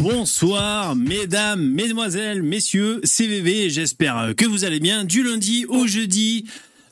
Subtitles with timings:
[0.00, 5.04] Bonsoir, mesdames, mesdemoiselles, messieurs, CVV, j'espère que vous allez bien.
[5.04, 6.46] Du lundi au jeudi,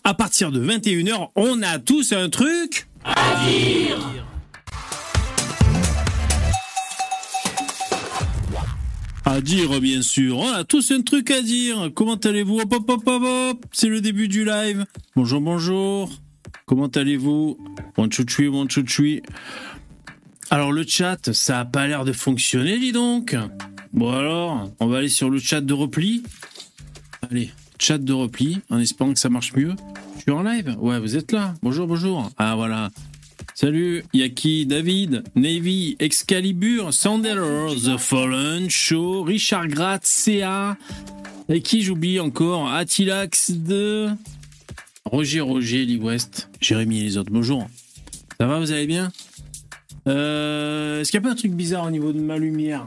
[0.05, 3.99] à partir de 21h, on a tous un truc à dire.
[9.25, 10.37] À dire, bien sûr.
[10.37, 11.91] On a tous un truc à dire.
[11.95, 12.61] Comment allez-vous?
[12.61, 13.65] Hop, hop, hop, hop, hop.
[13.73, 14.85] C'est le début du live.
[15.17, 16.11] Bonjour, bonjour.
[16.67, 17.57] Comment allez-vous?
[17.97, 19.23] Bon chouchoui, bon chouchoui.
[20.51, 23.37] Alors le chat, ça a pas l'air de fonctionner, dis donc.
[23.93, 26.23] Bon alors, on va aller sur le chat de repli.
[27.31, 29.75] Allez, chat de repli, en espérant que ça marche mieux.
[30.17, 31.55] Je suis en live Ouais, vous êtes là.
[31.63, 32.31] Bonjour, bonjour.
[32.39, 32.91] Ah voilà.
[33.55, 40.79] Salut, Yaki, David, Navy, Excalibur, Sandeller, The Fallen, Show, Richard Gratt, CA,
[41.51, 42.73] et qui j'oublie encore?
[42.73, 44.09] Atilax de
[45.05, 47.33] Roger Roger, Lee West, Jérémy et les autres.
[47.33, 47.69] Bonjour.
[48.41, 49.13] Ça va, vous allez bien?
[50.07, 52.87] Euh, Est-ce qu'il n'y a pas un truc bizarre au niveau de ma lumière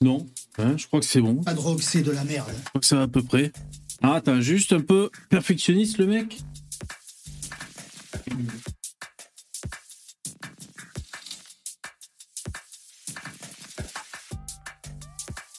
[0.00, 0.26] Non.
[0.58, 1.42] Hein, je crois que c'est bon.
[1.42, 2.48] Pas de rock, c'est de la merde.
[2.64, 3.52] Je crois que ça va à peu près.
[4.02, 6.38] Ah, attends, juste un peu perfectionniste le mec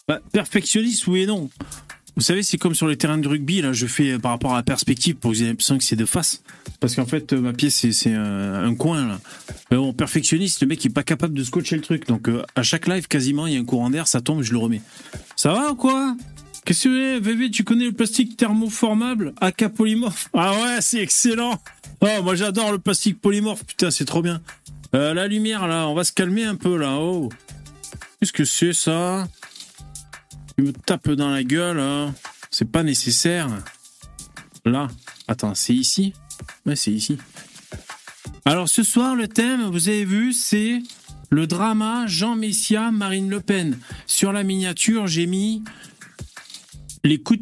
[0.07, 1.49] bah, perfectionniste, oui et non.
[2.15, 4.53] Vous savez, c'est comme sur les terrains de rugby, là, je fais euh, par rapport
[4.53, 6.41] à la perspective pour que vous ayez l'impression que c'est de face.
[6.79, 9.19] Parce qu'en fait, euh, ma pièce, c'est un, coin, là.
[9.71, 12.07] Mais bon, perfectionniste, le mec il est pas capable de scotcher le truc.
[12.07, 14.51] Donc, euh, à chaque live, quasiment, il y a un courant d'air, ça tombe, je
[14.51, 14.81] le remets.
[15.35, 16.15] Ça va ou quoi?
[16.65, 19.33] Qu'est-ce que tu VV, tu connais le plastique thermoformable?
[19.39, 21.61] AK polymorphe Ah ouais, c'est excellent
[22.01, 24.41] Oh, moi j'adore le plastique polymorphe, putain, c'est trop bien.
[24.93, 26.97] la lumière, là, on va se calmer un peu, là.
[26.99, 27.29] Oh
[28.19, 29.27] Qu'est-ce que c'est, ça?
[30.57, 32.13] Tu me tapes dans la gueule, hein.
[32.49, 33.47] c'est pas nécessaire.
[34.65, 34.87] Là,
[35.27, 36.13] attends, c'est ici?
[36.65, 37.17] Ouais, c'est ici.
[38.45, 40.81] Alors ce soir, le thème, vous avez vu, c'est
[41.29, 43.77] le drama Jean Messia, Marine Le Pen.
[44.05, 45.63] Sur la miniature, j'ai mis
[47.03, 47.35] le coup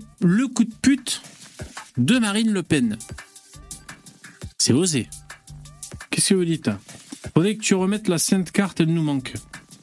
[0.63, 1.21] de pute
[1.97, 2.97] de Marine Le Pen.
[4.57, 5.07] C'est osé.
[6.09, 6.69] Qu'est-ce que vous dites
[7.33, 9.33] Faudrait que tu remettes la sainte carte, elle nous manque.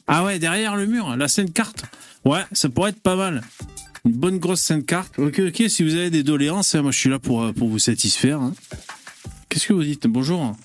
[0.07, 1.85] Ah ouais, derrière le mur, la sainte carte?
[2.25, 3.41] Ouais, ça pourrait être pas mal.
[4.05, 5.17] Une bonne grosse sainte carte.
[5.17, 7.79] Ok, ok, si vous avez des doléances, hein, moi je suis là pour, euh, vous
[7.79, 8.41] satisfaire.
[8.41, 8.53] Hein.
[9.53, 10.57] Qu'est-ce que vous dites Bonjour.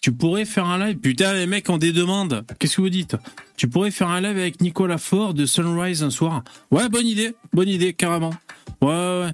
[0.00, 2.44] Tu pourrais faire un live Putain, les mecs ont des demandes.
[2.60, 3.16] Qu'est-ce que vous dites
[3.56, 7.34] Tu pourrais faire un live avec Nicolas Fort de Sunrise un soir Ouais, bonne idée.
[7.52, 8.32] Bonne idée, carrément.
[8.80, 9.30] Ouais, ouais.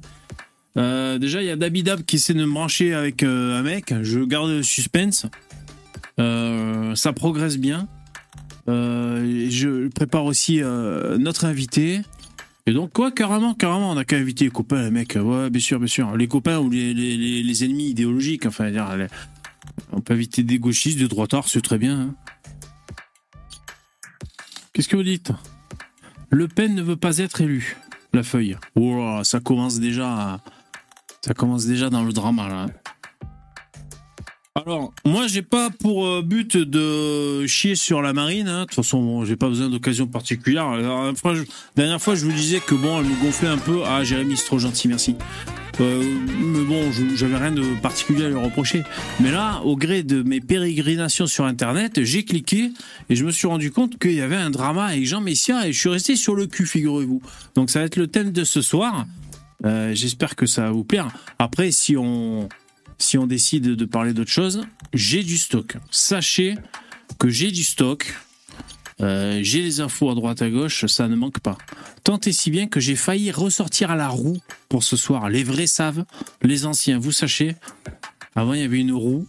[0.78, 3.92] Euh, déjà, il y a Dabidab qui essaie de me brancher avec euh, un mec.
[4.00, 5.26] Je garde le suspense.
[6.16, 7.86] ça progresse bien.
[8.66, 12.00] Euh, je prépare aussi euh, notre invité.
[12.66, 15.16] Et donc, quoi, carrément, carrément, on a qu'à inviter les copains, les mecs.
[15.20, 16.16] Ouais, bien sûr, bien sûr.
[16.16, 18.70] Les copains ou les, les, ennemis idéologiques, enfin,
[19.92, 22.00] on peut inviter des gauchistes, des droitards, c'est très bien.
[22.00, 22.14] Hein.
[24.72, 25.32] Qu'est-ce que vous dites?
[26.30, 27.76] Le Pen ne veut pas être élu.
[28.14, 28.56] La feuille.
[28.74, 30.40] Oh, ça commence déjà.
[31.20, 32.66] Ça commence déjà dans le drama là.
[34.54, 38.48] Alors, moi, j'ai pas pour euh, but de chier sur la marine.
[38.48, 38.60] Hein.
[38.60, 40.70] De toute façon, bon, j'ai pas besoin d'occasion particulière.
[40.72, 41.12] La
[41.74, 43.80] dernière fois, je vous disais que bon, elle me gonflait un peu.
[43.86, 45.16] Ah, Jérémy, c'est trop gentil, merci.
[45.80, 46.02] Euh,
[46.38, 48.82] mais bon, j'avais rien de particulier à lui reprocher.
[49.20, 52.72] Mais là, au gré de mes pérégrinations sur Internet, j'ai cliqué
[53.08, 55.72] et je me suis rendu compte qu'il y avait un drama avec Jean Messia et
[55.72, 57.22] je suis resté sur le cul, figurez-vous.
[57.54, 59.06] Donc, ça va être le thème de ce soir.
[59.64, 61.08] Euh, j'espère que ça va vous plaire.
[61.38, 62.50] Après, si on
[63.02, 64.62] si on décide de parler d'autre chose,
[64.94, 65.76] j'ai du stock.
[65.90, 66.54] Sachez
[67.18, 68.14] que j'ai du stock.
[69.00, 71.58] Euh, j'ai les infos à droite à gauche, ça ne manque pas.
[72.04, 75.28] Tant et si bien que j'ai failli ressortir à la roue pour ce soir.
[75.28, 76.04] Les vrais savent,
[76.42, 77.56] les anciens, vous sachez.
[78.36, 79.26] Avant, il y avait une roue.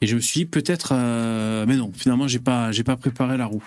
[0.00, 3.36] Et je me suis dit peut-être, euh, mais non, finalement, j'ai pas, j'ai pas préparé
[3.36, 3.62] la roue.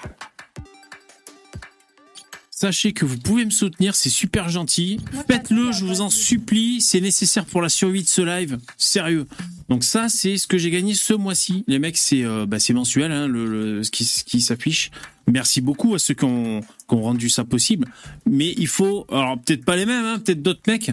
[2.58, 5.00] Sachez que vous pouvez me soutenir, c'est super gentil.
[5.28, 8.58] Faites-le, je vous en supplie, c'est nécessaire pour la survie de ce live.
[8.78, 9.28] Sérieux.
[9.70, 11.64] Donc ça, c'est ce que j'ai gagné ce mois-ci.
[11.67, 14.91] Les mecs, c'est euh, bah, mensuel, hein, le, ce qui, qui s'affiche.
[15.28, 17.88] Merci beaucoup à ceux qui ont, rendu ça possible.
[18.30, 20.92] Mais il faut, alors peut-être pas les mêmes, hein, peut-être d'autres mecs,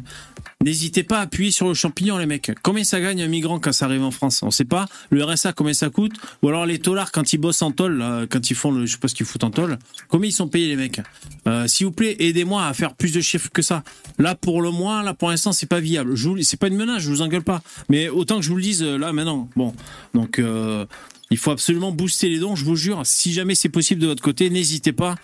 [0.63, 2.53] N'hésitez pas à appuyer sur le champignon, les mecs.
[2.63, 4.43] Combien ça gagne un migrant quand ça arrive en France?
[4.45, 4.87] On sait pas.
[5.11, 6.13] Le RSA, combien ça coûte?
[6.43, 8.99] Ou alors les tollards quand ils bossent en tôle, quand ils font le, je sais
[8.99, 9.79] pas ce qu'ils foutent en tôle.
[10.09, 11.01] Combien ils sont payés, les mecs?
[11.49, 13.83] Euh, S'il vous plaît, aidez-moi à faire plus de chiffres que ça.
[14.19, 16.15] Là, pour le moins, là, pour l'instant, c'est pas viable.
[16.15, 17.63] Je c'est pas une menace, je vous engueule pas.
[17.89, 19.49] Mais autant que je vous le dise, là, maintenant.
[19.57, 19.75] Bon,
[20.15, 20.39] donc.
[20.39, 20.87] Euh,
[21.33, 23.01] il faut absolument booster les dons, je vous jure.
[23.05, 25.15] Si jamais c'est possible de votre côté, n'hésitez pas,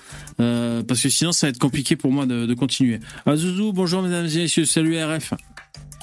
[0.40, 2.98] euh, parce que sinon ça va être compliqué pour moi de, continuer.
[3.26, 5.34] Azouzou, bonjour mesdames et messieurs, salut RF.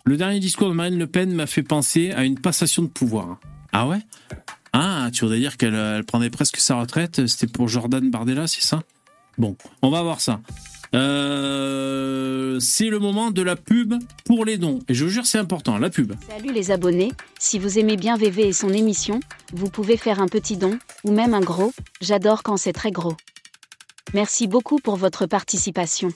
[0.05, 3.39] Le dernier discours de Marine Le Pen m'a fait penser à une passation de pouvoir.
[3.71, 3.99] Ah ouais?
[4.73, 5.09] Ah.
[5.11, 7.25] Tu voudrais dire qu'elle elle prendrait presque sa retraite.
[7.25, 8.83] C'était pour Jordan Bardella, c'est ça?
[9.39, 10.39] Bon, on va voir ça.
[10.95, 14.79] Euh, c'est le moment de la pub pour les dons.
[14.87, 16.13] Et je vous jure, c'est important, la pub.
[16.29, 19.19] Salut les abonnés, si vous aimez bien VV et son émission,
[19.53, 23.15] vous pouvez faire un petit don, ou même un gros, j'adore quand c'est très gros.
[24.13, 26.09] Merci beaucoup pour votre participation.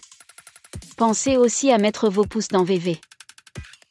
[0.96, 3.02] Pensez aussi à mettre vos pouces dans VV.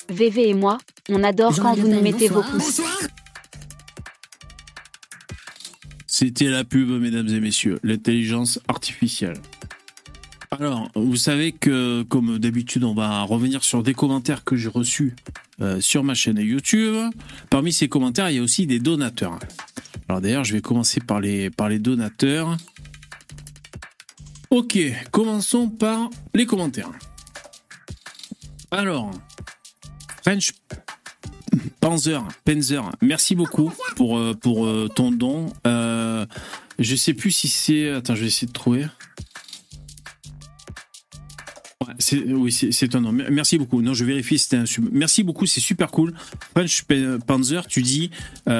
[0.08, 0.79] VV et moi,
[1.11, 2.81] on adore quand vous nous mettez vos pouces.
[6.06, 9.37] C'était la pub, mesdames et messieurs, l'intelligence artificielle.
[10.50, 15.15] Alors, vous savez que, comme d'habitude, on va revenir sur des commentaires que j'ai reçus
[15.61, 16.97] euh, sur ma chaîne YouTube.
[17.50, 19.39] Parmi ces commentaires, il y a aussi des donateurs.
[20.09, 22.56] Alors d'ailleurs, je vais commencer par les, par les donateurs.
[24.50, 24.79] Ok,
[25.11, 26.91] commençons par les commentaires.
[28.71, 29.11] Alors,
[30.23, 30.53] French
[31.81, 35.53] Panzer, Panzer, merci beaucoup pour, euh, euh, ton don.
[35.67, 36.27] Euh,
[36.79, 37.91] je sais plus si c'est.
[37.91, 38.87] Attends, je vais essayer de trouver.
[42.29, 43.12] Oui, c'est ton nom.
[43.12, 43.83] Merci beaucoup.
[43.83, 44.39] Non, je vérifie.
[44.39, 46.15] C'était un Merci beaucoup, c'est super cool.
[46.55, 46.85] French
[47.27, 48.11] Panzer, tu dis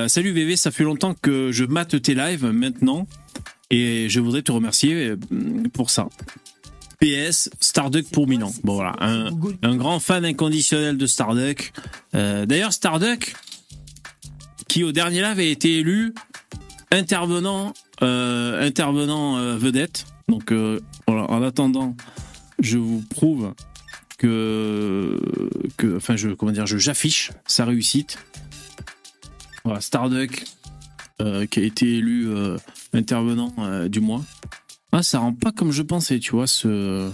[0.07, 3.07] Salut VV, ça fait longtemps que je mate tes lives maintenant.
[3.71, 5.17] Et je voudrais te remercier euh,
[5.73, 6.09] pour ça.
[7.01, 8.53] PS, Starduck pour Milan.
[8.65, 11.73] Bon voilà, un, grand fan inconditionnel de Starduck.
[12.15, 13.37] Euh, d'ailleurs, Starduck,
[14.67, 16.13] qui au dernier live a été élu
[16.91, 20.07] intervenant, euh, intervenant vedette.
[20.29, 20.53] Donc
[21.07, 21.95] en attendant,
[22.59, 23.55] je vous prouve
[24.19, 25.21] que,
[25.97, 28.19] enfin je comment dire, j'affiche sa réussite.
[29.65, 30.45] Voilà, Starduck
[31.51, 32.29] qui a été élu
[32.93, 34.23] intervenant euh, du mois.
[34.93, 37.11] Ah, ça rend pas comme je pensais, tu vois, ce.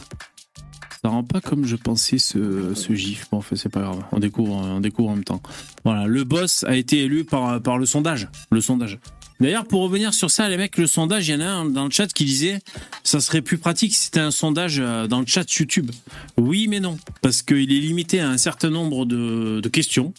[1.02, 3.28] Ça rend pas comme je pensais ce, gif.
[3.30, 4.02] Bon, en fait, c'est pas grave.
[4.12, 5.42] On découvre, on découvre en même temps.
[5.84, 8.28] Voilà, le boss a été élu par le sondage.
[8.50, 8.98] Le sondage.
[9.40, 11.84] D'ailleurs, pour revenir sur ça, les mecs, le sondage, il y en a un dans
[11.84, 12.60] le chat qui disait
[13.02, 15.90] ça serait plus pratique si c'était un sondage euh, dans le chat YouTube.
[16.36, 16.98] Oui, mais non.
[17.20, 20.14] Parce qu'il est limité à un certain nombre de, questions.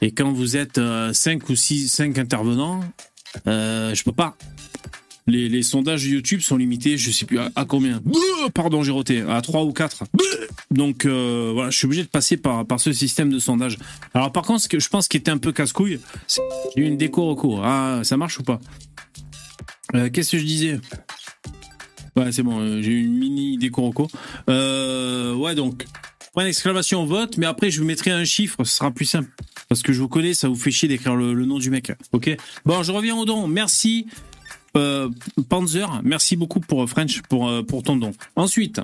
[0.00, 2.80] Et quand vous êtes 5 euh, ou 6, 5 intervenants,
[3.46, 4.36] euh, je peux pas.
[5.26, 8.02] Les, sondages YouTube sont limités, je sais plus à, combien.
[8.52, 10.04] Pardon, j'ai roté, à 3 ou 4.
[10.70, 13.78] Donc euh, voilà, je suis obligé de passer par, par ce système de sondage.
[14.12, 16.42] Alors par contre, ce que je pense qui était un peu casse-couille, c'est
[16.76, 17.62] j'ai une déco recours.
[17.64, 18.60] Ah, ça marche ou pas?
[19.94, 20.80] Euh, Qu'est-ce que je disais?
[22.16, 24.10] Ouais, c'est bon, euh, j'ai une mini déco recours.
[24.48, 25.86] ouais, donc,
[26.34, 29.30] point d'exclamation vote, mais après je vous mettrai un chiffre, ce sera plus simple.
[29.70, 31.92] Parce que je vous connais, ça vous fait chier d'écrire le, le, nom du mec.
[32.12, 32.36] Ok?
[32.66, 33.46] Bon, je reviens au don.
[33.48, 34.06] Merci
[34.76, 35.08] euh,
[35.48, 38.12] Panzer, merci beaucoup pour euh, French pour, euh, pour ton don.
[38.36, 38.80] Ensuite,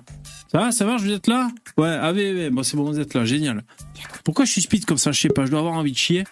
[0.53, 1.49] ça va, ça va, vous êtes là?
[1.77, 3.65] Ouais, AVV, bon, c'est bon, vous êtes là, génial.
[4.25, 5.13] Pourquoi je suis speed comme ça?
[5.13, 6.25] Je sais pas, je dois avoir envie de chier.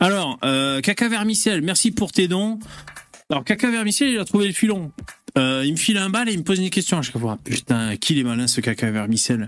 [0.00, 2.58] Alors, euh, Caca Vermicelle, merci pour tes dons.
[3.30, 4.92] Alors, Caca Vermicelle, il a trouvé le filon.
[5.36, 7.38] Il me file un bal et il me pose une question à chaque fois.
[7.44, 9.46] Putain, qu'il est malin ce Caca Vermicelle?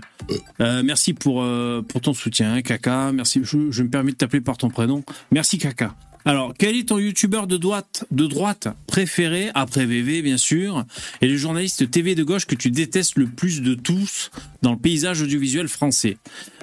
[0.59, 1.45] Merci pour,
[1.89, 3.11] pour ton soutien, hein, Caca.
[3.11, 5.03] Merci, je, je me permets de t'appeler par ton prénom.
[5.31, 5.93] Merci, Caca.
[6.25, 10.85] Alors, quel est ton youtubeur de droite, de droite préféré, après VV bien sûr,
[11.21, 14.29] et le journaliste TV de gauche que tu détestes le plus de tous
[14.61, 16.17] dans le paysage audiovisuel français?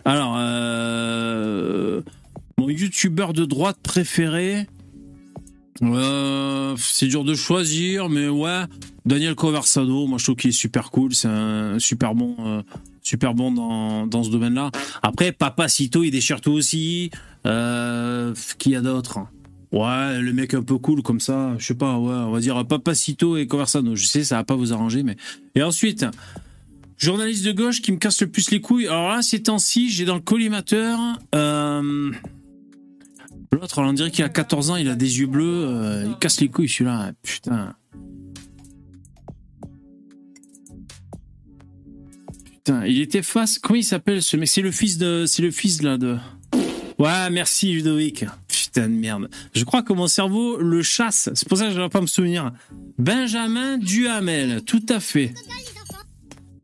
[0.04, 2.02] Alors, euh,
[2.56, 4.66] mon youtubeur de droite préféré,
[5.82, 8.64] euh, c'est dur de choisir, mais ouais,
[9.06, 12.62] Daniel Conversado, moi je trouve qu'il est super cool, c'est un super bon, euh,
[13.02, 14.70] super bon dans, ce domaine-là.
[15.02, 17.10] Après, Papacito, il déchire tout aussi.
[17.46, 19.20] Euh, qui y a d'autres
[19.70, 22.66] Ouais, le mec un peu cool comme ça, je sais pas, ouais, on va dire
[22.66, 23.96] Papacito et Conversano.
[23.96, 25.16] Je sais, ça va pas vous arranger, mais.
[25.54, 26.06] Et ensuite,
[26.96, 28.86] journaliste de gauche qui me casse le plus les couilles.
[28.86, 30.98] Alors là, ces temps-ci, j'ai dans le collimateur.
[31.34, 32.12] Euh...
[33.52, 36.40] L'autre, on dirait qu'il a 14 ans, il a des yeux bleus, euh, il casse
[36.40, 37.74] les couilles celui-là, putain.
[42.44, 43.58] Putain, il était face.
[43.58, 44.48] Comment il s'appelle ce mec?
[44.48, 45.24] C'est le fils de.
[45.26, 46.16] C'est le fils là de.
[46.98, 48.24] Ouais, merci Ludovic.
[48.72, 49.30] Putain de merde.
[49.54, 51.30] Je crois que mon cerveau le chasse.
[51.32, 52.52] C'est pour ça que je ne vais pas me souvenir.
[52.98, 55.32] Benjamin Duhamel, tout à fait.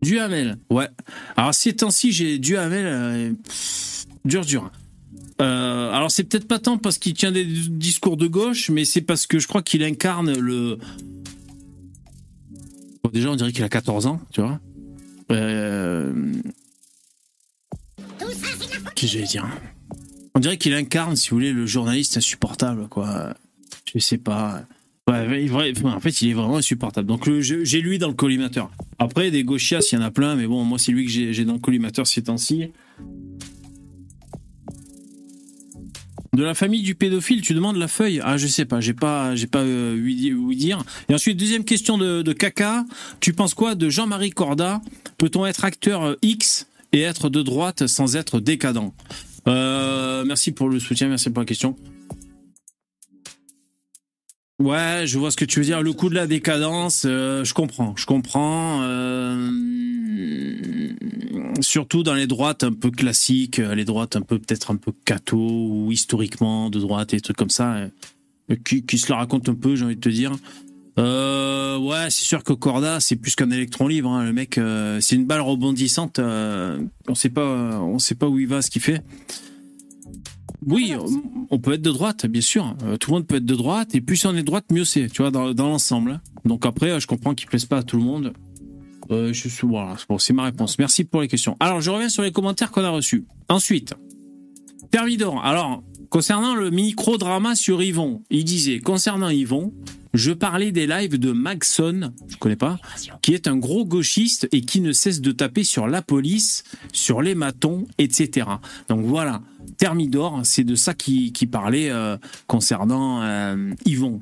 [0.02, 0.88] Duhamel, ouais.
[1.34, 3.32] Alors ces temps-ci, j'ai Duhamel, euh,
[4.26, 4.70] dur, dur.
[5.40, 9.00] Euh, alors c'est peut-être pas tant parce qu'il tient des discours de gauche, mais c'est
[9.00, 10.78] parce que je crois qu'il incarne le...
[13.02, 14.61] Bon, déjà, on dirait qu'il a 14 ans, tu vois.
[15.30, 16.12] Euh...
[18.94, 19.49] Qui j'allais dire?
[20.34, 23.34] On dirait qu'il incarne, si vous voulez, le journaliste insupportable, quoi.
[23.92, 24.62] Je sais pas.
[25.06, 27.06] En fait, il est vraiment insupportable.
[27.06, 28.70] Donc, j'ai lui dans le collimateur.
[28.98, 31.44] Après, des gauchias, il y en a plein, mais bon, moi, c'est lui que j'ai
[31.44, 32.70] dans le collimateur ces temps-ci.
[36.32, 38.20] De la famille du pédophile, tu demandes la feuille?
[38.24, 40.82] Ah, je sais pas, j'ai pas, pas euh, dire.
[41.08, 42.84] Et ensuite, deuxième question de, de caca.
[43.20, 44.80] Tu penses quoi de Jean-Marie Corda?
[45.16, 48.90] Peut-on être acteur euh, X et être de droite sans être décadent?
[49.48, 51.76] Euh, Merci pour le soutien, merci pour la question.
[54.60, 55.82] Ouais, je vois ce que tu veux dire.
[55.82, 58.82] Le coup de la décadence, euh, je comprends, je comprends.
[58.82, 59.50] Euh,
[61.60, 65.36] surtout dans les droites un peu classiques, les droites un peu peut-être un peu catho
[65.38, 67.88] ou historiquement de droite et trucs comme ça,
[68.64, 70.32] qui, qui se la racontent un peu, j'ai envie de te dire.
[70.98, 74.10] Euh, ouais, c'est sûr que Corda, c'est plus qu'un électron libre.
[74.10, 74.24] Hein.
[74.24, 74.60] Le mec,
[75.00, 76.18] c'est une balle rebondissante.
[76.18, 79.02] on sait pas, on sait pas où il va, ce qu'il fait.
[80.66, 80.94] Oui,
[81.50, 82.74] on peut être de droite, bien sûr.
[82.84, 84.84] Euh, tout le monde peut être de droite, et plus on est de droite, mieux
[84.84, 86.20] c'est, tu vois, dans, l'ensemble.
[86.44, 88.32] Donc après, je comprends qu'il ne plaise pas à tout le monde.
[89.10, 90.78] Euh, je voilà, bon, c'est ma réponse.
[90.78, 91.56] Merci pour les questions.
[91.60, 93.26] Alors, je reviens sur les commentaires qu'on a reçus.
[93.48, 93.94] Ensuite,
[94.90, 95.44] Thermidor.
[95.44, 95.82] Alors,
[96.14, 99.75] concernant le micro-drama sur Yvon, il disait, concernant Yvon,
[100.12, 102.78] je parlais des lives de Maxon, je connais pas,
[103.21, 107.21] qui est un gros gauchiste et qui ne cesse de taper sur la police, sur
[107.21, 108.47] les matons, etc.
[108.88, 109.42] Donc voilà,
[109.76, 112.16] Thermidor, c'est de ça qui, parlait euh,
[112.47, 114.21] concernant euh, Yvon.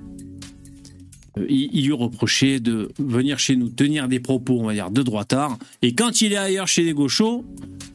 [1.36, 5.02] Euh, il, lui reprochait de venir chez nous tenir des propos, on va dire, de
[5.02, 7.44] droitard, et quand il est ailleurs chez les gauchos,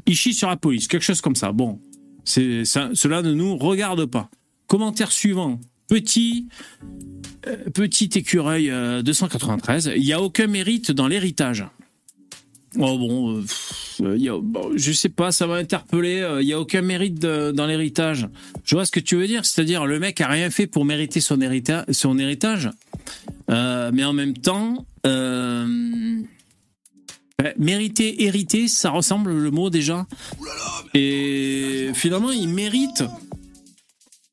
[0.06, 1.52] il chie sur la police, quelque chose comme ça.
[1.52, 1.80] Bon,
[2.28, 4.30] c'est cela ne nous regarde pas.
[4.68, 5.60] Commentaire suivant.
[5.88, 6.50] Petit,
[7.48, 8.70] euh, petit écureuil
[9.04, 9.88] 293.
[9.88, 11.66] Euh, il n'y a aucun mérite dans l'héritage.
[12.78, 13.42] Oh bon,
[14.02, 14.38] euh, y a,
[14.76, 16.28] je sais pas, ça m'a interpellé.
[16.42, 18.28] Il n'y a aucun mérite dans l'héritage.
[18.66, 21.22] Je vois ce que tu veux dire, c'est-à-dire le mec a rien fait pour mériter
[21.22, 22.70] son héritage,
[23.48, 24.86] mais en même temps,
[27.58, 30.08] mériter, hériter, ça ressemble le mot déjà.
[30.94, 33.04] Et finalement, il mérite.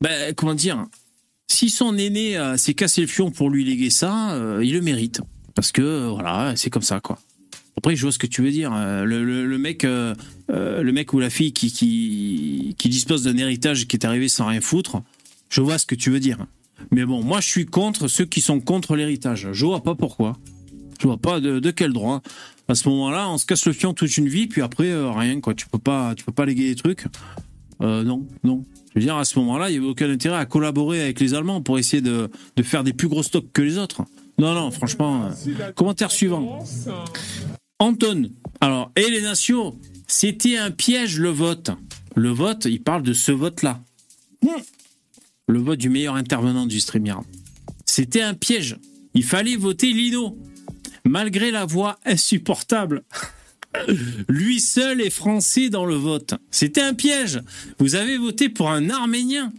[0.01, 0.87] Ben, comment dire
[1.55, 4.81] si son aîné euh, s'est cassé le fion pour lui léguer ça, euh, il le
[4.81, 5.21] mérite.
[5.55, 7.19] Parce que, euh, voilà, c'est comme ça, quoi.
[7.77, 8.73] Après, je vois ce que tu veux dire.
[8.73, 11.71] Le, mec, le mec ou la fille qui,
[12.79, 15.03] qui, dispose d'un héritage qui est arrivé sans rien foutre,
[15.51, 16.47] je vois ce que tu veux dire.
[16.93, 19.49] Mais bon, moi, je suis contre ceux qui sont contre l'héritage.
[19.53, 20.39] Je vois pas pourquoi.
[21.01, 22.23] Je vois pas de, quel droit.
[22.69, 25.55] À ce moment-là, on se casse le fion toute une vie, puis après, rien, quoi.
[25.55, 27.05] Tu peux pas, tu peux pas léguer des trucs.
[27.81, 28.65] non, non.
[28.95, 31.35] Je veux dire, à ce moment-là, il n'y avait aucun intérêt à collaborer avec les
[31.35, 32.31] Allemands pour essayer de,
[32.63, 34.03] faire des plus gros stocks que les autres.
[34.39, 35.31] Non, non, franchement.
[35.49, 36.61] Euh, commentaire suivant.
[37.81, 38.31] Anton.
[38.61, 41.71] Alors, et les nations, c'était un piège le vote.
[42.15, 43.83] Le vote, il parle de ce vote-là.
[45.49, 47.25] Le vote du meilleur intervenant du StreamYard.
[47.87, 48.79] C'était un piège.
[49.15, 50.39] Il fallait voter Lino.
[51.05, 53.05] Malgré la voix insupportable
[54.29, 56.35] lui seul est français dans le vote.
[56.51, 57.41] C'était un piège.
[57.79, 59.53] Vous avez voté pour un Arménien,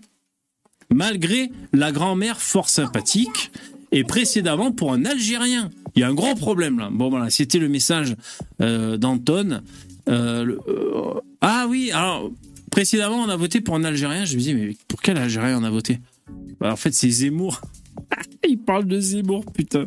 [0.89, 3.51] malgré la grand-mère fort sympathique,
[3.91, 5.69] et précédemment pour un Algérien.
[5.95, 6.89] Il y a un gros problème là.
[6.91, 8.15] Bon voilà, c'était le message
[8.61, 9.61] euh, d'Anton.
[10.09, 12.31] Euh, euh, ah oui, alors
[12.71, 14.25] précédemment on a voté pour un Algérien.
[14.25, 15.99] Je me dis mais pour quel Algérien on a voté?
[16.59, 17.61] Bah, En fait c'est Zemmour.
[18.47, 19.85] Il parle de Zemmour, putain.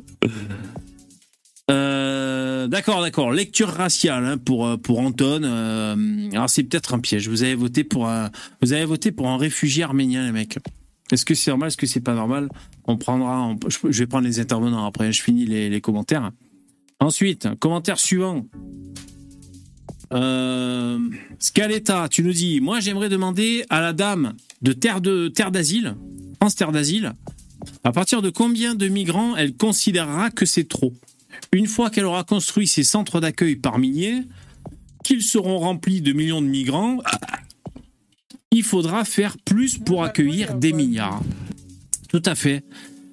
[1.71, 3.31] Euh, d'accord, d'accord.
[3.31, 5.43] Lecture raciale hein, pour euh, pour Anton.
[5.43, 7.29] Euh, alors c'est peut-être un piège.
[7.29, 10.59] Vous avez voté pour un réfugié arménien, les mecs.
[11.11, 12.49] Est-ce que c'est normal Est-ce que c'est pas normal?
[12.85, 13.55] On prendra.
[13.69, 15.13] je vais prendre les intervenants après.
[15.13, 16.33] Je finis les, les commentaires.
[17.01, 18.47] Ensuite, commentaire suivant.
[20.13, 20.99] Euh,
[21.39, 25.97] Scaletta, tu nous dis, moi j'aimerais demander à la dame de terre de terre d'asile,
[26.37, 27.13] France Terre d'asile,
[27.85, 30.95] à partir de combien de migrants elle considérera que c'est trop?
[31.53, 34.23] Une fois qu'elle aura construit ses centres d'accueil par milliers,
[35.05, 36.99] qu'ils seront remplis de millions de migrants,
[38.51, 41.23] il faudra faire plus pour accueillir des milliards.
[42.09, 42.65] Tout à fait.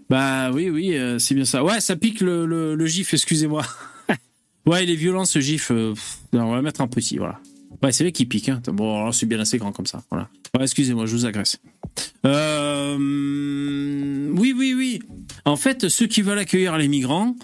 [0.10, 1.64] Bah oui, oui, euh, c'est bien ça.
[1.64, 3.66] Ouais, ça pique le, gif, excusez-moi.
[4.66, 5.94] ouais, les violences, ce gif, euh,
[6.34, 7.40] on va mettre un petit, voilà.
[7.84, 8.50] Ouais, c'est vrai qu'il pique.
[8.50, 8.62] Hein.
[8.68, 10.04] Bon, alors c'est bien assez grand comme ça.
[10.12, 10.24] Ouais,
[10.62, 11.60] excusez-moi, je vous agresse.
[12.26, 12.98] Euh,
[14.32, 15.00] oui, oui, oui.
[15.44, 17.36] En fait, ceux qui veulent accueillir les migrants,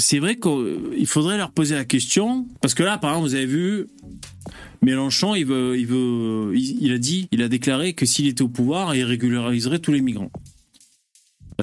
[0.00, 3.46] c'est vrai qu'il faudrait leur poser la question, parce que là, par exemple, vous avez
[3.46, 3.86] vu,
[4.82, 8.48] Mélenchon, il veut, il veut, il, a dit, il a déclaré que s'il était au
[8.48, 10.30] pouvoir, il régulariserait tous les migrants.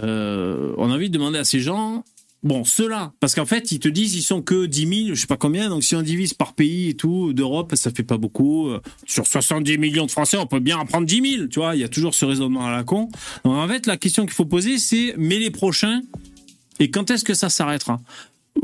[0.03, 2.03] Euh, on a envie de demander à ces gens,
[2.43, 5.27] bon, ceux-là, parce qu'en fait, ils te disent, ils sont que 10 000, je sais
[5.27, 8.69] pas combien, donc si on divise par pays et tout, d'Europe, ça fait pas beaucoup.
[8.69, 11.75] Euh, sur 70 millions de Français, on peut bien en prendre 10 000, tu vois,
[11.75, 13.09] il y a toujours ce raisonnement à la con.
[13.43, 16.01] Donc en fait, la question qu'il faut poser, c'est, mais les prochains,
[16.79, 18.01] et quand est-ce que ça s'arrêtera?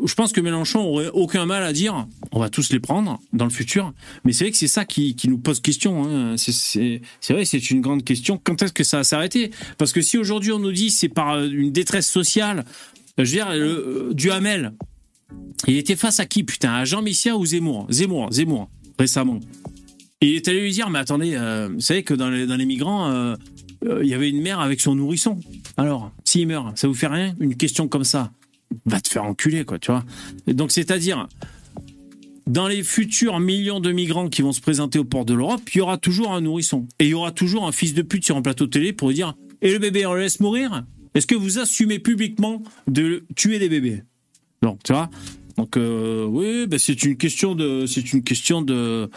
[0.05, 3.45] Je pense que Mélenchon aurait aucun mal à dire on va tous les prendre dans
[3.45, 3.93] le futur.
[4.25, 6.05] Mais c'est vrai que c'est ça qui, nous pose question.
[6.05, 6.35] Hein.
[6.37, 8.39] C'est vrai, c'est une grande question.
[8.43, 9.51] Quand est-ce que ça va s'arrêter?
[9.77, 12.65] Parce que si aujourd'hui on nous dit c'est par une détresse sociale,
[13.17, 14.73] je veux dire, le, euh, Duhamel,
[15.67, 16.73] il était face à qui putain?
[16.73, 17.85] À Jean Messia ou Zemmour?
[17.91, 19.39] Zemmour, Zemmour, récemment.
[20.21, 23.35] Il est allé lui dire mais attendez, euh, vous savez que dans les, migrants, euh,
[24.01, 25.39] il y avait une mère avec son nourrisson.
[25.77, 28.31] Alors, s'il meurt, ça vous fait rien Une question comme ça
[28.85, 30.03] va te faire enculer, quoi, tu vois.
[30.47, 31.27] donc, c'est-à-dire,
[32.47, 35.77] dans les futurs millions de migrants qui vont se présenter au port de l'Europe, il
[35.77, 36.87] y aura toujours un nourrisson.
[36.99, 39.35] Et il y aura toujours un fils de pute sur un plateau télé pour dire
[39.61, 40.83] Et le bébé, on le laisse mourir?
[41.13, 44.01] Est-ce que vous assumez publiquement de tuer des bébés?
[44.61, 45.09] Donc, tu vois
[45.57, 49.09] donc euh, oui, ben c'est une question de, c'est une question de,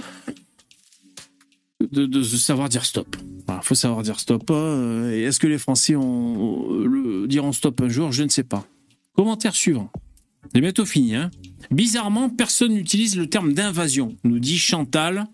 [1.81, 3.17] de, savoir dire stop.
[3.49, 4.51] Il faut savoir dire stop.
[4.51, 5.11] Hein.
[5.11, 8.13] est-ce que les Français ont, le, diront stop un jour?
[8.13, 8.67] Je ne sais pas.
[9.15, 9.91] Commentaire suivant.
[10.55, 11.15] C'est bientôt fini.
[11.15, 11.31] Hein
[11.71, 15.27] Bizarrement, personne n'utilise le terme d'invasion, nous dit Chantal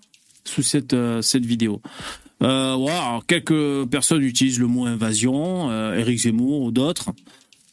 [0.44, 1.80] sous cette, euh, cette vidéo.
[2.42, 7.10] Euh, quelques personnes utilisent le mot invasion, euh, Eric Zemmour ou d'autres.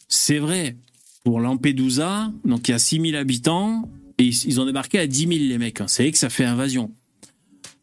[0.08, 0.78] C'est vrai.
[1.24, 5.32] Pour Lampedusa, donc il y a 6000 habitants, et ils ont débarqué à 10 000
[5.32, 5.80] les mecs.
[5.88, 6.92] C'est vrai que ça fait invasion.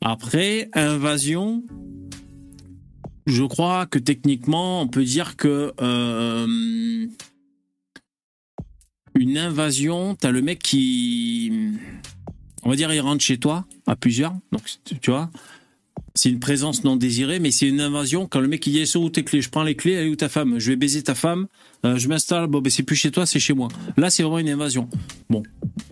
[0.00, 1.64] Après, invasion,
[3.26, 7.06] je crois que techniquement, on peut dire que euh,
[9.14, 11.78] une invasion, t'as le mec qui,
[12.62, 15.30] on va dire, il rentre chez toi à plusieurs, donc tu vois,
[16.16, 19.02] c'est une présence non désirée, mais c'est une invasion quand le mec il dit sur
[19.02, 21.02] où tes clés, je prends les clés, elle est où ta femme, je vais baiser
[21.02, 21.46] ta femme,
[21.84, 23.68] euh, je m'installe, bon ben c'est plus chez toi, c'est chez moi.
[23.98, 24.88] Là c'est vraiment une invasion.
[25.28, 25.42] Bon,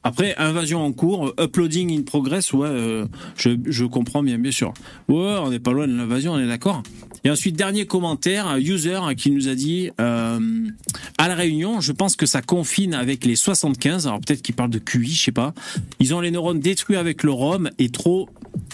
[0.02, 4.72] après invasion en cours, euh, uploading in progress, ouais, euh, je, comprends bien bien sûr.
[5.08, 6.82] Ouais, on n'est pas loin de l'invasion, on est d'accord.
[7.24, 10.38] Et ensuite dernier commentaire, user qui nous a dit à
[11.18, 14.78] la Réunion, je pense que ça confine avec les 75, alors peut-être qu'il parle de
[14.78, 15.54] QI, je sais pas.
[16.00, 18.28] Ils ont les neurones détruits avec le rhum et trop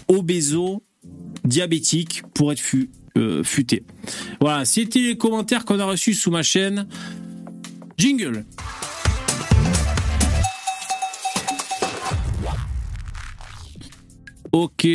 [0.09, 0.83] obéso
[1.44, 2.62] diabétique pour être
[3.16, 3.82] euh, futé.
[4.40, 6.86] Voilà, c'était les commentaires qu'on a reçus sous ma chaîne.
[7.99, 8.45] Jingle.
[14.52, 14.86] Ok,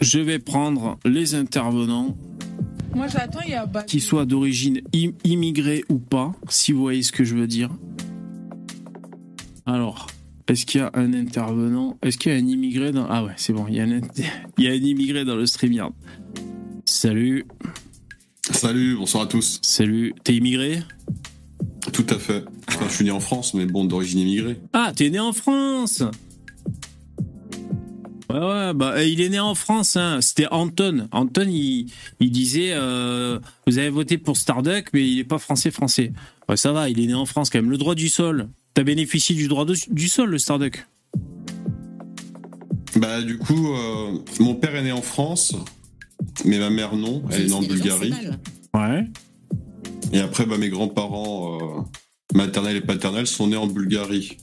[0.00, 2.16] je vais prendre les intervenants.
[2.94, 4.80] Moi j'attends, il y a Qui soient d'origine
[5.24, 7.70] immigrée ou pas, si vous voyez ce que je veux dire.
[9.66, 10.08] Alors,
[10.50, 11.96] est-ce qu'il y a un intervenant?
[12.02, 13.06] Est-ce qu'il y a un immigré dans...
[13.08, 14.00] Ah ouais, c'est bon, il y, a un...
[14.58, 15.92] il y a un immigré dans le StreamYard.
[16.84, 17.46] Salut.
[18.50, 19.60] Salut, bonsoir à tous.
[19.62, 20.82] Salut, t'es immigré?
[21.92, 22.44] Tout à fait.
[22.68, 24.58] Enfin, je suis né en France, mais bon, d'origine immigrée.
[24.72, 26.02] Ah, t'es né en France?
[28.28, 29.96] Ouais, ouais, bah, euh, il est né en France.
[29.96, 30.20] Hein.
[30.20, 31.08] C'était Anton.
[31.12, 31.86] Anton, il,
[32.18, 36.12] il disait euh, Vous avez voté pour Starduck, mais il n'est pas français-français.
[36.48, 37.70] Ouais, ça va, il est né en France quand même.
[37.70, 38.48] Le droit du sol.
[38.80, 40.86] T'as bénéficié du droit du sol, le Starduck
[42.96, 45.54] Bah, du coup, euh, mon père est né en France,
[46.46, 47.22] mais ma mère non.
[47.30, 48.14] Elle est née en Bulgarie.
[48.72, 49.04] Ouais.
[50.14, 51.82] Et après, bah, mes grands-parents euh,
[52.34, 54.38] maternels et paternels sont nés en Bulgarie.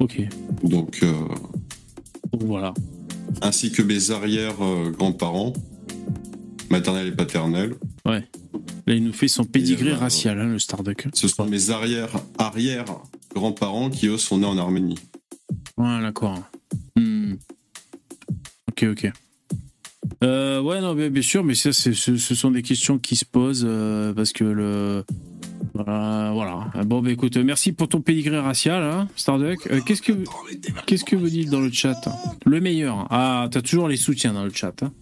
[0.00, 0.22] Ok.
[0.64, 1.00] Donc.
[1.02, 1.12] Euh,
[2.40, 2.72] voilà.
[3.42, 5.52] Ainsi que mes arrière-grands-parents,
[6.70, 7.74] maternels et paternels.
[8.06, 8.24] Ouais.
[8.86, 11.08] Là, il nous fait son pédigré racial, hein, le Starduck.
[11.12, 12.86] Ce sont mes arrière-arrière
[13.34, 14.98] grands-parents qui, eux, sont nés en Arménie.
[15.76, 16.38] Ouais, d'accord.
[16.96, 17.34] Hmm.
[18.68, 19.12] Ok, ok.
[20.24, 24.12] Euh, ouais, non, bien, sûr, mais ça, ce, sont des questions qui se posent euh,
[24.12, 25.04] parce que le.
[25.74, 26.70] voilà.
[26.86, 29.66] Bon, bah, écoute, merci pour ton pédigré racial, hein, Starduck.
[29.70, 30.12] Euh, qu'est-ce que
[30.86, 32.00] qu'est-ce que vous dites dans le chat?
[32.44, 33.06] Le meilleur.
[33.10, 34.82] Ah, t'as toujours les soutiens dans le chat.
[34.82, 34.92] Hein.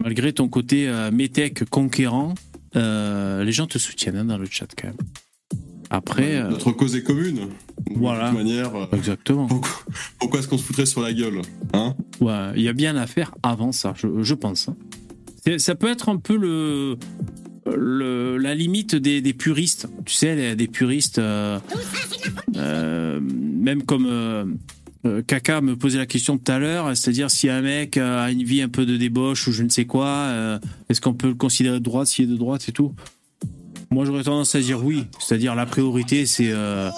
[0.00, 2.34] Malgré ton côté métèque conquérant,
[2.74, 4.96] les gens te soutiennent hein, dans le chat quand même.
[5.90, 6.36] Après.
[6.36, 7.48] Euh, Notre cause est commune.
[7.94, 8.30] Voilà.
[8.30, 8.74] De manière.
[8.74, 9.48] Euh, Exactement.
[10.18, 11.94] Pourquoi, est-ce qu'on se foutrait sur la gueule hein?
[12.20, 14.68] Ouais, il y a bien à faire avant ça, je, pense.
[14.68, 15.58] Hein.
[15.58, 16.96] Ça peut être un peu le,
[17.72, 19.88] le la limite des, des, puristes.
[20.04, 21.18] Tu sais, des puristes.
[21.18, 21.60] Euh,
[23.20, 24.58] même comme.
[25.28, 28.60] Kaka me posait la question tout à l'heure, c'est-à-dire si un mec a une vie
[28.60, 31.84] un peu de débauche ou je ne sais quoi, est-ce qu'on peut le considérer de
[31.84, 32.92] droite s'il est de droite et tout?
[33.90, 35.04] Moi, j'aurais tendance à dire oui.
[35.18, 36.90] C'est-à-dire, la priorité, c'est euh,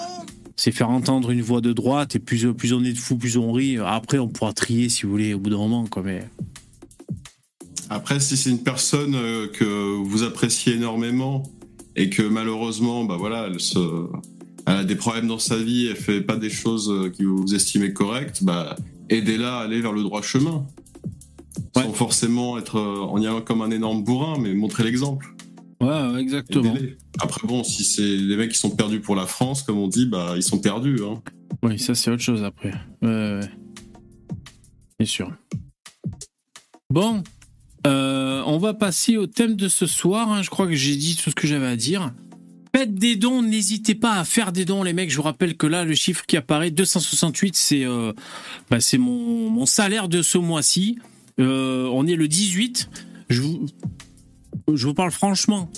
[0.57, 3.51] faire entendre une voix de droite, et plus, plus on est de fous, plus on
[3.51, 3.77] rit.
[3.77, 5.85] Après, on pourra trier, si vous voulez, au bout d'un moment.
[5.87, 6.27] Quoi, mais...
[7.89, 11.43] Après, si c'est une personne euh, que vous appréciez énormément,
[11.95, 13.79] et que malheureusement, bah voilà, elle, se,
[14.65, 17.53] elle a des problèmes dans sa vie, elle fait pas des choses euh, que vous
[17.55, 18.75] estimez correctes, bah,
[19.09, 20.65] aidez-la à aller vers le droit chemin.
[21.75, 25.33] Sans forcément être en y allant comme un énorme bourrin, mais montrer l'exemple.
[25.81, 26.75] Ouais, exactement.
[27.21, 30.05] Après, bon, si c'est les mecs qui sont perdus pour la France, comme on dit,
[30.05, 30.97] bah, ils sont perdus.
[31.03, 31.21] Hein.
[31.63, 32.71] Oui, ça c'est autre chose après.
[33.01, 33.49] Ouais, ouais, ouais.
[34.99, 35.31] C'est sûr.
[36.89, 37.23] Bon,
[37.87, 40.29] euh, on va passer au thème de ce soir.
[40.31, 40.41] hein.
[40.41, 42.11] Je crois que j'ai dit tout ce que j'avais à dire.
[42.75, 45.09] Faites des dons, n'hésitez pas à faire des dons, les mecs.
[45.09, 48.13] Je vous rappelle que là, le chiffre qui apparaît, 268, c'est euh,
[48.69, 50.99] bah, c'est mon, mon salaire de ce mois-ci.
[51.39, 52.89] Euh, on est le 18.
[53.29, 53.65] Je vous,
[54.73, 55.71] je vous parle franchement.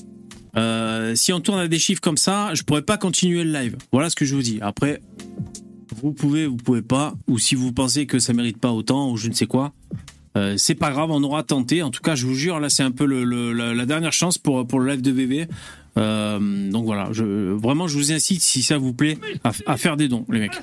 [0.58, 3.78] Euh, si on tourne à des chiffres comme ça, je pourrais pas continuer le live.
[3.92, 4.60] Voilà ce que je vous dis.
[4.62, 5.02] Après,
[6.02, 9.18] vous pouvez, vous pouvez pas, ou si vous pensez que ça mérite pas autant, ou
[9.18, 9.74] je ne sais quoi,
[10.38, 11.84] euh, c'est pas grave, on aura tenté.
[11.84, 14.80] En tout cas, je vous jure, là, c'est un peu la, dernière chance pour, pour
[14.80, 15.48] le live de VV.
[15.98, 20.08] Euh, donc voilà, vraiment, je vous incite, si ça vous plaît, à, à faire des
[20.08, 20.60] dons, les mecs.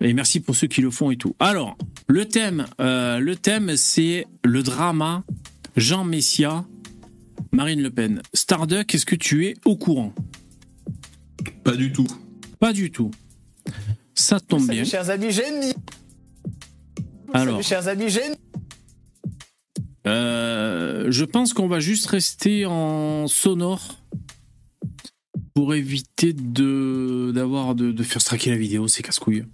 [0.00, 1.34] Et merci pour ceux qui le font et tout.
[1.40, 5.24] Alors, le thème, euh, le thème, c'est le drama
[5.76, 6.64] Jean Messia,
[7.52, 8.20] Marine Le Pen.
[8.32, 10.12] Starduck, est-ce que tu es au courant?
[11.62, 12.06] Pas du tout.
[12.58, 13.10] Pas du tout.
[14.14, 14.84] Ça tombe bien.
[14.84, 15.74] Chers amis génies.
[17.32, 18.36] Alors, Salut, chers amis génies.
[20.06, 23.98] Euh, je pense qu'on va juste rester en sonore
[25.54, 29.44] pour éviter de d'avoir de, de faire straquer la vidéo, c'est casse-couille.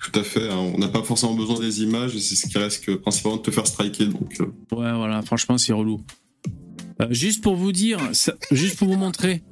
[0.00, 0.48] Tout à fait.
[0.48, 0.56] hein.
[0.74, 3.66] On n'a pas forcément besoin des images c'est ce qui risque principalement de te faire
[3.66, 4.06] striker.
[4.06, 6.00] Donc, euh, Ouais, voilà, franchement, c'est relou.
[7.00, 7.98] Euh, juste pour vous dire,
[8.50, 9.42] juste pour vous montrer,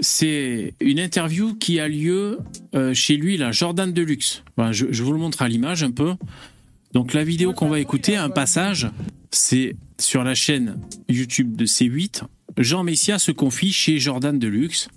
[0.00, 2.38] c'est une interview qui a lieu
[2.74, 4.42] euh, chez lui, là, Jordan Deluxe.
[4.70, 6.14] Je vous le montre à l'image un peu.
[6.92, 8.90] Donc la vidéo qu'on va écouter, un passage,
[9.30, 12.22] c'est sur la chaîne YouTube de C8.
[12.56, 14.88] Jean Messia se confie chez Jordan Deluxe.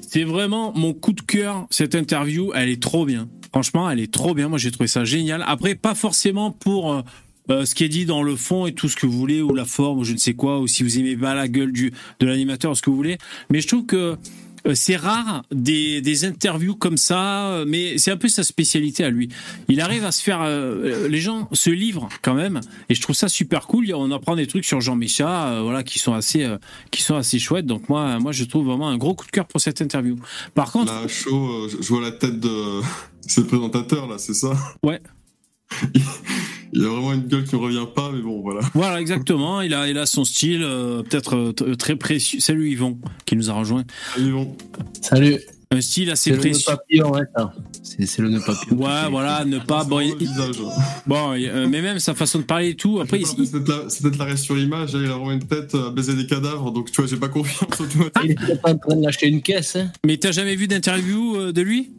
[0.00, 3.28] C'est vraiment mon coup de cœur, cette interview, elle est trop bien.
[3.52, 5.42] Franchement, elle est trop bien, moi j'ai trouvé ça génial.
[5.46, 6.92] Après, pas forcément pour...
[6.92, 7.02] euh,
[7.50, 9.54] euh, ce qui est dit dans le fond et tout ce que vous voulez, ou
[9.54, 11.92] la forme, ou je ne sais quoi, ou si vous aimez pas la gueule du,
[12.20, 13.18] de l'animateur, ce que vous voulez.
[13.50, 14.16] Mais je trouve que
[14.66, 19.04] euh, c'est rare des, des interviews comme ça, euh, mais c'est un peu sa spécialité
[19.04, 19.30] à lui.
[19.68, 20.42] Il arrive à se faire...
[20.42, 23.90] euh, les gens se livrent quand même, et je trouve ça super cool.
[23.94, 26.58] On apprend des trucs sur Jean Méchat, euh, voilà, qui sont assez, euh,
[26.90, 27.66] qui sont assez chouettes.
[27.66, 30.16] Donc moi, moi, je trouve vraiment un gros coup de cœur pour cette interview.
[30.54, 32.80] Par contre, là, chaud, je vois la tête de.
[33.36, 34.52] Le présentateur, là, c'est ça?
[34.82, 35.00] Ouais.
[36.72, 38.60] Il a vraiment une gueule qui ne revient pas, mais bon, voilà.
[38.74, 39.60] Voilà, exactement.
[39.60, 42.38] Il a, il a son style, euh, peut-être euh, très précieux.
[42.38, 43.82] Salut Yvon, qui nous a rejoint.
[44.16, 44.56] Allez, bon.
[45.02, 45.36] Salut.
[45.72, 46.64] Un style assez C'est le nœud précieux.
[46.72, 47.52] papillon, ouais, ça.
[47.82, 48.76] C'est le nœud papillon.
[48.76, 49.82] Ouais, voilà, ne pas.
[49.84, 50.56] Bon, il- visage.
[51.08, 53.00] euh, mais même sa façon de parler et tout.
[53.00, 53.68] Après, il- C'est peut-être
[54.18, 56.90] la- l'arrêt sur image, là, il a vraiment une tête à baiser des cadavres, donc
[56.92, 57.70] tu vois, j'ai pas confiance.
[58.24, 59.90] Il était pas en train de lâcher une caisse, hein.
[60.06, 61.90] mais t'as jamais vu d'interview euh, de lui?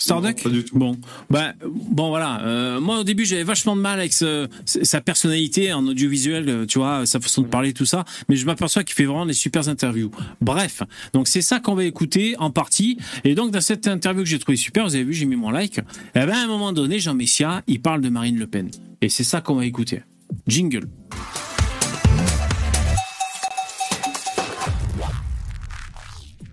[0.00, 0.78] Starduck pas du tout.
[0.78, 0.96] Bon,
[1.28, 2.40] bah, bon voilà.
[2.42, 6.66] Euh, moi au début j'avais vachement de mal avec ce- sa personnalité en audiovisuel, euh,
[6.66, 8.04] tu vois, sa façon de parler, tout ça.
[8.28, 10.10] Mais je m'aperçois qu'il fait vraiment des super interviews.
[10.40, 10.82] Bref,
[11.12, 12.96] donc c'est ça qu'on va écouter en partie.
[13.24, 15.50] Et donc dans cette interview que j'ai trouvé super, vous avez vu, j'ai mis mon
[15.50, 15.78] like.
[15.78, 15.82] Et
[16.14, 18.70] ben à un moment donné, Jean Messia, il parle de Marine Le Pen.
[19.02, 20.02] Et c'est ça qu'on va écouter.
[20.46, 20.88] Jingle.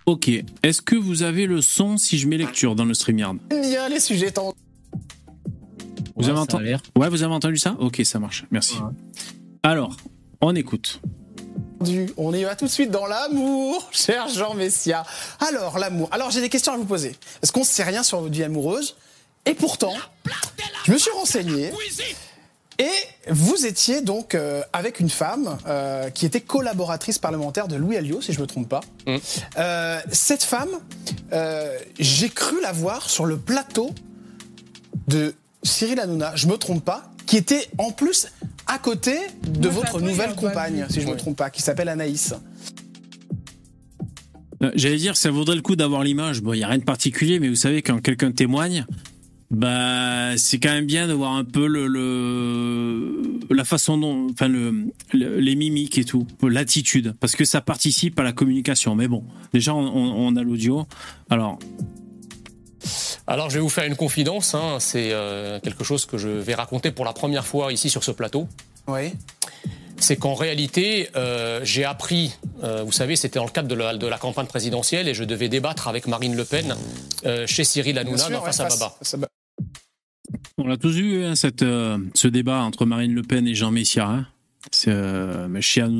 [0.08, 0.30] Ok.
[0.64, 3.36] Est-ce que vous avez le son si je mets lecture dans le StreamYard?
[3.50, 4.58] Bien les sujets tendus.
[6.16, 6.76] Vous Ouais, avez entendu.
[6.98, 7.76] Ouais, vous avez entendu ça?
[7.80, 8.46] Ok, ça marche.
[8.50, 8.76] Merci.
[8.78, 8.90] Ouais.
[9.64, 9.96] Alors,
[10.42, 11.02] on écoute.
[12.18, 15.04] On y va tout de suite dans l'amour, cher Jean Messia.
[15.48, 16.08] Alors, l'amour.
[16.12, 17.14] Alors, j'ai des questions à vous poser.
[17.44, 18.96] Est-ce qu'on ne sait rien sur votre vie amoureuse?
[19.46, 19.94] Et pourtant,
[20.86, 21.72] je me suis renseigné.
[22.80, 27.98] Et vous étiez donc euh, avec une femme euh, qui était collaboratrice parlementaire de Louis
[27.98, 28.82] Alliot, si je me trompe pas.
[29.58, 30.70] Euh, cette femme,
[31.34, 33.90] euh, j'ai cru la voir sur le plateau
[35.08, 38.28] de Cyril Hanouna, je me trompe pas, qui était en plus
[38.68, 41.18] à côté de Moi, votre nouvelle compagne, si je me Ouais.
[41.18, 42.34] trompe pas, qui s'appelle Anaïs.
[44.74, 46.42] J'allais dire, ça vaudrait le coup d'avoir l'image.
[46.42, 48.86] Bon, il n'y a rien de particulier, mais vous savez, quand quelqu'un témoigne,
[49.50, 54.48] bah, c'est quand même bien de voir un peu le, le- la façon dont, enfin,
[54.48, 58.96] le, le- les mimiques et tout, l'attitude, parce que ça participe à la communication.
[58.96, 60.86] Mais bon, déjà, on, on- on a l'audio.
[61.30, 61.60] Alors,
[63.26, 64.54] Alors, je vais vous faire une confidence.
[64.54, 64.78] hein.
[64.80, 68.12] C'est euh, quelque chose que je vais raconter pour la première fois ici sur ce
[68.12, 68.48] plateau.
[68.88, 69.14] Oui.
[70.00, 72.32] C'est qu'en réalité, euh, j'ai appris,
[72.64, 75.24] euh, vous savez, c'était dans le cadre de la, de la campagne présidentielle et je
[75.24, 76.76] devais débattre avec Marine Le Pen
[77.26, 78.96] euh, chez Cyril Hanouna dans Face à Baba.
[80.58, 84.10] On l'a tous vu, hein, euh, ce débat entre Marine Le Pen et Jean Messia.
[84.10, 84.28] hein.
[84.72, 85.48] C'est, euh,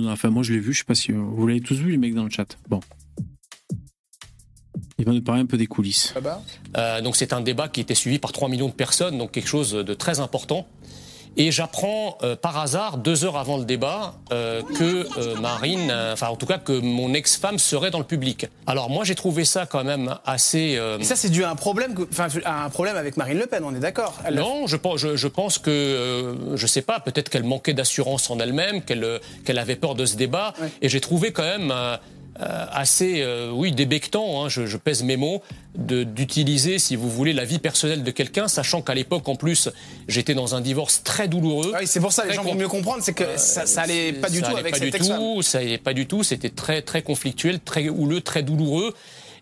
[0.08, 2.14] enfin, moi, je l'ai vu, je sais pas si vous l'avez tous vu, les mecs,
[2.14, 2.58] dans le chat.
[2.68, 2.82] Bon.
[5.00, 6.14] Il va nous parler un peu des coulisses.
[6.76, 9.48] Euh, donc c'est un débat qui était suivi par 3 millions de personnes, donc quelque
[9.48, 10.68] chose de très important.
[11.36, 16.28] Et j'apprends euh, par hasard, deux heures avant le débat, euh, que euh, Marine, enfin
[16.28, 18.48] en tout cas que mon ex-femme serait dans le public.
[18.66, 20.80] Alors moi j'ai trouvé ça quand même assez...
[21.00, 23.64] Et ça, c'est dû à un problème, enfin, à un problème avec Marine Le Pen,
[23.64, 24.16] on est d'accord.
[24.32, 28.40] Non, je pense, je, je pense que, je sais pas, peut-être qu'elle manquait d'assurance en
[28.40, 30.54] elle-même, qu'elle qu'elle avait peur de ce débat.
[30.62, 30.70] Ouais.
[30.82, 31.74] Et j'ai trouvé quand même
[32.40, 35.42] assez, euh, oui, débectant, hein, je, je pèse mes mots,
[35.76, 39.70] d'utiliser, si vous voulez, la vie personnelle de quelqu'un, sachant qu'à l'époque, en plus,
[40.08, 41.72] j'étais dans un divorce très douloureux.
[41.76, 44.14] Ah oui, c'est pour ça, les gens vont mieux comprendre, c'est que ça, ça allait
[44.14, 46.24] pas du tout avec pas cette du tout, ça allait pas du tout.
[46.24, 48.94] C'était très très conflictuel, très houleux, très douloureux.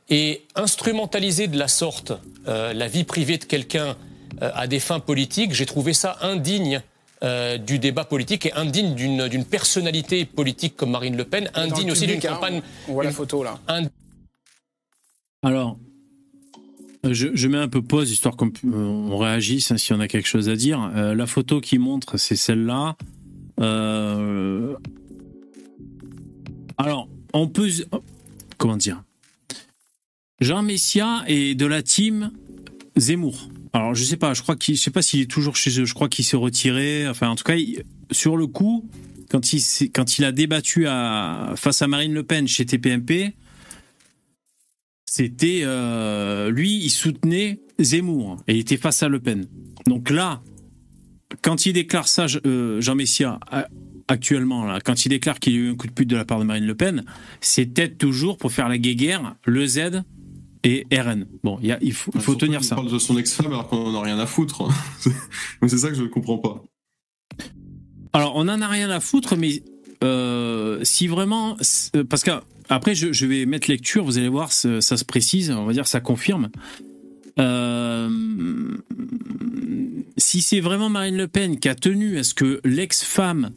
[0.10, 2.14] Et instrumentaliser de la sorte
[2.48, 3.98] euh, la vie privée de quelqu'un
[4.42, 6.82] euh, à des fins politiques, j'ai trouvé ça indigne.
[7.26, 11.92] Euh, du débat politique et indigne d'une personnalité politique comme Marine Le Pen, le indigne
[11.92, 12.62] aussi d'une hein, campagne.
[12.88, 13.60] On voit la une- photo là.
[13.68, 13.90] ind-
[15.44, 15.78] Alors,
[17.06, 20.00] euh, je, je mets un peu pause histoire qu'on euh, on réagisse hein, si on
[20.00, 20.92] a quelque chose à dire.
[20.96, 22.96] Euh, la photo qui montre, c'est celle-là.
[23.60, 24.76] Euh,
[26.78, 27.70] Alors, on peut.
[28.58, 29.04] Comment dire?
[30.42, 32.32] Jean Messia est de la team
[32.98, 33.50] Zemmour.
[33.76, 35.84] Alors, je sais pas, je crois qu'il, je sais pas s'il est toujours chez eux.
[35.84, 37.10] Je crois qu'il s'est retiré.
[37.10, 37.56] Enfin, en tout cas,
[38.10, 38.90] sur le coup,
[39.30, 39.62] quand il,
[39.92, 43.34] quand il a débattu à, face à Marine Le Pen chez TPMP,
[45.06, 49.46] c'était euh, lui, il soutenait Zemmour et il était face à Le Pen.
[49.88, 50.42] Donc là,
[51.42, 53.42] quand il déclare ça, euh, Jean Messia,
[54.08, 56.24] actuellement, là, quand il déclare qu'il y a eu un coup de pute de la
[56.24, 57.04] part de Marine Le Pen,
[57.42, 60.02] peut-être toujours pour faire la guéguerre, le Z
[60.66, 61.26] et RN.
[61.44, 62.76] Bon, il y a- il faut, il faut Surtout tenir ça.
[62.76, 64.68] parle de son ex-femme alors qu'on en a rien à foutre.
[65.68, 66.64] C'est ça que je ne comprends pas.
[68.14, 69.62] Alors, on en a rien à foutre, mais
[70.04, 72.32] euh, si vraiment, c'est- parce que
[72.70, 75.74] après, je, je vais mettre lecture, vous allez voir, ça, ça se précise, on va
[75.74, 76.50] dire, ça confirme.
[77.40, 78.10] Euh,
[80.18, 83.52] si c'est vraiment Marine Le Pen qui a tenu à ce que l'ex-femme,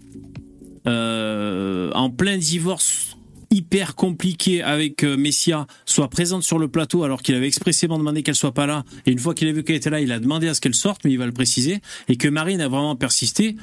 [0.87, 3.16] euh, en plein divorce
[3.51, 8.23] hyper compliqué avec euh, Messia, soit présente sur le plateau alors qu'il avait expressément demandé
[8.23, 10.19] qu'elle soit pas là, et une fois qu'il a vu qu'elle était là, il a
[10.19, 12.97] demandé à ce qu'elle sorte, mais il va le préciser, et que Marine a vraiment
[12.97, 13.57] persisté,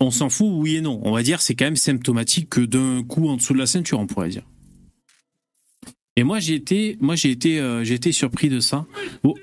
[0.00, 1.00] on s'en fout, oui et non.
[1.04, 3.98] On va dire c'est quand même symptomatique que d'un coup en dessous de la ceinture,
[3.98, 4.42] on pourrait dire.
[6.18, 8.86] Et moi j'ai été, moi j'ai été, euh, j'ai été surpris de ça.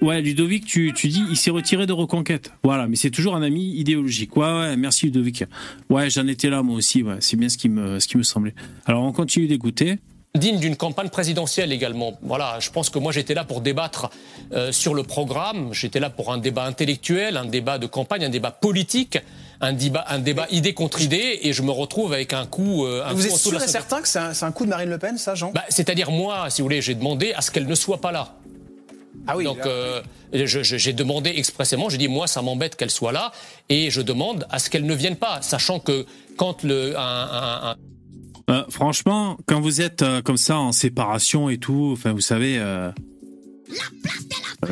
[0.01, 2.51] Ouais, Ludovic, tu, tu dis, il s'est retiré de Reconquête.
[2.63, 4.35] Voilà, mais c'est toujours un ami idéologique.
[4.35, 5.43] Ouais, ouais, merci Ludovic.
[5.91, 7.03] Ouais, j'en étais là moi aussi.
[7.03, 8.55] Ouais, c'est bien ce qui me, ce qui me semblait.
[8.87, 9.99] Alors on continue d'écouter.
[10.35, 12.17] digne d'une campagne présidentielle également.
[12.23, 14.09] Voilà, je pense que moi j'étais là pour débattre
[14.53, 18.29] euh, sur le programme, j'étais là pour un débat intellectuel, un débat de campagne, un
[18.29, 19.19] débat politique,
[19.63, 22.85] un débat, un débat idée contre idée, et je me retrouve avec un coup.
[22.85, 24.69] euh, un Vous coup êtes sûr et certain que c'est un, c'est un coup de
[24.69, 25.51] Marine Le Pen, ça, Jean?
[25.53, 28.35] Bah, C'est-à-dire moi, si vous voulez, j'ai demandé à ce qu'elle ne soit pas là.
[29.27, 29.45] Ah oui.
[29.45, 29.67] Donc là.
[29.67, 30.01] euh,
[30.33, 33.31] je- je- j'ai demandé expressément, j'ai dit moi ça m'embête qu'elle soit là,
[33.69, 37.69] et je demande à ce qu'elle ne vienne pas, sachant que quand le un- un-
[37.71, 37.75] un,
[38.49, 42.57] Euh, franchement, quand vous êtes euh, comme ça en séparation et tout, enfin vous savez,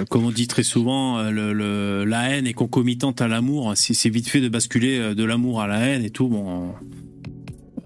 [0.09, 3.73] comme on dit très souvent, euh, la haine est concomitante à l'amour.
[3.75, 6.27] C'est c'est vite fait de basculer euh, de l'amour à la haine et tout.
[6.27, 6.73] Bon,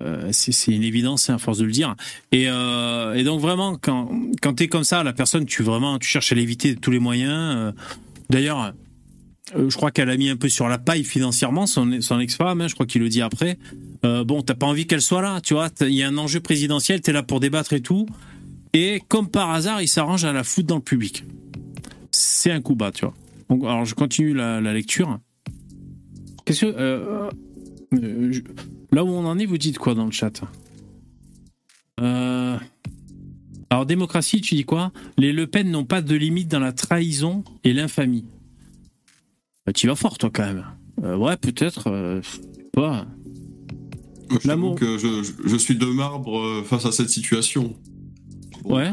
[0.01, 1.95] euh, c'est c'est une évidence, hein, à force de le dire.
[2.31, 4.09] Et, euh, donc vraiment, quand
[4.41, 6.99] quand t'es comme ça, la personne, tu vraiment, tu cherches à l'éviter de tous les
[6.99, 7.31] moyens.
[7.33, 7.71] euh.
[8.29, 8.73] D'ailleurs.
[9.55, 12.61] euh, je crois qu'elle a mis un peu sur la paille financièrement son, son ex-femme,
[12.61, 13.57] hein, je crois qu'il le dit après.
[14.03, 15.69] Euh, bon, t'as pas envie qu'elle soit là, tu vois.
[15.81, 18.07] Il y a un enjeu présidentiel, t'es là pour débattre et tout.
[18.77, 21.23] Et comme par hasard, il s'arrange à la foutre dans le public.
[22.11, 23.13] C'est un coup bas, tu vois.
[23.49, 25.19] Donc, alors, je continue la, la lecture.
[26.45, 26.73] Qu'est-ce que.
[26.77, 27.29] euh,
[27.93, 28.41] euh, je-
[28.91, 30.41] là où on en est, vous dites quoi dans le chat?
[32.01, 32.57] Euh,
[33.69, 34.91] Alors, démocratie, tu dis quoi?
[35.17, 38.25] Les Le Pen n'ont pas de limite dans la trahison et l'infamie.
[39.65, 40.65] Bah, tu vas fort, toi, quand même.
[41.19, 42.21] Ouais, peut-être.
[42.73, 43.05] pas.
[44.41, 44.75] Je L'amour.
[44.75, 47.75] que je, je- suis de marbre face à cette situation.
[48.65, 48.89] Ouais.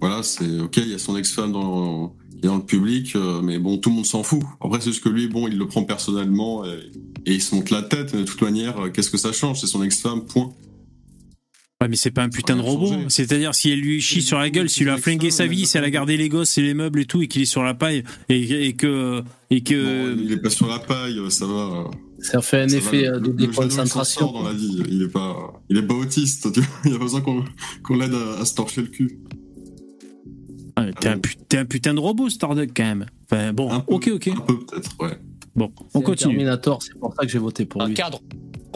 [0.00, 3.40] Voilà, c'est ok, il y a son ex-femme dans, qui est dans le public, euh,
[3.42, 4.42] mais bon, tout le monde s'en fout.
[4.60, 6.90] Après, c'est ce que lui, bon, il le prend personnellement et,
[7.24, 8.14] et il se monte la tête.
[8.14, 9.60] De toute manière, euh, qu'est-ce que ça change?
[9.60, 10.52] C'est son ex-femme, point.
[11.80, 12.90] Ouais, mais c'est pas un putain de robot.
[13.08, 15.76] C'est-à-dire, si elle lui chie sur la gueule, s'il lui a flingué sa vie, si
[15.76, 17.74] elle a gardé les gosses et les meubles et tout, et qu'il est sur la
[17.74, 19.22] paille, et, et que.
[19.50, 21.90] Et que Bon, il est pas sur la paille, ça va.
[22.26, 23.16] Ça fait un ça effet va.
[23.16, 24.32] euh, de déconcentration.
[24.32, 24.82] dans la vie.
[24.88, 26.52] Il est pas, il est pas autiste.
[26.52, 27.44] Tu vois il y a pas besoin qu'on
[27.84, 29.20] qu'on l'aide à, à se torcher le cul.
[30.76, 33.06] Ah, T'es un, t'es un putain de robot, Starduck, quand même.
[33.30, 34.28] Enfin, bon, Un peu, ok, ok.
[34.28, 35.18] Un peu peut-être, ouais.
[35.54, 36.34] Bon, on un continue.
[36.34, 37.94] Terminator, c'est pour ça que j'ai voté pour un lui.
[37.94, 38.20] cadre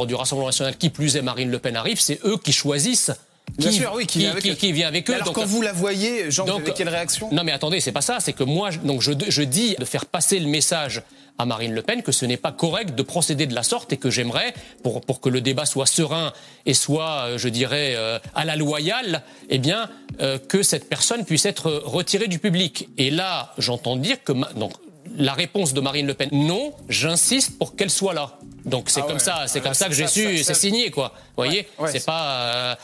[0.09, 3.11] du Rassemblement national, qui plus est Marine Le Pen arrive, c'est eux qui choisissent
[3.59, 4.55] Bien sûr, oui, qui vient avec eux.
[4.55, 5.15] qui vient avec eux.
[5.15, 7.29] Alors, Donc, quand vous la voyez, Jean, vous donc- avez quelle réaction?
[7.33, 8.17] Non, mais attendez, c'est pas ça.
[8.21, 11.03] C'est que moi, donc je, je dis de faire passer le message
[11.41, 13.97] à Marine Le Pen que ce n'est pas correct de procéder de la sorte et
[13.97, 16.33] que j'aimerais, pour, pour que le débat soit serein
[16.67, 19.89] et soit, euh, je dirais, euh, à la loyale, eh bien,
[20.21, 22.89] euh, que cette personne puisse être retirée du public.
[22.99, 24.73] Et là, j'entends dire que donc,
[25.17, 28.39] la réponse de Marine Le Pen, non, j'insiste pour qu'elle soit là.
[28.65, 29.19] Donc c'est Ah comme ouais.
[29.19, 31.13] ça, c'est Ah, comme ça que j'ai su, c'est signé quoi.
[31.37, 32.75] Vous voyez, Ouais, ouais, c'est pas euh,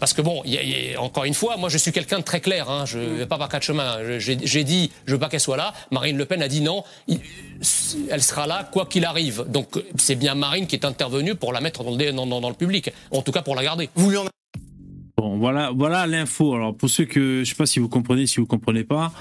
[0.00, 1.92] parce que bon, il y a- il y a- encore une fois, moi je suis
[1.92, 2.70] quelqu'un de très clair.
[2.70, 3.16] Hein, je Mm.
[3.16, 3.98] vais pas par quatre chemins.
[4.18, 5.74] J'ai j'ai dit, je veux pas qu'elle soit là.
[5.90, 6.82] Marine Le Pen a dit non.
[7.06, 7.20] il-
[8.10, 9.44] elle sera là quoi qu'il arrive.
[9.48, 12.48] Donc c'est bien Marine qui est intervenue pour la mettre dans le, dans- dans- dans
[12.48, 13.90] le public, en tout cas pour la garder.
[13.94, 14.24] Vous lui en
[15.18, 16.54] Bon, voilà, voilà l'info.
[16.54, 19.12] Alors, pour ceux que je sais pas si vous comprenez, si vous comprenez pas.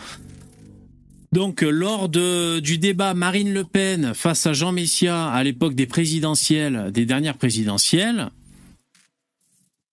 [1.35, 5.85] Donc, euh, lors du débat Marine Le Pen face à Jean Messia à l'époque des
[5.85, 8.29] présidentielles, des dernières présidentielles,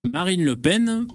[0.08, 1.08] Marine Le Pen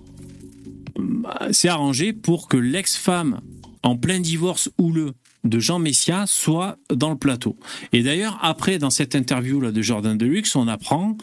[1.00, 3.40] euh, s'est arrangée pour que l'ex-femme
[3.84, 5.14] en plein divorce houleux
[5.46, 7.56] de Jean Messia soit dans le plateau.
[7.94, 11.16] Et d'ailleurs, après, dans cette interview là de Jordan Deluxe, on apprend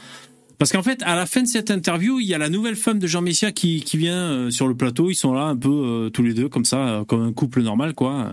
[0.57, 3.01] parce qu'en fait, à la fin de cette interview, il y a la nouvelle femme
[3.01, 5.11] de Jean Messia qui, qui vient euh, sur le plateau.
[5.11, 7.93] Ils sont là un peu euh, tous les deux, comme ça, comme un couple normal,
[7.93, 8.33] quoi.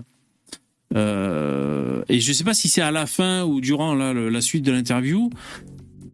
[0.94, 4.72] Euh, et je sais pas si c'est à la fin ou durant la suite de
[4.72, 5.30] l'interview.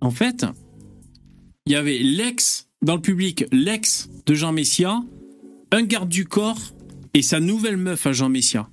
[0.01, 0.47] En fait,
[1.67, 5.03] il y avait l'ex dans le public, l'ex de Jean Messia,
[5.73, 6.61] un garde du corps
[7.15, 8.69] et sa nouvelle meuf à Jean Messia.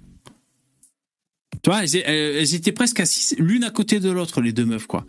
[1.64, 5.06] Tu vois, elles étaient presque assises l'une à côté de l'autre, les deux meufs, quoi.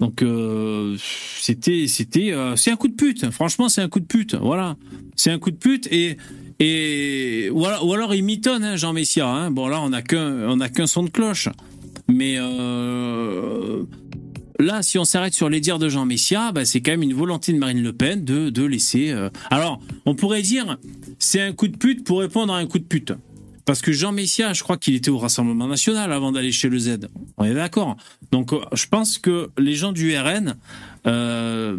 [0.00, 0.96] Donc euh,
[1.40, 3.30] c'était c'était euh, c'est un coup de pute.
[3.30, 4.34] Franchement, c'est un coup de pute.
[4.34, 4.76] Voilà,
[5.14, 6.16] c'est un coup de pute et
[6.62, 9.28] et ou alors, il mitonne hein, Jean Messia.
[9.28, 9.50] Hein.
[9.50, 11.48] Bon là, on a qu'un qu'un son de cloche.
[12.08, 13.82] Mais euh,
[14.58, 17.14] là, si on s'arrête sur les dires de Jean Messia, bah, c'est quand même une
[17.14, 19.10] volonté de Marine Le Pen de de laisser.
[19.10, 20.78] euh, Alors, on pourrait dire
[21.18, 23.12] c'est un coup de pute pour répondre à un coup de pute.
[23.64, 26.78] Parce que Jean Messia, je crois qu'il était au Rassemblement National avant d'aller chez le
[26.78, 27.08] Z.
[27.38, 27.96] On est d'accord.
[28.32, 30.56] Donc, je pense que les gens du RN,
[31.06, 31.76] euh,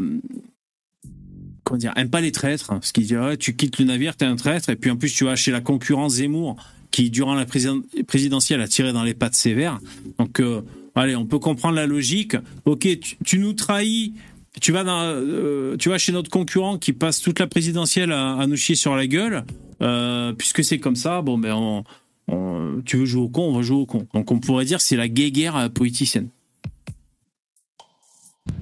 [1.63, 2.79] comment dire, aiment pas les traîtres.
[2.93, 4.69] qu'ils disent, ouais, tu quittes le navire, t'es un traître.
[4.69, 6.55] Et puis, en plus, tu vas chez la concurrence Zemmour,
[6.91, 9.79] qui, durant la président- présidentielle, a tiré dans les pattes sévères.
[10.19, 10.61] Donc, euh,
[10.95, 12.35] allez, on peut comprendre la logique.
[12.65, 12.87] Ok,
[13.23, 14.13] tu, nous trahis.
[14.61, 18.45] Tu vas, dans, euh, tu vas chez notre concurrent qui passe toute la présidentielle à,
[18.47, 19.43] nous chier sur la gueule.
[19.81, 23.63] Euh, puisque c'est comme ça, bon, ben, on, tu veux jouer au con, on va
[23.63, 24.07] jouer au con.
[24.13, 26.29] Donc, on pourrait dire c'est la guéguerre politicienne.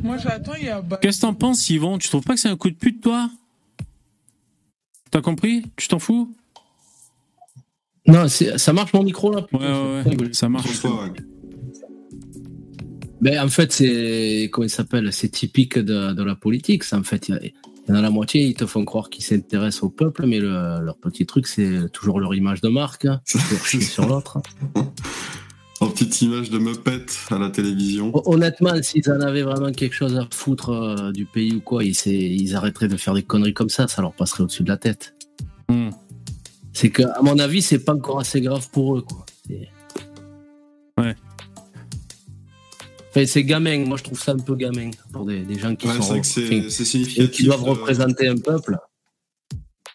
[0.03, 0.81] Moi, j'attends, il y a.
[1.01, 1.97] Qu'est-ce que t'en penses, Yvon?
[1.97, 3.29] Tu trouves pas que c'est un coup de pute, toi?
[5.09, 5.63] T'as compris?
[5.75, 6.33] Tu t'en fous?
[8.07, 10.83] Non, ça marche mon micro là Ouais, ouais, ouais, ça marche.
[10.83, 10.91] Ouais.
[13.21, 15.13] Ben, en fait, c'est comment il s'appelle?
[15.13, 16.83] C'est typique de, de la politique.
[16.83, 17.53] Ça, en fait, il y, a- il
[17.89, 20.79] y en a la moitié, ils te font croire qu'ils s'intéressent au peuple, mais le-
[20.81, 23.21] leur petit truc, c'est toujours leur image de marque, hein.
[23.25, 24.39] sur l'autre.
[25.81, 28.11] En petite image de Muppet à la télévision.
[28.13, 31.83] Hon- Honnêtement, s'ils en avaient vraiment quelque chose à foutre euh, du pays ou quoi,
[31.83, 34.77] ils, ils arrêteraient de faire des conneries comme ça, ça leur passerait au-dessus de la
[34.77, 35.15] tête.
[35.69, 35.89] Hmm.
[36.71, 39.25] C'est que, à mon avis, c'est pas encore assez grave pour eux, quoi.
[39.47, 39.69] C'est-
[40.99, 41.15] Ouais.
[43.09, 45.87] Enfin, c'est gamin, moi je trouve ça un peu gamin pour des, des gens qui
[45.87, 48.77] Ouais, c'est sont enfin, c'est qui doivent de- représenter un peuple.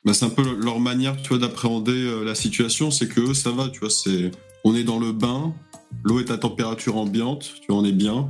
[0.04, 2.90] Bah, c'est un peu leur manière, tu vois, d'appréhender euh, la situation.
[2.90, 4.30] C'est que eux, ça va, tu vois, c'est,
[4.64, 5.54] on est dans le bain,
[6.04, 8.28] l'eau est à température ambiante, tu vois, on est bien.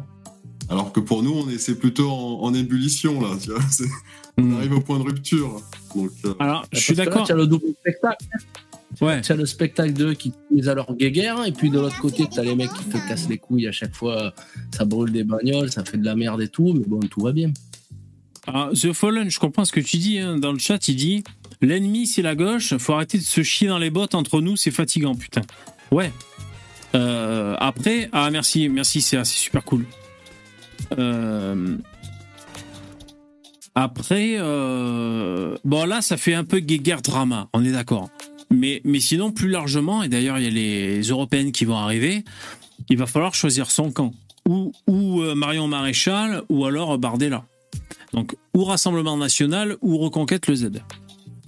[0.68, 3.61] Alors que pour nous, on est, c'est plutôt en, en ébullition là, tu vois.
[3.70, 3.85] c'est-
[4.38, 4.57] On Hmm.
[4.59, 5.62] arrive au point de rupture.
[5.94, 7.26] Donc, euh, Alors, je suis d'accord.
[7.26, 8.26] Tu as le double spectacle.
[9.00, 9.22] Ouais.
[9.22, 12.26] Tu as le spectacle d'eux qui disent à leur guéguerre, et puis de l'autre côté,
[12.31, 14.35] tu as les mecs qui te cassent les couilles à chaque fois.
[14.76, 17.33] Ça brûle des bagnoles, ça fait de la merde et tout, mais bon, tout va
[17.33, 17.50] bien.
[18.46, 20.18] Alors, The Fallen, je comprends ce que tu dis.
[20.18, 20.37] hein.
[20.38, 21.24] Dans le chat, il dit
[21.62, 22.76] L'ennemi, c'est la gauche.
[22.76, 24.57] Faut arrêter de se chier dans les bottes entre nous.
[24.57, 25.40] C'est fatigant, putain.
[25.90, 26.12] Ouais.
[26.96, 29.85] Euh, après, ah, merci, merci, c'est super cool.
[30.98, 31.76] Euh,
[33.74, 37.48] après, euh, bon, là, ça fait un peu guéguerre drama.
[37.52, 38.09] On est d'accord.
[38.50, 42.24] Mais, mais sinon, plus largement, et d'ailleurs, il y a les européennes qui vont arriver,
[42.88, 44.12] il va falloir choisir son camp.
[44.48, 47.44] Ou, ou Marion Maréchal, ou alors Bardella.
[48.12, 50.70] Donc, ou Rassemblement National, ou Reconquête le Z.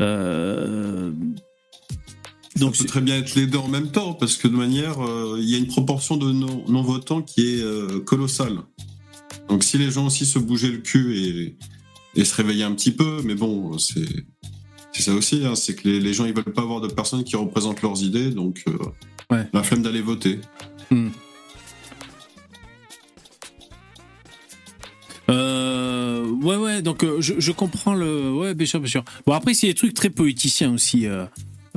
[0.00, 1.12] Euh,
[2.58, 5.00] Donc, ça peut très bien être les deux en même temps, parce que de manière,
[5.04, 8.58] euh, il y a une proportion de non- non-votants qui est euh, colossale.
[9.48, 11.56] Donc si les gens aussi se bougeaient le cul et,
[12.20, 14.04] et se réveillaient un petit peu, mais bon, c'est
[14.92, 17.34] ça aussi, hein, c'est que les, les gens ils veulent pas avoir de personnes qui
[17.36, 18.76] représentent leurs idées, donc euh,
[19.30, 19.46] Ouais.
[19.52, 20.40] la flemme d'aller voter.
[25.30, 28.32] Euh, ouais, ouais, donc euh, je, je comprends le.
[28.32, 29.04] Ouais, bien sûr, bien sûr.
[29.26, 31.06] Bon, après, c'est des trucs très politiciens aussi.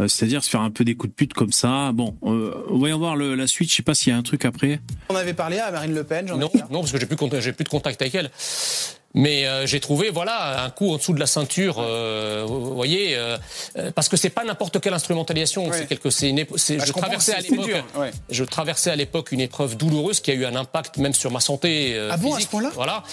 [0.01, 1.91] Euh, euh, C'est-à-dire se faire un peu des coups de pute comme ça.
[1.93, 3.69] Bon, euh, on va y voir le- la suite.
[3.69, 4.79] Je sais pas s'il y a un truc après.
[5.09, 7.15] On avait parlé à Marine Le Pen, j'en ai Non, non, parce que j'ai plus,
[7.15, 8.29] plus de contact avec elle.
[9.13, 11.77] Mais euh, j'ai trouvé, voilà, un coup en dessous de la ceinture.
[11.79, 13.37] euh, vous voyez, euh,
[13.77, 15.69] euh, parce que c'est pas n'importe quelle instrumentalisation.
[15.73, 18.11] C'est quelque, c'est une c'est- Bah, je, traversais à l'époque, dur, ouais.
[18.29, 21.39] je traversais à l'époque une épreuve douloureuse qui a eu un impact même sur ma
[21.41, 22.51] santé euh, Ah bon, à ce physique.
[22.51, 22.71] point-là?
[22.73, 23.03] Voilà.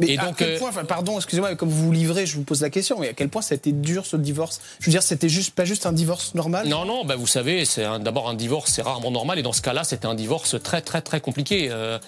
[0.00, 2.26] Mais Et à donc, quel euh, point, enfin, pardon, excusez-moi, mais comme vous vous livrez,
[2.26, 4.60] je vous pose la question, mais à quel point ça a été dur ce divorce?
[4.80, 6.66] Je veux dire, c'était juste pas juste un divorce normal?
[6.66, 9.52] Non, non, bah vous savez, c'est un- d'abord un divorce, c'est rarement normal, et dans
[9.52, 11.98] ce cas-là, c'était un divorce très, très, très compliqué, euh,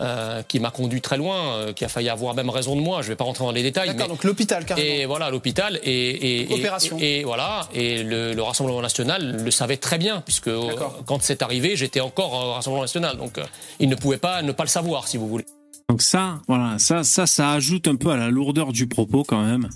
[0.00, 2.91] euh, qui m'a conduit très loin, euh, qui a failli avoir même raison de moi.
[3.00, 3.86] Je vais pas rentrer dans les détails.
[3.88, 4.86] D'accord, mais- donc l'hôpital carrément.
[4.86, 6.98] et voilà, l'hôpital et, et, Opération.
[7.00, 11.02] Et, et voilà, et le, le Rassemblement national le savait très bien, puisque euh, D'accord.
[11.06, 13.44] quand c'est arrivé, j'étais encore au Rassemblement national, donc euh,
[13.80, 15.46] il ne pouvait pas ne pas le savoir, si vous voulez.
[15.88, 19.42] Donc ça, voilà, ça, ça, ça ajoute un peu à la lourdeur du propos quand
[19.44, 19.68] même.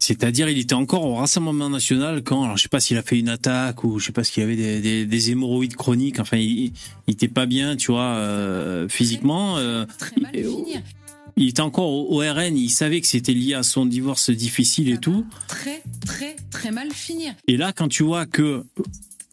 [0.00, 3.18] C'est-à-dire, il était encore au Rassemblement National quand, alors je sais pas s'il a fait
[3.18, 6.20] une attaque ou je sais pas s'il y avait des, des, des hémorroïdes chroniques.
[6.20, 6.72] Enfin, il,
[7.08, 9.58] il était pas bien, tu vois, euh, physiquement.
[9.58, 10.80] euh, Très mal il- finir.
[11.38, 12.56] Il était encore au, RN.
[12.56, 15.24] Il savait que c'était lié à son divorce difficile et tout.
[15.46, 17.34] Très, très, très mal finir.
[17.46, 18.64] Et là, quand tu vois que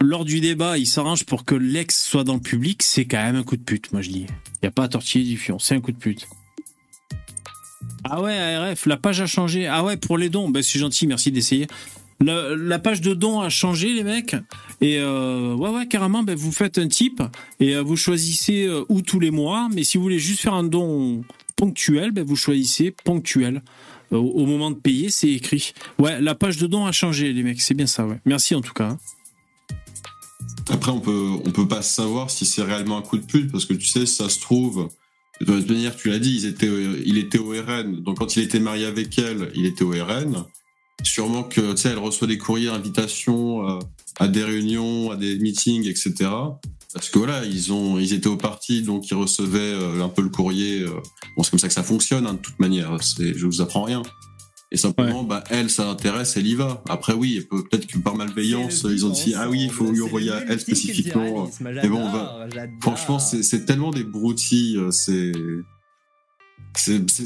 [0.02, 3.36] lors du débat, il s'arrange pour que l'ex soit dans le public, c'est quand même
[3.36, 4.26] un coup de pute, moi je dis.
[4.28, 6.28] Il n'y a pas à tortiller du fion, c'est un coup de pute.
[8.04, 9.68] Ah ouais, ARF, la page a changé.
[9.68, 11.68] Ah ouais, pour les dons, ben, c'est gentil, merci d'essayer.
[12.22, 14.36] La, la page de dons a changé, les mecs.
[14.80, 17.22] Et euh, ouais, ouais, carrément, ben, vous faites un type
[17.60, 19.70] et euh, vous choisissez euh, ou tous les mois.
[19.74, 21.24] Mais si vous voulez juste faire un don
[21.56, 23.62] ponctuel, ben, vous choisissez ponctuel.
[24.12, 25.74] Euh, au moment de payer, c'est écrit.
[26.00, 27.62] Ouais, la page de dons a changé, les mecs.
[27.62, 28.20] C'est bien ça, ouais.
[28.26, 28.90] Merci en tout cas.
[28.90, 28.98] hein.
[30.70, 33.66] Après, on peut, on peut pas savoir si c'est réellement un coup de pute parce
[33.66, 34.90] que tu sais, ça se trouve.
[35.42, 38.02] De toute manière, tu l'as dit, ils étaient, euh, il était au RN.
[38.02, 40.46] Donc, quand il était marié avec elle, il était au RN.
[41.04, 43.80] Sûrement que, tu sais, elle reçoit des courriers, invitations euh,
[44.18, 46.30] à des réunions, à des meetings, etc.
[46.96, 50.22] Parce que voilà, ils ont, ils étaient au parti, donc ils recevaient euh, un peu
[50.24, 50.80] le courrier.
[50.82, 50.90] euh.
[51.38, 52.98] Bon, c'est comme ça que ça fonctionne, hein, de toute manière.
[53.20, 54.02] Je vous apprends rien.
[54.72, 56.82] Et simplement, bah, elle, ça l'intéresse, elle y va.
[56.90, 60.32] Après, oui, peut-être que par malveillance, ils ont dit, ah oui, il faut lui envoyer
[60.32, 61.50] à elle spécifiquement.
[61.84, 62.48] Mais bon, on va-
[62.82, 64.78] Franchement, c'est tellement des broutilles.
[64.78, 65.64] euh,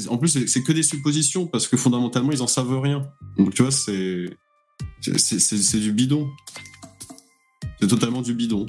[0.08, 3.08] En plus, c'est que des suppositions parce que fondamentalement, ils en savent rien.
[3.38, 4.26] Donc, tu vois, C'est
[5.00, 6.28] c'est du bidon.
[7.80, 8.66] C'est totalement du bidon.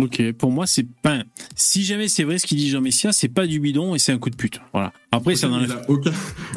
[0.00, 1.24] Ok, pour moi, c'est pas.
[1.56, 4.12] Si jamais c'est vrai ce qu'il dit Jean Messia, c'est pas du bidon et c'est
[4.12, 4.60] un coup de pute.
[4.72, 4.92] Voilà.
[5.10, 5.72] Après, ça il n'enlève.
[5.72, 6.12] a aucun...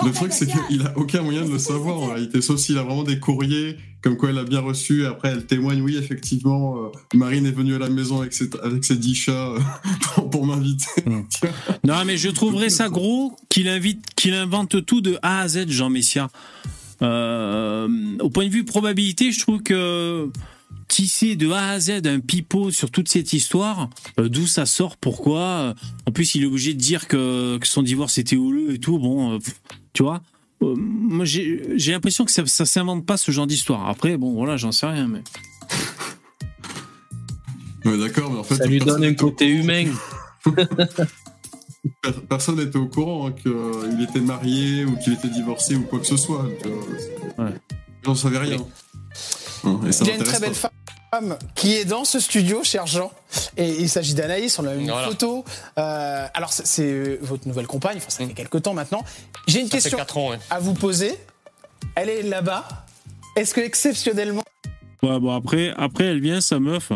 [0.05, 2.83] Le truc, c'est qu'il a aucun moyen de le savoir en réalité, sauf s'il a
[2.83, 6.77] vraiment des courriers, comme quoi elle a bien reçu, et après elle témoigne, oui, effectivement,
[6.77, 9.59] euh, Marine est venue à la maison avec ses, avec ses dix chats euh,
[10.13, 10.85] pour, pour m'inviter.
[11.07, 11.21] Mm.
[11.83, 15.67] Non, mais je trouverais ça gros qu'il invite, qu'il invente tout de A à Z,
[15.69, 16.29] Jean Messia.
[17.01, 17.87] Euh,
[18.19, 20.29] au point de vue probabilité, je trouve que
[20.91, 23.89] tisser de A à Z un pipeau sur toute cette histoire,
[24.19, 25.39] euh, d'où ça sort, pourquoi.
[25.41, 25.73] euh,
[26.05, 28.99] en plus, il est obligé de dire que, que son divorce était houleux et tout.
[28.99, 29.55] Bon, euh, pff,
[29.93, 30.21] tu vois.
[30.61, 31.61] Euh, moi, j'ai
[31.91, 33.87] l'impression que ça, ça s'invente pas ce genre d'histoire.
[33.87, 35.21] Après, bon, voilà, j'en sais rien, mais.
[37.83, 38.55] Ouais, d'accord, mais en fait.
[38.57, 39.85] Ça lui personne donne un n'était au côté humain.
[42.03, 46.05] Per- Personne n'était au courant qu'il était marié ou qu'il était divorcé ou quoi que
[46.05, 46.43] ce soit.
[46.43, 47.53] donc, euh, Ouais.
[48.03, 48.57] J'en savais rien.
[49.63, 50.69] Hein, et ça Il y a une très belle femme
[51.55, 53.11] qui est dans ce studio, cher Jean.
[53.57, 55.07] Et il s'agit d'Anaïs, on a une Voilà.
[55.07, 55.43] photo.
[55.77, 59.03] Euh, alors, c'est- c'est votre nouvelle compagne, enfin, ça fait quelques temps maintenant.
[59.47, 60.39] J'ai une Ça question 4 ans, ouais.
[60.49, 61.13] à vous poser.
[61.95, 62.67] Elle est là-bas.
[63.35, 64.43] Est-ce que exceptionnellement,
[65.03, 66.91] Ouais, bon, après, après, elle vient, sa meuf.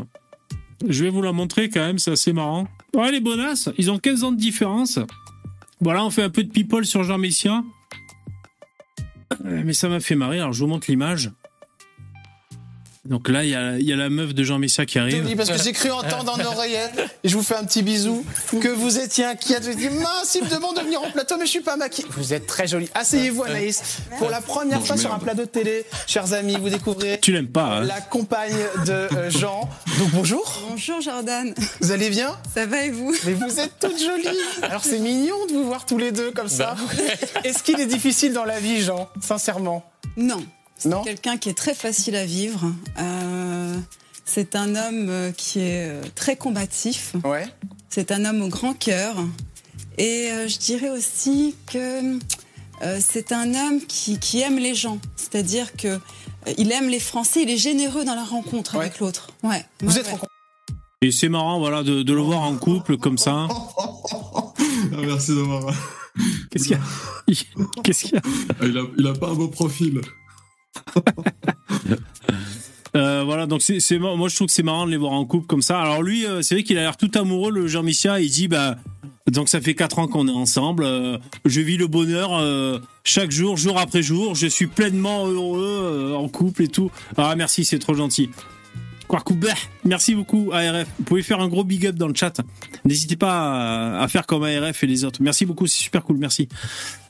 [0.87, 2.67] Je vais vous la montrer quand même, c'est assez marrant.
[2.95, 4.99] Ouais, les bonasses, ils ont 15 ans de différence.
[5.81, 7.63] Voilà, on fait un peu de people sur Jean Messia.
[9.45, 11.31] Euh, Mais ça m'a fait marrer, alors je vous montre l'image.
[13.05, 15.03] Donc là, il y a, il y a la meuf de Jean Messia qui je
[15.03, 15.23] vous arrive.
[15.25, 17.83] dis parce que j'ai cru entendre dans une oreillette, et je vous fais un petit
[17.83, 18.25] bisou,
[18.61, 19.63] que vous étiez inquiète.
[19.63, 21.77] Je vous dis, mince, il me demande de venir en plateau, mais je suis pas
[21.77, 22.07] maquillée.
[22.11, 22.89] Vous êtes très jolie.
[22.95, 23.99] Asseyez-vous, Anaïs.
[24.17, 27.31] Pour la première Non, fois sur un plateau de télé, chers amis, vous découvrez Tu
[27.31, 28.55] l'aimes pas, hein la compagne
[28.87, 29.69] de euh, Jean.
[29.99, 32.35] Donc bonjour, Bonjour Jordan, vous allez bien?
[32.53, 33.15] Ça va et vous?
[33.25, 34.37] Mais vous êtes toutes jolies.
[34.63, 36.75] Alors c'est mignon de vous voir tous les deux comme ça.
[37.43, 39.89] Est-ce qu'il est difficile dans la vie, Jean Sincèrement?
[40.17, 40.43] Non,
[40.77, 42.71] c'est quelqu'un qui est très facile à vivre.
[42.99, 43.77] Euh,
[44.25, 47.13] c'est un homme euh, qui est euh, très combatif.
[47.23, 47.47] Ouais.
[47.89, 49.15] C'est un homme au grand cœur.
[49.97, 52.17] Et euh, je dirais aussi que
[52.81, 54.99] euh, c'est un homme qui, qui aime les gens.
[55.15, 55.99] C'est-à-dire que euh,
[56.57, 58.81] il aime les Français, il est généreux dans la rencontre Ouais.
[58.85, 59.29] avec l'autre.
[59.43, 59.63] Ouais.
[59.81, 60.09] Vous Ouais, êtes
[61.01, 63.47] Et c'est marrant, voilà, de, de le voir en couple comme ça.
[64.93, 65.73] Ah, merci d'avoir.
[66.51, 67.81] Qu'est-ce qu'il y a?
[67.83, 68.21] Qu'est-ce qu'il y a?
[68.61, 69.99] Ah, il, a, il a pas un beau profil.
[72.95, 75.47] Euh, voilà, donc c'est, moi je trouve que c'est marrant de les voir en couple
[75.47, 75.81] comme ça.
[75.81, 78.21] Alors lui, euh, c'est vrai qu'il a l'air tout amoureux, le Jean Missia.
[78.21, 78.77] Il dit bah
[79.29, 80.85] donc ça fait quatre ans qu'on est ensemble.
[80.85, 82.41] euh, je vis le bonheur
[83.03, 84.33] chaque jour, jour après jour.
[84.33, 86.89] Je suis pleinement heureux en couple et tout.
[87.17, 88.29] Ah merci, c'est trop gentil.
[89.09, 89.53] Quarkouber,
[89.83, 90.87] merci beaucoup ARF.
[90.97, 92.39] Vous pouvez faire un gros big up dans le chat.
[92.85, 95.21] N'hésitez pas à, à faire comme ARF et les autres.
[95.21, 96.47] Merci beaucoup, c'est super cool, merci.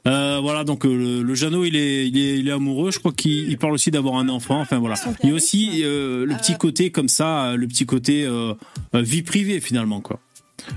[0.08, 2.92] Euh, voilà, donc euh, le, le Jeannot, il est, il est, il est amoureux.
[2.92, 4.60] Je crois qu'il il parle aussi d'avoir un enfant.
[4.60, 4.96] Enfin voilà.
[5.24, 8.54] Il y a aussi euh, le petit côté comme ça, euh, le petit côté euh,
[8.94, 10.20] euh, vie privée finalement quoi.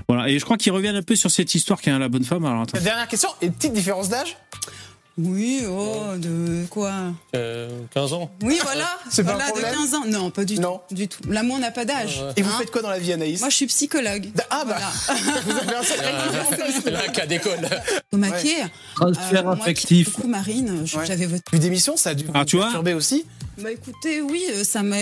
[0.07, 0.29] Voilà.
[0.29, 2.45] Et je crois qu'ils reviennent un peu sur cette histoire qui a la bonne femme.
[2.45, 2.79] Alors attends.
[2.79, 4.35] Dernière question, une petite différence d'âge?
[5.21, 6.93] Oui, oh, de quoi
[7.35, 8.31] Euh, 15 ans.
[8.41, 8.87] Oui, voilà.
[9.09, 10.03] C'est pas un voilà, de problème 15 ans.
[10.07, 10.79] Non, pas du Non.
[10.87, 10.95] tout.
[10.95, 11.19] Du tout.
[11.27, 12.21] L'amour n'a pas d'âge.
[12.21, 12.33] Ouais.
[12.37, 12.55] Et vous hein.
[12.59, 14.29] faites quoi dans la vie, Anaïs Moi, je suis psychologue.
[14.49, 15.31] Ah bah, Voilà.
[15.45, 17.59] vous avez un sacré C'est là un cas d'école.
[18.13, 18.55] Au maquis.
[18.95, 20.15] Transfert moi qui affectif.
[20.15, 21.05] beaucoup Marine, je- Ouais.
[21.05, 21.43] j'avais voté.
[21.51, 23.25] Puis d'émission, ça a dû vous Ah, tu vois perturber aussi
[23.57, 24.97] Bah écoutez, oui, euh, ça m'a.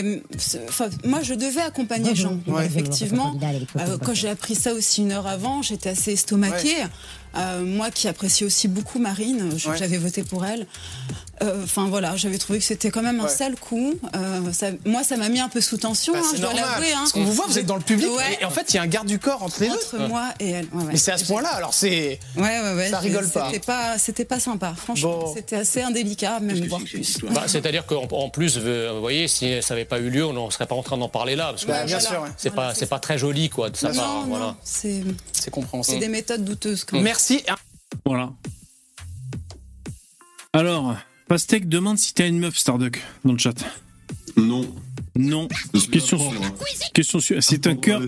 [0.68, 2.39] Enfin, moi, je devais accompagner Jean.
[2.47, 2.65] Ouais.
[2.65, 3.36] Effectivement.
[3.78, 6.76] Euh, quand j'ai appris ça aussi une heure avant, j'étais assez estomaquée.
[7.38, 9.78] Euh, moi qui apprécie aussi beaucoup Marine, Ouais.
[9.78, 10.66] j'avais voté pour elle.
[11.44, 13.30] Euh, Enfin voilà, j'avais trouvé que c'était quand même un Ouais.
[13.30, 13.94] sale coup.
[14.16, 16.52] Euh, ça- moi, ça m'a mis un peu sous tension, Bah, hein, C'est je dois
[16.54, 16.70] normal.
[16.72, 16.92] l'avouer.
[16.94, 16.98] Hein.
[17.00, 18.08] Parce qu'on vous voit, vous êtes dans le public.
[18.10, 18.40] Ouais.
[18.42, 19.76] Et en fait, il y a un garde du corps entre les deux.
[19.76, 20.66] Entre moi et elle.
[20.74, 20.92] Ouais, ouais.
[20.94, 22.20] Mais c'est à ce point-là, alors c'est.
[22.36, 22.90] Ouais, ouais, ouais.
[22.90, 23.48] Ça rigole pas.
[23.52, 24.74] C'était pas, c'était pas sympa.
[24.76, 25.34] Franchement, Bon.
[25.36, 27.20] c'était assez indélicat, même plus.
[27.32, 30.52] Bah, C'est-à-dire qu'en en plus, vous voyez, si ça n'avait pas eu lieu, on ne
[30.52, 31.50] serait pas en train d'en parler là.
[31.52, 32.10] Parce que Bah, bien voilà.
[32.10, 32.30] sûr, ouais.
[32.38, 34.26] c'est Voilà, pas, c'est pas très joli, quoi, de sa Non, part.
[34.28, 34.56] Voilà.
[34.64, 36.00] c'est C'est c'est compréhensible.
[36.00, 37.04] des méthodes douteuses quand même.
[37.30, 37.44] Merci.
[38.06, 38.32] Voilà.
[40.54, 40.96] Alors,
[41.28, 43.54] Pastèque demande si t'as une meuf Starduck dans le chat.
[44.38, 44.74] Non.
[45.16, 45.48] Non.
[45.92, 46.54] Question, prendre, hein.
[46.94, 48.02] question su- C'est un cœur.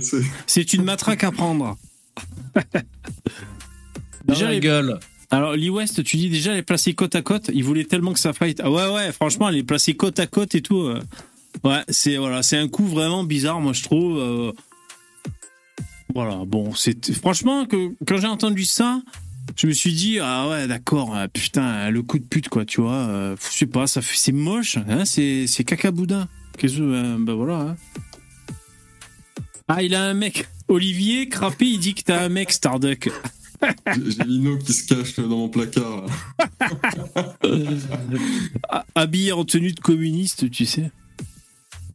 [0.48, 1.78] C'est une matraque à prendre.
[4.26, 5.00] Déjà, la les- gueule.
[5.32, 7.52] Alors, Lee West, tu dis déjà, elle est placée côte à côte.
[7.54, 8.60] Il voulait tellement que ça fight.
[8.64, 10.82] Ah ouais, ouais, franchement, elle est placée côte à côte et tout.
[10.82, 11.02] euh.
[11.64, 14.18] Ouais, c'est voilà, c'est un coup vraiment bizarre, moi, je trouve.
[14.18, 14.52] euh.
[16.16, 19.02] Voilà, bon, c'est franchement, que, quand j'ai entendu ça,
[19.56, 22.82] je me suis dit, ah ouais, d'accord, ah, putain, le coup de pute, quoi, tu
[22.82, 22.94] vois.
[22.94, 26.28] euh, je sais pas, ça fait, c'est moche, hein, c'est, c'est caca boudin.
[26.58, 27.60] Qu'est-ce que, euh, bah voilà.
[27.60, 27.78] hein.
[29.68, 30.48] Ah, il a un mec.
[30.68, 33.10] Olivier Crappé, il dit que t'as un mec, Starduck.
[33.96, 36.06] J'ai Lino qui se cache dans mon placard.
[38.70, 40.92] Ah, habillé en tenue de communiste, tu sais.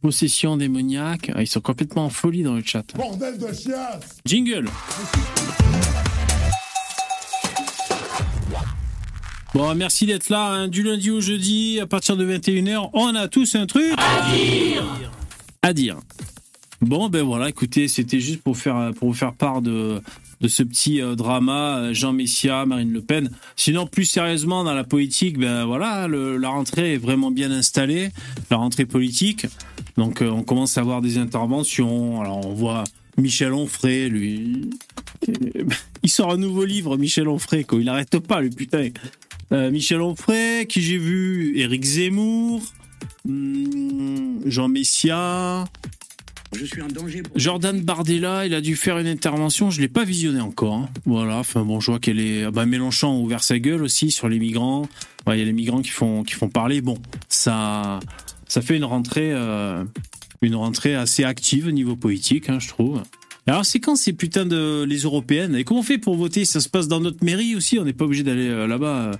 [0.09, 1.31] Possession démoniaque.
[1.33, 2.83] Ah, ils sont complètement en folie dans le chat.
[2.95, 4.69] Bordel de chiasse Jingle
[9.55, 10.51] Bon, merci d'être là.
[10.51, 10.67] hein.
[10.67, 14.83] Du lundi au jeudi, à partir de 21h, on a tous un truc à dire.
[15.63, 15.97] À dire.
[16.81, 20.03] Bon, ben voilà, écoutez, c'était juste pour, faire, pour vous faire part de,
[20.41, 23.29] de ce petit euh, drama, euh, Jean Messia, Marine Le Pen.
[23.55, 28.09] Sinon, plus sérieusement, dans la politique, ben voilà, la rentrée est vraiment bien installée,
[28.51, 29.47] la rentrée politique.
[29.97, 32.21] Donc, euh, on commence à avoir des interventions.
[32.21, 32.83] Alors, on voit
[33.17, 34.69] Michel Onfray, lui.
[36.03, 37.79] Il sort un nouveau livre, Michel Onfray, quoi.
[37.79, 38.89] Il arrête pas, le putain.
[39.51, 42.61] Michel Onfray, qui j'ai vu, Éric Zemmour,
[43.27, 45.65] hum, Jean Messia.
[47.35, 50.75] Jordan Bardella, il a dû faire une intervention, je l'ai pas visionné encore.
[50.75, 50.89] hein.
[51.05, 52.43] Voilà, enfin bon, je vois qu'elle est.
[52.43, 54.87] ah bah, Mélenchon a ouvert sa gueule aussi sur les migrants.
[55.27, 56.81] Ouais, Il y a les migrants qui font qui font parler.
[56.81, 56.97] Bon,
[57.29, 57.99] ça
[58.47, 59.83] ça fait une rentrée euh,
[60.41, 63.01] une rentrée assez active au niveau politique, hein, je trouve.
[63.47, 65.55] Alors c'est quand ces putains de les européennes?
[65.55, 66.45] Et comment on fait pour voter?
[66.45, 67.77] Ça se passe dans notre mairie aussi.
[67.79, 69.13] On n'est pas obligé d'aller euh, là-bas euh,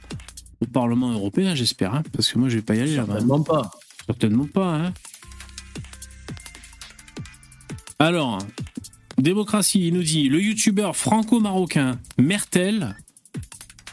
[0.61, 3.13] au Parlement européen, j'espère, hein, parce que moi je vais pas y aller là-bas.
[3.13, 3.71] Certainement pas.
[4.07, 4.93] Certainement pas, hein.
[7.99, 8.39] Alors,
[9.17, 12.95] démocratie, il nous dit le youtubeur franco-marocain Mertel,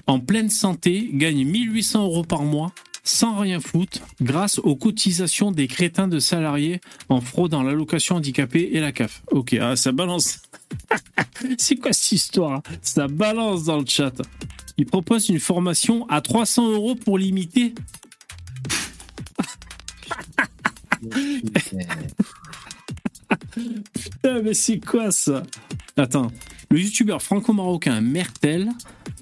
[0.08, 2.72] en pleine santé, gagne 1800 euros par mois
[3.04, 8.80] sans rien foutre grâce aux cotisations des crétins de salariés en fraudant l'allocation handicapée et
[8.80, 9.22] la CAF.
[9.30, 10.40] Ok, ah, ça balance.
[11.58, 14.22] C'est quoi cette histoire Ça balance dans le chat.
[14.78, 17.74] Il propose une formation à 300 euros pour l'imiter.
[23.54, 25.42] Putain, mais c'est quoi ça?
[25.96, 26.30] Attends.
[26.70, 28.70] Le youtubeur franco-marocain Mertel,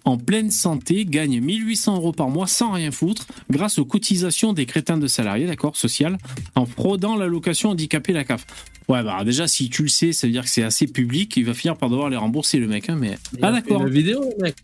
[0.05, 4.67] en pleine santé, gagne 1800 euros par mois sans rien foutre grâce aux cotisations des
[4.67, 6.17] crétins de salariés, d'accord, social,
[6.55, 8.47] en fraudant l'allocation handicapée la CAF.
[8.89, 11.45] Ouais, bah déjà, si tu le sais, ça veut dire que c'est assez public, il
[11.45, 13.19] va finir par devoir les rembourser, le mec, hein, mais.
[13.37, 13.83] Il Ah, a fait d'accord.
[13.87, 14.57] Une vidéo, le mec.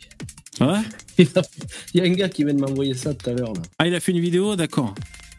[0.61, 0.81] Ouais.
[1.19, 1.29] Il
[1.95, 3.53] y a un gars qui vient de m'envoyer ça tout à l'heure.
[3.53, 3.63] là.
[3.79, 4.95] Ah, il a fait une vidéo, d'accord.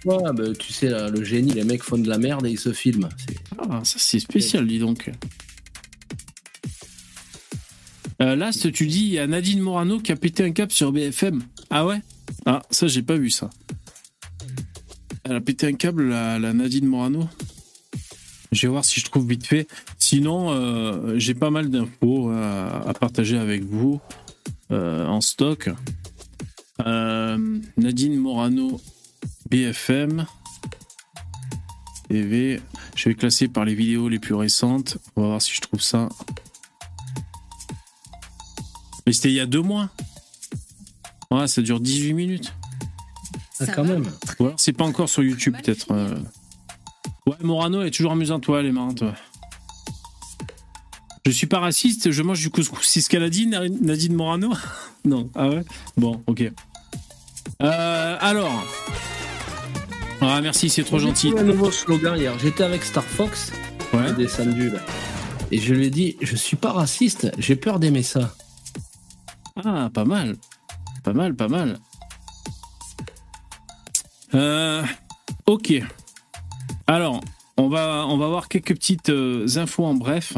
[0.05, 2.59] Ouais, bah, tu sais, là, le génie, les mecs font de la merde et ils
[2.59, 3.09] se filment.
[3.57, 5.11] Ah, ça c'est spécial, dis donc.
[8.21, 10.91] Euh, Last, tu dis, il y a Nadine Morano qui a pété un cap sur
[10.91, 11.43] BFM.
[11.69, 12.01] Ah ouais?
[12.45, 13.49] Ah, ça, j'ai pas vu ça.
[15.23, 17.27] Elle a pété un câble, la, Nadine Morano.
[18.51, 19.67] Je vais voir si je trouve vite fait.
[19.99, 23.99] Sinon, euh, j'ai pas mal d'infos à, partager avec vous
[24.71, 25.69] euh, en stock.
[26.79, 28.79] Nadine Morano,
[29.49, 30.25] BFM.
[32.09, 32.61] TV.
[32.95, 34.97] Je vais classer par les vidéos les plus récentes.
[35.15, 36.07] On va voir si je trouve ça.
[39.05, 39.89] Mais c'était il y a deux mois.
[41.31, 42.53] Ouais, ça dure 18 minutes.
[43.59, 44.09] Ah, Ça quand va même.
[44.39, 45.87] Ou alors c'est pas encore sur YouTube peut-être.
[45.91, 46.17] euh.
[47.25, 49.01] Ouais, Morano est toujours amusant, toi, les marrantes.
[49.01, 49.13] ouais.
[51.25, 52.87] Je suis pas raciste, je mange du couscous.
[52.87, 54.53] C'est ce qu'elle a dit, Na- Nadine Morano?
[55.05, 55.29] Non.
[55.35, 55.63] Ah ouais?
[55.95, 56.51] Bon, ok.
[57.61, 58.51] Euh, alors.
[60.21, 61.33] Ah, merci, c'est trop gentil.
[61.37, 62.37] un nouveau slogan hier.
[62.39, 63.51] J'étais avec Star Fox,
[63.93, 64.11] Ouais.
[64.13, 64.79] descendu là.
[65.51, 68.33] Et je lui ai dit, je suis pas raciste, j'ai peur d'aimer ça.
[69.63, 70.35] Ah, pas mal.
[71.03, 71.79] Pas mal, pas mal.
[74.33, 74.83] Euh,
[75.45, 75.73] ok.
[76.87, 77.21] Alors,
[77.57, 80.33] on va, on va voir quelques petites euh, infos en bref.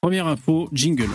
[0.00, 1.08] Première info, jingle.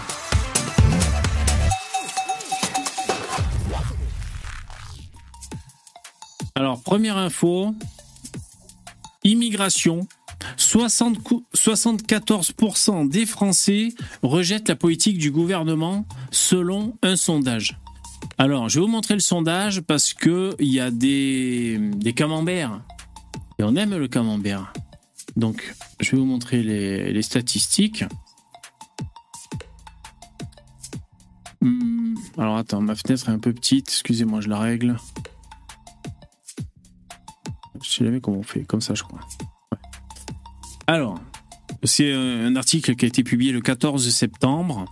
[6.57, 7.75] Alors, première info,
[9.23, 10.07] immigration.
[10.55, 13.89] 60 cou- 74% des Français
[14.23, 17.77] rejettent la politique du gouvernement selon un sondage.
[18.39, 21.79] Alors, je vais vous montrer le sondage parce que il y a des,
[22.15, 22.81] camemberts.
[23.59, 24.73] Et on aime le camembert.
[25.35, 28.03] Donc, je vais vous montrer les, les statistiques.
[31.61, 33.89] Hmm, alors, attends, ma fenêtre est un peu petite.
[33.89, 34.97] Excusez-moi, je la règle.
[37.83, 38.63] Sais jamais comment on fait.
[38.63, 39.19] Comme ça, je crois.
[40.87, 41.19] Alors,
[41.83, 44.85] c'est un article qui a été publié le 14 septembre.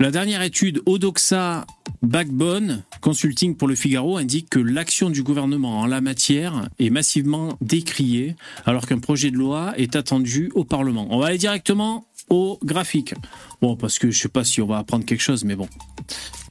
[0.00, 1.66] La dernière étude Odoxa
[2.02, 7.58] Backbone Consulting pour le Figaro indique que l'action du gouvernement en la matière est massivement
[7.60, 11.08] décriée alors qu'un projet de loi est attendu au Parlement.
[11.10, 13.14] On va aller directement au graphique.
[13.60, 15.68] Bon, parce que je sais pas si on va apprendre quelque chose, mais bon.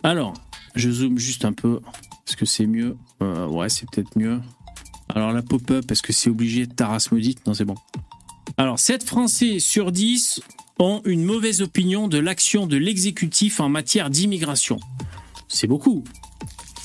[0.03, 0.33] Alors,
[0.75, 1.79] je zoome juste un peu.
[2.27, 4.39] Est-ce que c'est mieux Euh, Ouais, c'est peut-être mieux.
[5.09, 7.75] Alors la pop-up, est-ce que c'est obligé de Taras maudite Non, c'est bon.
[8.57, 10.41] Alors, 7 Français sur 10
[10.79, 14.79] ont une mauvaise opinion de l'action de l'exécutif en matière d'immigration.
[15.47, 16.03] C'est beaucoup.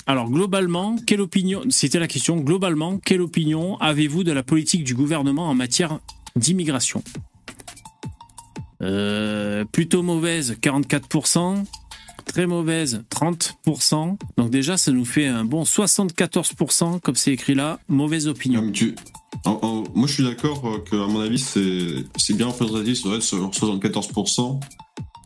[0.06, 4.94] Alors, globalement, quelle opinion, c'était la question, globalement, quelle opinion avez-vous de la politique du
[4.94, 5.98] gouvernement en matière
[6.36, 7.02] d'immigration?
[8.82, 11.64] Euh, Plutôt mauvaise, 44%.
[12.26, 14.16] Très mauvaise, 30%.
[14.36, 18.62] Donc déjà, ça nous fait un bon 74%, comme c'est écrit là, mauvaise opinion.
[19.44, 24.60] Moi, je suis d'accord euh, que, à mon avis, c'est bien représentatif sur sur 74%.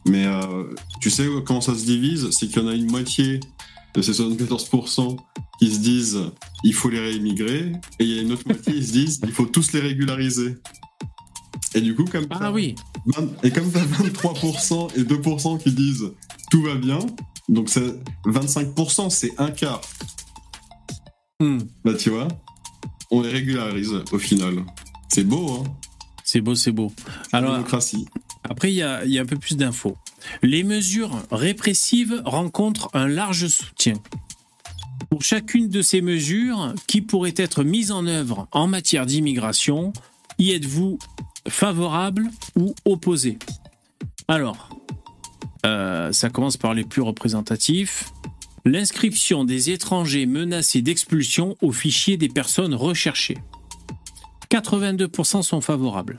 [0.07, 0.65] Mais euh,
[1.01, 2.31] tu sais comment ça se divise?
[2.31, 3.41] C'est qu'il y en a une moitié
[3.95, 5.17] de ces 74%
[5.59, 6.21] qui se disent
[6.63, 9.33] il faut les réimmigrer, et il y a une autre moitié qui se disent il
[9.33, 10.55] faut tous les régulariser.
[11.77, 12.75] Et du coup, comme Ah t'as oui,
[13.05, 16.11] 20 et comme t'as 23% et 2% qui disent
[16.51, 16.99] tout va bien,
[17.51, 19.83] donc c'est 25%, c'est un quart.
[21.39, 22.29] Hmm, Bah tu vois,
[23.11, 24.65] on les régularise au final.
[25.11, 25.65] C'est beau, hein
[26.25, 26.91] c'est beau, c'est beau.
[27.33, 28.07] Alors, démocratie.
[28.49, 29.97] Après, il y a, il y a un peu plus d'infos.
[30.43, 33.95] Les mesures répressives rencontrent un large soutien.
[35.11, 39.93] Pour chacune de ces mesures qui pourraient être mises en œuvre en matière d'immigration,
[40.39, 40.99] y êtes-vous
[41.49, 43.39] favorable ou opposé
[44.29, 44.71] Alors,
[45.65, 48.13] euh, ça commence par les plus représentatifs.
[48.65, 53.39] L'inscription des étrangers menacés d'expulsion au fichier des personnes recherchées.
[54.51, 56.17] 82% sont favorables.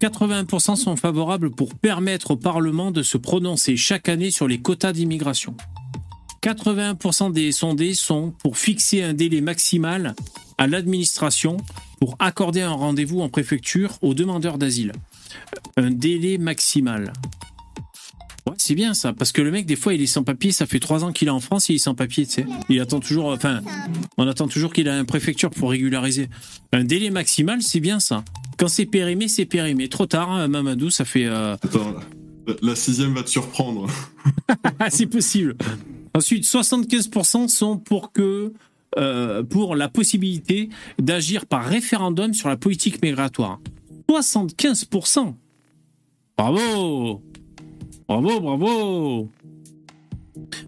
[0.00, 4.92] 81% sont favorables pour permettre au Parlement de se prononcer chaque année sur les quotas
[4.92, 5.56] d'immigration.
[6.42, 10.14] 81% des sondés sont pour fixer un délai maximal
[10.58, 11.56] à l'administration
[12.00, 14.92] pour accorder un rendez-vous en préfecture aux demandeurs d'asile.
[15.76, 17.12] Un délai maximal.
[18.46, 20.66] Ouais, c'est bien ça, parce que le mec, des fois, il est sans papier, ça
[20.66, 22.46] fait trois ans qu'il est en France, il est sans papier, tu sais.
[22.68, 23.60] Il attend toujours, enfin,
[24.18, 26.28] on attend toujours qu'il ait une préfecture pour régulariser.
[26.72, 28.24] Un délai maximal, c'est bien ça.
[28.56, 29.88] Quand c'est périmé, c'est périmé.
[29.88, 31.24] Trop tard, hein, Mamadou, ça fait.
[31.26, 31.94] euh, Attends,
[32.46, 33.86] la, la sixième va te surprendre.
[34.78, 35.56] Ah, c'est possible.
[36.14, 38.52] Ensuite, 75% sont pour que.
[38.96, 40.68] Euh, pour la possibilité
[40.98, 43.60] d'agir par référendum sur la politique migratoire.
[44.08, 45.34] 75%
[46.36, 47.22] Bravo
[48.08, 49.30] Bravo, bravo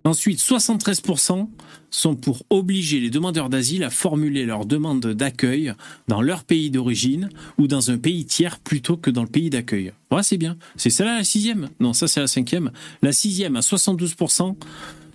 [0.04, 1.48] Ensuite, 73%
[1.90, 5.72] sont pour obliger les demandeurs d'asile à formuler leur demande d'accueil
[6.06, 9.92] dans leur pays d'origine ou dans un pays tiers plutôt que dans le pays d'accueil.
[10.10, 10.56] Ouais, c'est bien.
[10.76, 11.68] C'est celle-là la sixième?
[11.80, 12.70] Non, ça c'est la cinquième.
[13.02, 14.56] La sixième à 72%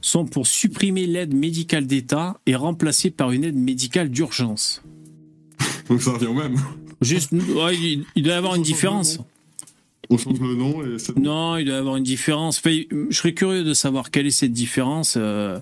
[0.04, 4.84] sont pour supprimer l'aide médicale d'État et remplacer par une aide médicale d'urgence.
[5.90, 6.56] Donc ça revient au même.
[7.02, 9.20] Juste, ouais, il, il doit y avoir une différence.
[10.10, 11.22] On change le nom et bon.
[11.22, 12.60] Non, il doit y avoir une différence.
[12.60, 15.16] Enfin, je serais curieux de savoir quelle est cette différence.
[15.18, 15.60] euh,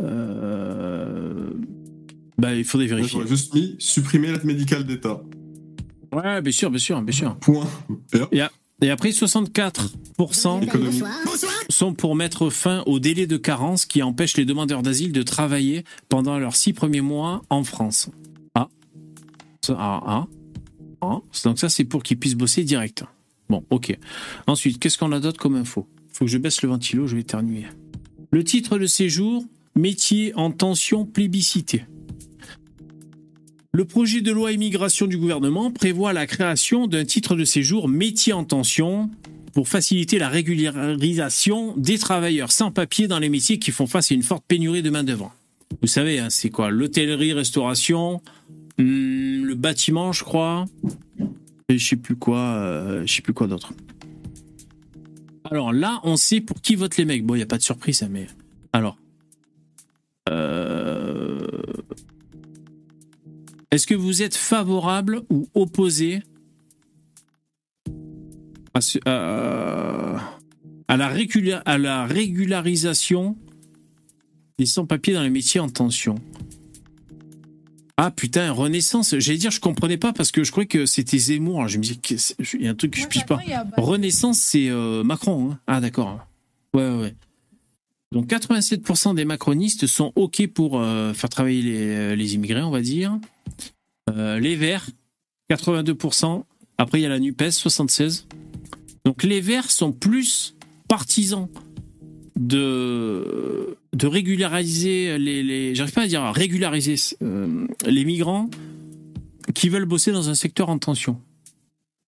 [0.00, 1.50] euh,
[2.38, 3.10] bah, il faudrait vérifier.
[3.10, 5.22] J'aurais juste mis supprimer l'aide médicale d'État.
[6.12, 7.36] Ouais, bien sûr, bien sûr, bien sûr.
[7.36, 7.66] Point.
[8.32, 8.40] Et
[8.80, 11.02] Et après, 64% économie.
[11.68, 15.84] sont pour mettre fin au délai de carence qui empêche les demandeurs d'asile de travailler
[16.08, 18.10] pendant leurs six premiers mois en France.
[18.54, 18.68] Ah.
[19.70, 20.26] Ah, ah.
[21.00, 21.18] Ah.
[21.44, 23.04] Donc ça, c'est pour qu'ils puissent bosser direct.
[23.48, 23.96] Bon, ok.
[24.46, 25.88] Ensuite, qu'est-ce qu'on a d'autre comme info?
[26.12, 27.66] Faut que je baisse le ventilo, je vais éternuer.
[28.30, 31.84] Le titre de séjour, métier en tension plébiscité.
[33.72, 38.32] Le projet de loi immigration du gouvernement prévoit la création d'un titre de séjour métier
[38.32, 39.10] en tension
[39.52, 44.14] pour faciliter la régularisation des travailleurs sans papier dans les métiers qui font face à
[44.14, 45.34] une forte pénurie de main-d'œuvre.
[45.82, 46.70] Vous savez, hein, c'est quoi?
[46.70, 48.22] L'hôtellerie, restauration,
[48.78, 50.64] hum, le bâtiment, je crois,
[51.68, 53.74] et je sais plus quoi, euh, sais plus quoi d'autre.
[55.50, 57.24] Alors là, on sait pour qui votent les mecs.
[57.26, 58.28] Bon, il n'y a pas de surprise, hein, mais
[58.72, 58.96] alors.
[60.30, 60.87] Euh,
[63.70, 66.22] Est-ce que vous êtes favorable ou opposé
[68.74, 70.20] à, ce- à-
[70.88, 73.36] à la, régula- à la régularisation
[74.58, 76.14] des sans-papiers dans les métiers en tension?
[77.96, 79.16] Ah putain, Renaissance.
[79.18, 81.66] J'allais dire, je comprenais pas parce que je croyais que c'était Zemmour.
[81.68, 83.36] Je me disais, qu'est-ce- il y a un truc que je pige pas.
[83.82, 85.50] Renaissance, c'est euh, Macron.
[85.52, 85.58] hein.
[85.66, 86.20] Ah d'accord.
[86.74, 87.14] Ouais, ouais, ouais.
[88.12, 92.80] Donc 87% des macronistes sont OK pour euh, faire travailler les, les immigrés, on va
[92.80, 93.18] dire.
[94.10, 94.86] Euh, les Verts,
[95.50, 96.44] 82%.
[96.78, 98.24] Après, il y a la NUPES, 76%.
[99.04, 100.54] Donc les Verts sont plus
[100.88, 101.48] partisans
[102.38, 105.74] de, régulariser les...
[105.74, 106.22] J'arrive pas à dire
[107.22, 108.48] euh, les migrants
[109.54, 111.20] qui veulent bosser dans un secteur en tension.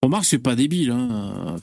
[0.03, 0.91] Remarque, c'est pas débile.
[0.91, 1.57] Hein.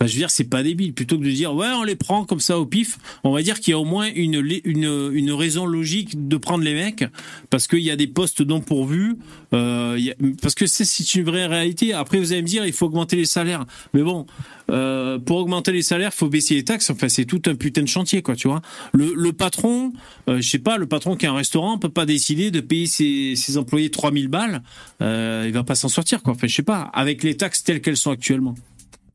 [0.00, 0.92] Enfin, je veux dire, c'est pas débile.
[0.92, 3.58] Plutôt que de dire, ouais, on les prend comme ça au pif, on va dire
[3.58, 7.04] qu'il y a au moins une, une, une raison logique de prendre les mecs,
[7.50, 9.16] parce qu'il y a des postes non pourvus,
[9.54, 9.98] euh,
[10.40, 11.92] parce que c'est c'est une vraie réalité.
[11.92, 13.64] Après, vous allez me dire, il faut augmenter les salaires.
[13.92, 14.26] Mais bon,
[14.70, 16.90] euh, pour augmenter les salaires, faut baisser les taxes.
[16.90, 18.60] Enfin, c'est tout un putain de chantier, quoi, tu vois.
[18.92, 19.92] Le, le patron,
[20.28, 22.86] euh, je sais pas, le patron qui a un restaurant peut pas décider de payer
[22.86, 24.62] ses, ses employés 3000 balles.
[25.02, 26.34] Euh, il va pas s'en sortir, quoi.
[26.34, 28.54] Enfin, je sais pas, avec les taxes telles qu'elles sont actuellement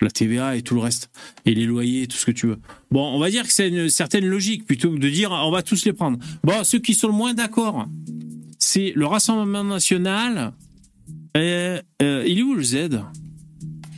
[0.04, 1.10] la TVA et tout le reste,
[1.46, 2.60] et les loyers, tout ce que tu veux.
[2.92, 5.64] Bon, on va dire que c'est une certaine logique plutôt que de dire on va
[5.64, 6.20] tous les prendre.
[6.44, 7.88] Bon, ceux qui sont le moins d'accord,
[8.60, 10.54] c'est le Rassemblement national.
[11.36, 13.02] Euh, euh, il est où le Z?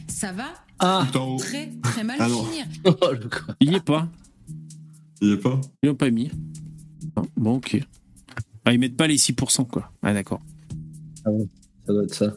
[0.07, 0.53] Ça va?
[0.79, 1.07] Ah
[1.39, 2.65] très très mal Ah finir.
[2.85, 3.29] Oh, le.
[3.59, 4.09] Il y est pas.
[5.21, 5.61] Il y a pas?
[5.81, 6.29] Ils l'ont pas mis.
[7.37, 7.79] Bon, ok.
[8.65, 9.91] Ah, ils mettent pas les 6%, quoi.
[10.01, 10.41] Ah, d'accord.
[11.23, 11.31] Ça
[11.93, 12.33] doit être ça.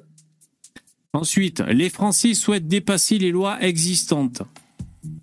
[1.15, 4.43] Ensuite, les Français souhaitent dépasser les lois existantes.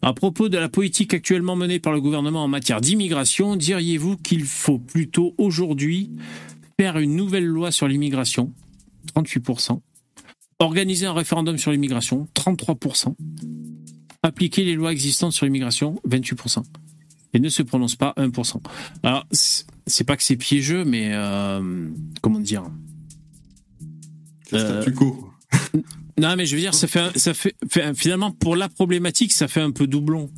[0.02, 4.46] À propos de la politique actuellement menée par le gouvernement en matière d'immigration, diriez-vous qu'il
[4.46, 6.12] faut plutôt aujourd'hui
[6.80, 8.52] faire une nouvelle loi sur l'immigration?
[9.16, 9.80] 38%.
[10.60, 12.28] Organiser un référendum sur l'immigration?
[12.36, 13.16] 33%.
[14.24, 16.02] Appliquer les lois existantes sur l'immigration?
[16.08, 16.64] 28%.
[17.34, 18.62] Et ne se prononce pas 1%.
[19.04, 21.90] Alors, c'est pas que c'est piégeux, mais euh,
[22.22, 22.64] comment dire?
[24.48, 25.25] Statu quo.
[26.20, 27.56] Non, mais je veux dire, ça fait, ça fait,
[27.96, 30.30] finalement, pour la problématique, ça fait un peu doublon.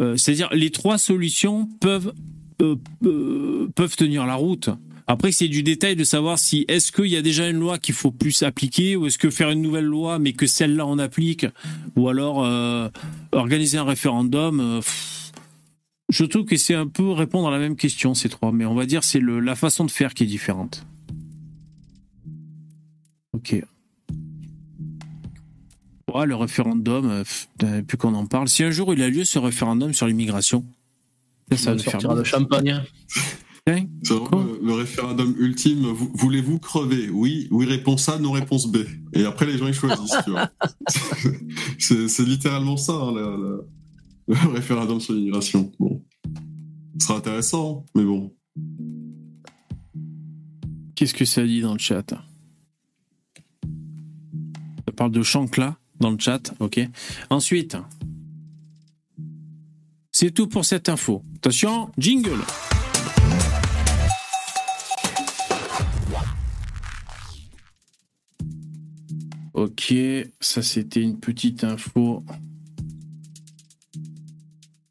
[0.00, 2.12] Euh, C'est-à-dire, les trois solutions peuvent,
[2.60, 4.70] euh, euh, peuvent tenir la route.
[5.06, 7.94] Après, c'est du détail de savoir si est-ce qu'il y a déjà une loi qu'il
[7.94, 11.46] faut plus appliquer ou est-ce que faire une nouvelle loi mais que celle-là on applique
[11.94, 12.38] ou alors
[13.30, 14.80] organiser un référendum.
[16.08, 18.74] je trouve que c'est un peu répondre à la même question ces trois, mais on
[18.74, 20.84] va dire c'est la façon de faire qui est différente.
[23.32, 23.62] Ok.
[26.24, 27.22] Le référendum,
[27.64, 28.48] euh, plus qu'on en parle.
[28.48, 30.64] Si un jour il a lieu ce référendum sur l'immigration,
[31.50, 32.70] ça, ça va nous faire sortira de champagne.
[32.70, 32.84] Hein?
[33.68, 35.80] Le, le référendum ultime.
[35.88, 37.10] Vou- Voulez-vous crever?
[37.10, 38.76] Oui, oui, réponse A, non, réponse B.
[39.12, 40.48] Et après, les gens, ils choisissent, tu vois.
[41.78, 43.68] C'est c'est littéralement ça, hein, le, le-
[44.28, 45.72] le référendum sur l'immigration.
[45.80, 46.00] Bon.
[46.98, 48.32] Ce sera intéressant, mais bon.
[50.94, 52.04] Qu'est-ce que ça dit dans le chat?
[54.86, 56.80] Ça parle de Chancla dans le chat, ok.
[57.30, 57.76] Ensuite,
[60.12, 61.22] c'est tout pour cette info.
[61.36, 62.40] Attention, jingle.
[69.52, 69.94] Ok,
[70.40, 72.24] ça c'était une petite info.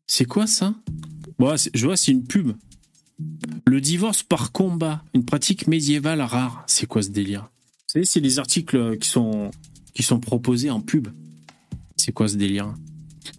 [0.08, 0.74] C'est quoi ça?
[1.74, 2.54] Je vois, c'est une pub.
[3.68, 6.64] Le divorce par combat, une pratique médiévale rare.
[6.68, 7.50] C'est quoi ce délire?
[7.94, 9.52] Vous c'est les articles qui sont,
[9.96, 11.08] qui sont proposés en pub.
[11.98, 12.76] C'est quoi ce délire?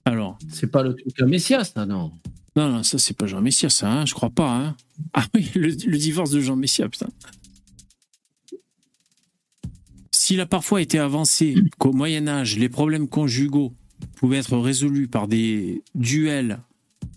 [0.05, 2.11] Alors, C'est pas le truc à Messias, ça, non?
[2.57, 4.51] Non, non, ça, c'est pas Jean Messia, ça, hein, je crois pas.
[4.51, 4.77] Hein.
[5.13, 7.09] Ah oui, le, le divorce de Jean Messia, putain.
[10.11, 13.75] S'il a parfois été avancé qu'au Moyen-Âge, les problèmes conjugaux
[14.17, 16.61] pouvaient être résolus par des duels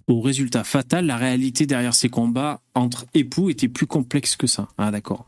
[0.07, 4.67] au résultat fatal, la réalité derrière ces combats entre époux était plus complexe que ça.
[4.77, 5.25] Ah, d'accord.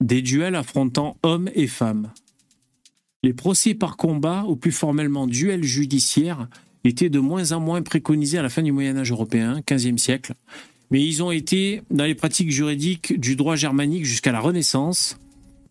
[0.00, 2.12] Des duels affrontant hommes et femmes.
[3.24, 6.48] Les procès par combat, ou plus formellement duels judiciaires,
[6.84, 10.34] étaient de moins en moins préconisés à la fin du Moyen Âge européen, 15e siècle,
[10.92, 15.18] mais ils ont été dans les pratiques juridiques du droit germanique jusqu'à la Renaissance.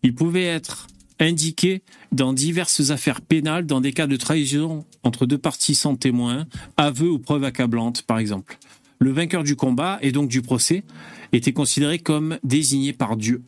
[0.02, 5.38] Ils pouvaient être indiqués dans diverses affaires pénales, dans des cas de trahison entre deux
[5.38, 8.58] parties sans témoin, aveux ou preuves accablantes, par exemple.
[8.98, 10.84] Le vainqueur du combat, et donc du procès,
[11.32, 13.42] était considéré comme désigné par Dieu.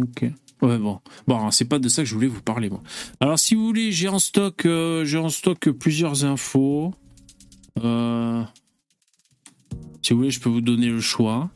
[0.00, 0.24] Ok.
[0.62, 1.00] Ouais, bon.
[1.26, 2.82] Bon, c'est pas de ça que je voulais vous parler, moi.
[3.20, 6.94] Alors, si vous voulez, j'ai en stock, euh, j'ai en stock plusieurs infos.
[7.82, 8.42] Euh,
[10.02, 11.50] Si vous voulez, je peux vous donner le choix.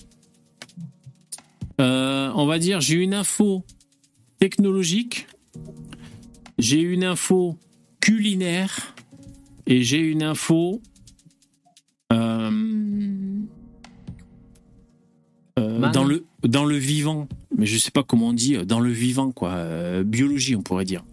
[1.80, 3.64] Euh, on va dire, j'ai une info
[4.38, 5.28] technologique,
[6.59, 7.59] j'ai une info
[8.01, 8.95] culinaire
[9.66, 10.82] et j'ai une info
[15.61, 18.90] euh, dans le dans le vivant, mais je sais pas comment on dit, dans le
[18.90, 21.04] vivant quoi, euh, biologie on pourrait dire.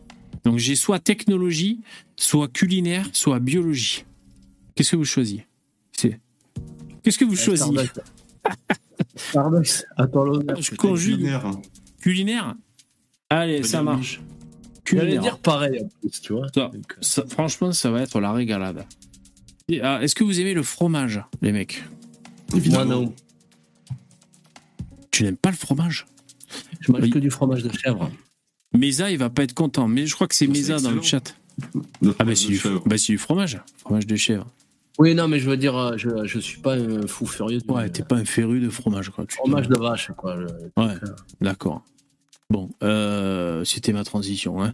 [0.45, 1.81] Donc j'ai soit technologie,
[2.15, 4.05] soit culinaire, soit biologie.
[4.75, 5.45] Qu'est-ce que vous choisissez?
[5.91, 6.19] C'est
[7.03, 7.89] Qu'est-ce que vous choisissez?
[9.15, 9.85] Starbucks.
[10.11, 10.61] Toi l'honneur.
[10.61, 11.51] Je conjugue Culinaire.
[12.01, 12.55] culinaire?
[13.29, 13.83] Allez, ça Culinaire.
[13.83, 14.21] marche.
[14.85, 15.21] J'allais Culinaire.
[15.21, 16.47] dire pareil en plus, tu vois.
[16.53, 18.85] Ça, Donc, euh, ça- franchement, ça va être la régalade.
[19.83, 21.83] Ah, Est-ce que vous aimez le fromage, les mecs?
[22.51, 22.85] Moi Évidemment.
[23.01, 23.13] non.
[25.17, 26.05] Tu n'aimes pas le fromage
[26.79, 27.09] Je mange Oui.
[27.09, 28.11] que du fromage de chèvre.
[28.71, 29.87] Mesa, il va pas être content.
[29.87, 31.35] Mais je crois que c'est Mesa dans le chat.
[32.19, 33.59] Ah bah c'est du, bah, du fromage.
[33.77, 34.45] Fromage de chèvre.
[34.99, 37.89] Oui, non, mais je veux dire, euh, je, je suis pas un fou furieux Ouais,
[37.89, 39.25] t'es pas un féru de fromage, quoi.
[39.25, 40.35] Tu- fromage de vache, quoi.
[40.35, 40.47] le-
[40.77, 40.93] Ouais,
[41.41, 41.83] d'accord.
[42.51, 44.61] Bon, euh, c'était ma transition.
[44.63, 44.71] Hein.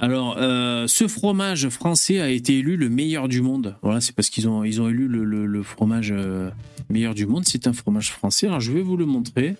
[0.00, 3.76] Alors, euh, ce fromage français a été élu le meilleur du monde.
[3.82, 6.50] Voilà, c'est parce qu'ils ont, ils ont élu le, le- fromage euh,
[6.88, 7.44] meilleur du monde.
[7.46, 8.46] C'est un fromage français.
[8.46, 9.56] Alors, je vais vous le montrer.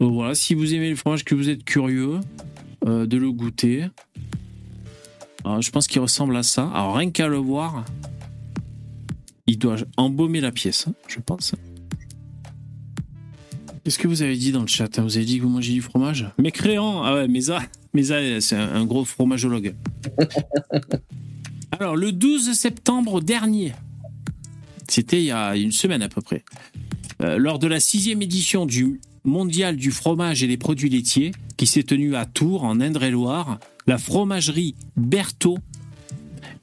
[0.00, 2.18] Voilà, si vous aimez le fromage, que vous êtes curieux
[2.86, 3.86] euh, de le goûter.
[5.44, 6.68] Alors, je pense qu'il ressemble à ça.
[6.74, 7.84] Alors, rien qu'à le voir,
[9.46, 11.54] il doit embaumer la pièce, hein, je pense.
[13.84, 15.02] Qu'est-ce que vous avez dit dans le chat hein?
[15.02, 16.28] Vous avez dit que vous mangez du fromage?
[16.36, 17.28] Mécréant Ah ouais,
[17.94, 19.74] Mesa c'est un, gros fromagologue.
[21.72, 23.72] Alors, le 12 septembre dernier,
[24.88, 26.44] c'était il y a une semaine à peu près,
[27.22, 31.66] euh, lors de la sixième édition du Mondial du fromage et des produits laitiers, qui
[31.66, 35.58] s'est tenue à Tours, en Indre-et-Loire, la fromagerie Berthaud,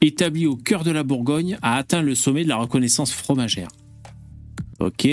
[0.02, 3.68] établie au cœur de la Bourgogne, a atteint le sommet de la reconnaissance fromagère.
[4.80, 5.08] Ok.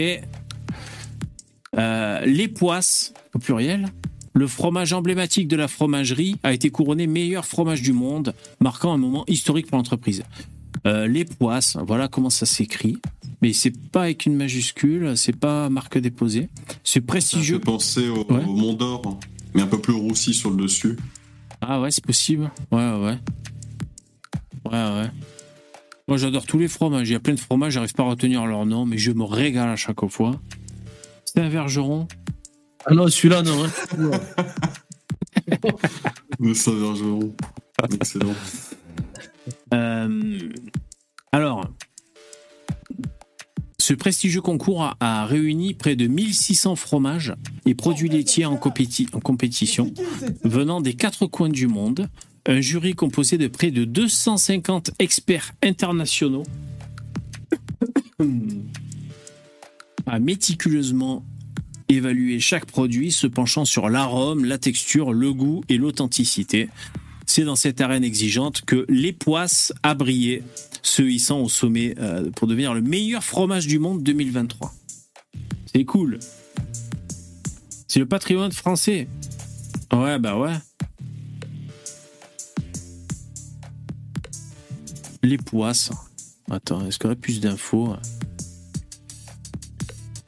[1.79, 3.89] Euh, les poisses, au pluriel,
[4.35, 8.97] le fromage emblématique de la fromagerie a été couronné meilleur fromage du monde, marquant un
[8.99, 10.23] moment historique pour l'entreprise.
[10.87, 12.97] Euh, les poisses, voilà comment ça s'écrit.
[13.43, 16.49] Mais c'est pas avec une majuscule, c'est pas marque déposée.
[16.85, 17.59] C'est Ça prestigieux.
[17.59, 18.45] fait penser au, Ouais.
[18.45, 19.19] au Mont d'Or,
[19.55, 20.97] mais un peu plus roussi sur le dessus.
[21.61, 22.51] Ah ouais, c'est possible.
[22.71, 23.19] Ouais, ouais.
[24.65, 25.11] Ouais, ouais.
[26.09, 27.09] Moi, j'adore tous les fromages.
[27.09, 29.25] Il y a plein de fromages, j'arrive pas à retenir leur nom, mais je me
[29.25, 30.41] régale à chaque fois.
[31.25, 32.09] C'est un vergeron.
[32.87, 33.65] Ah non, celui-là, non.
[33.65, 33.71] hein.
[36.41, 37.35] Le Saint-Vergeron.
[37.95, 38.35] Excellent.
[39.75, 40.39] Euh,
[41.33, 41.69] alors,
[43.79, 47.35] ce prestigieux concours a, a réuni près de 1600 fromages
[47.67, 49.93] et produits laitiers en, compéti- en compétition
[50.45, 52.09] venant des quatre coins du monde.
[52.47, 56.43] Un jury composé de près de 250 experts internationaux
[60.07, 61.25] a méticuleusement
[61.97, 66.69] évalué chaque produit, se penchant sur l'arôme, la texture, le goût et l'authenticité.
[67.27, 70.43] C'est dans cette arène exigeante que les poisses a brillé,
[70.83, 74.75] se hissant au sommet euh, pour devenir le meilleur fromage du monde 2023.
[75.67, 76.19] C'est cool.
[77.89, 79.09] C'est le patrimoine français.
[79.93, 80.55] Ouais, bah ouais.
[85.23, 85.91] Les poisses.
[86.51, 87.95] Attends, est-ce qu'on a plus d'infos?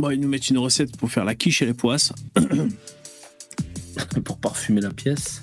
[0.05, 2.13] Bon, ils nous mettent une recette pour faire la quiche et les poisses.
[4.27, 5.43] Pour parfumer la pièce.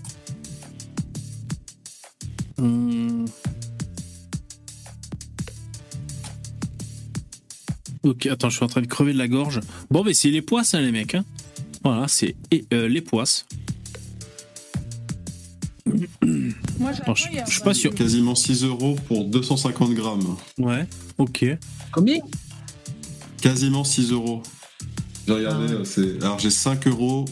[2.60, 3.26] Hum.
[8.04, 9.62] Ok, attends, je suis en train de crever de la gorge.
[9.90, 11.16] Bon, mais c'est les poisses, hein, les mecs.
[11.16, 11.26] hein.
[11.84, 13.48] Voilà, c'est et, euh, les poisses.
[16.78, 17.96] Moi, Alors, je, je suis pas sûr.
[17.96, 20.36] Quasiment 6 euros pour 250 grammes.
[20.60, 20.86] Ouais,
[21.18, 21.46] ok.
[21.92, 22.20] Combien?
[23.42, 24.44] Quasiment 6 euros.
[25.28, 26.22] J'ai regardé, euh, c'est...
[26.24, 27.26] alors j'ai 5,85 euros.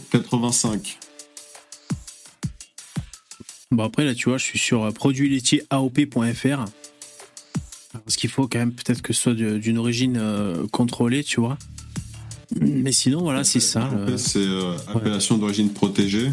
[3.72, 6.64] Bon, après, là, tu vois, je suis sur euh, produitslaitier.aop.fr.
[8.04, 11.56] Parce qu'il faut quand même peut-être que ce soit d'une origine euh, contrôlée, tu vois.
[12.60, 13.88] Mais sinon, voilà, c'est ça.
[14.06, 16.30] Le- c'est euh, appellation d'origine protégée,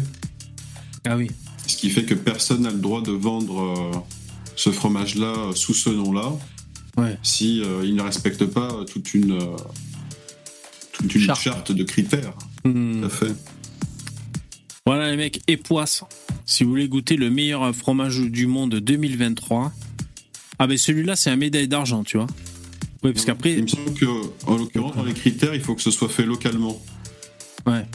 [1.04, 1.30] Ah oui.
[1.66, 3.92] ce qui fait que personne n'a le droit de vendre euh,
[4.56, 6.32] ce fromage-là euh, sous ce nom-là,
[6.98, 7.16] Ouais.
[7.22, 9.56] si euh, ne respecte pas toute une euh,
[10.92, 11.40] toute une Charte.
[11.40, 12.34] charte, de critères.
[12.64, 13.00] Hmm.
[13.00, 13.34] Tout à fait.
[14.84, 16.02] Voilà, les mecs, et poisse.
[16.44, 19.72] Si vous voulez goûter le meilleur fromage du monde 2023.
[20.58, 22.26] Ah, ben celui-là, c'est un médaille d'argent, tu vois.
[23.04, 23.52] Oui, parce qu'après.
[23.52, 24.06] Il me semble que,
[24.46, 26.82] en l'occurrence, dans les critères, il faut que ce soit fait localement.
[27.66, 27.86] Ouais.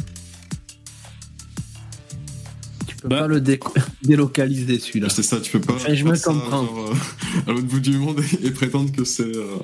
[3.04, 3.20] Peux Bah.
[3.20, 3.60] pas le dé-
[4.04, 5.10] délocaliser celui-là.
[5.10, 6.66] C'est ça, tu peux pas Enfin, je me comprends.
[6.66, 9.24] genre, euh, à l'autre bout du monde et, et prétendre que c'est.
[9.36, 9.58] euh,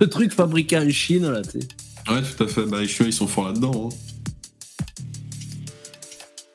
[0.00, 1.68] Le truc fabriqué en Chine, là, tu sais.
[2.12, 2.66] Ouais, tout à fait.
[2.66, 3.88] Bah, les Chinois, ils sont forts là-dedans.
[3.92, 3.96] hein.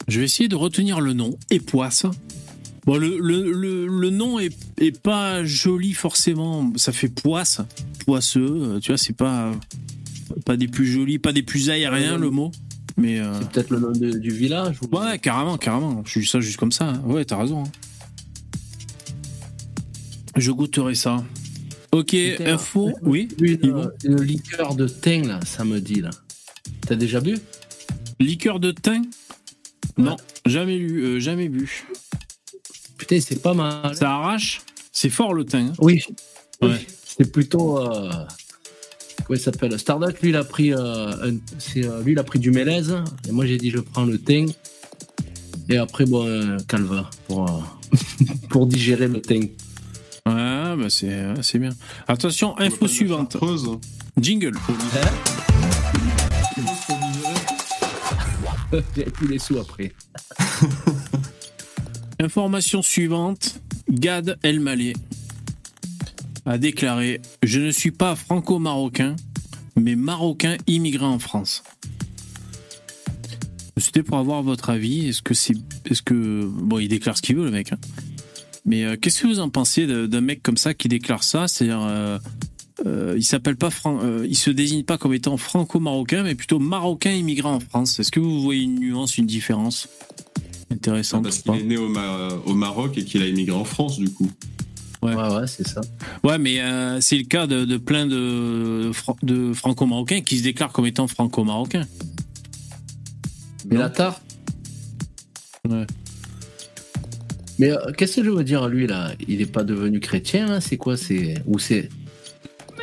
[0.08, 1.38] Je vais essayer de retenir le nom.
[1.50, 2.06] Époisse.
[2.86, 6.72] Bon, le, le, le, le nom est, est pas joli forcément.
[6.76, 7.62] Ça fait poisse,
[8.06, 8.80] poisseux.
[8.82, 9.52] Tu vois, c'est pas,
[10.46, 12.52] pas des plus jolis, pas des plus aériens le mot.
[12.98, 13.20] Mais.
[13.20, 14.78] euh, C'est peut-être le nom de- du village.
[14.82, 16.04] ou- Ouais, carrément, carrément.
[16.06, 16.94] Je dis ça juste comme ça.
[17.06, 17.64] Ouais, t'as raison.
[17.64, 17.72] hein.
[20.36, 21.24] Je goûterai ça.
[21.92, 22.16] Ok,
[22.46, 22.92] info.
[23.02, 26.10] Oui, Une, euh, une liqueur de thym, là, samedi, là.
[26.88, 27.38] T'as déjà bu?
[28.20, 29.04] Liqueur de thym?
[29.98, 30.16] Non,
[30.46, 31.86] jamais lu, euh, jamais bu.
[32.98, 33.94] Putain, c'est pas mal.
[33.96, 34.62] Ça arrache?
[34.94, 35.68] C'est fort le thym.
[35.68, 35.74] hein.
[35.80, 36.02] Oui.
[36.62, 36.70] Ouais.
[36.70, 36.88] Oui.
[37.18, 37.78] C'est plutôt.
[37.80, 38.10] euh,
[39.32, 40.74] Comment il s'appelle Starduck, lui, il a pris.
[40.74, 42.94] euh, un- c'est, euh, lui, il a pris du mélèze.
[43.30, 44.48] Et moi, j'ai dit, je prends le thym.
[45.70, 47.62] Et après, bon, un calva pour, euh,
[48.50, 49.44] pour digérer le thym.
[50.26, 51.70] Ouais, bah c'est ouais, c'est bien.
[52.10, 53.38] Attention, info suivante.
[54.20, 54.52] Jingle.
[58.98, 59.94] J'ai tous les sous après.
[62.20, 63.62] Information suivante.
[63.90, 64.92] Gad Elmaleh
[66.46, 69.16] a déclaré Je ne suis pas franco-marocain,
[69.76, 71.64] mais marocain immigré en France.
[73.78, 75.08] C'était pour avoir votre avis.
[75.10, 75.56] Est-ce que c'est.
[75.90, 76.46] Est-ce que.
[76.46, 77.72] Bon, il déclare ce qu'il veut, le mec.
[77.74, 77.78] hein.
[78.66, 81.48] Mais euh, qu'est-ce que vous en pensez d'un mec comme ça qui déclare ça?
[81.48, 81.82] C'est-à-dire.
[81.82, 82.20] euh,
[82.86, 87.12] euh, il s'appelle pas Fran- il se désigne pas comme étant franco-marocain, mais plutôt marocain
[87.12, 88.00] immigré en France.
[88.00, 89.88] Est-ce que vous voyez une nuance, une différence?
[90.72, 93.56] Intéressante Parce ou pas qu'il est né au, Ma- au Maroc et qu'il a immigré
[93.56, 94.32] en France, du coup.
[95.02, 95.16] Ouais.
[95.16, 95.82] Ouais, ouais, c'est ça.
[96.24, 98.92] Ouais, mais euh, c'est le cas de, de plein de,
[99.24, 101.88] de franco-marocains qui se déclarent comme étant franco-marocains.
[103.66, 104.20] Mais la tare
[105.68, 105.86] Ouais.
[107.60, 109.12] Mais euh, qu'est-ce que je veux dire, lui, là?
[109.28, 110.60] Il n'est pas devenu chrétien, hein?
[110.60, 110.98] C'est quoi?
[110.98, 111.90] C'est Ou c'est.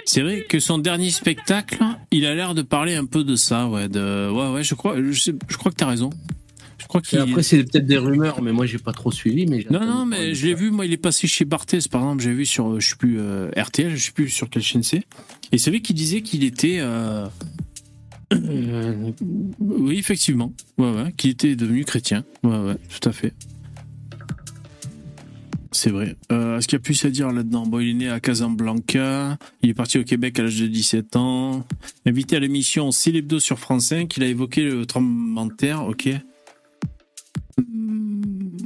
[0.04, 1.78] C'est vrai que son dernier spectacle,
[2.12, 3.88] il a l'air de parler un peu de ça, ouais.
[3.88, 6.10] De, ouais, ouais, je crois, je, sais- je crois que t'as raison.
[6.88, 7.18] Crois qu'il.
[7.18, 9.46] après, c'est peut-être des rumeurs, mais moi, j'ai pas trop suivi.
[9.46, 12.22] Mais Non, non, mais je l'ai vu, moi, il est passé chez Barthez, par exemple,
[12.22, 15.02] j'ai vu sur, je sais plus, euh, RTL, je sais plus sur quelle chaîne c'est.
[15.52, 16.78] Et c'est vrai qu'il disait qu'il était.
[16.80, 17.26] euh,
[18.32, 19.12] euh,
[19.60, 20.52] oui, effectivement.
[20.78, 22.24] Ouais, ouais, qu'il était devenu chrétien.
[22.42, 23.32] Ouais, ouais, tout à fait.
[25.70, 26.16] C'est vrai.
[26.32, 27.66] Euh, Est-ce qu'il y a plus à dire là-dedans?
[27.66, 29.36] Bon, il est né à Casablanca.
[29.62, 31.64] Il est parti au Québec à l'âge de 17 ans.
[32.06, 34.16] Invité à l'émission C'est l'hebdo sur France 5.
[34.16, 35.84] Il a évoqué le tremblement de terre.
[35.84, 36.08] Ok.
[37.58, 38.56] Hmm.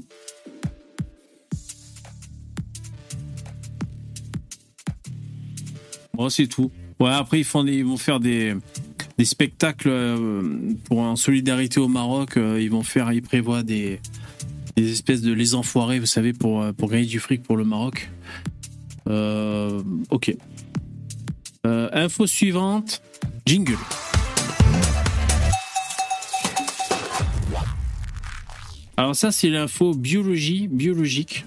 [6.14, 6.70] Bon, c'est tout.
[7.00, 8.54] Ouais, après, ils, font ils vont faire des,
[9.18, 10.42] des spectacles euh,
[10.84, 12.36] pour en solidarité au Maroc.
[12.36, 14.00] euh, ils vont faire, ils prévoient des,
[14.76, 17.64] des espèces de les enfoirés, vous savez, pour, euh, pour gagner du fric pour le
[17.64, 18.10] Maroc.
[20.10, 20.36] Ok.
[21.64, 23.02] Info suivante.
[23.46, 23.76] Jingle.
[28.96, 31.44] Alors ça, c'est l'info biologie, biologique.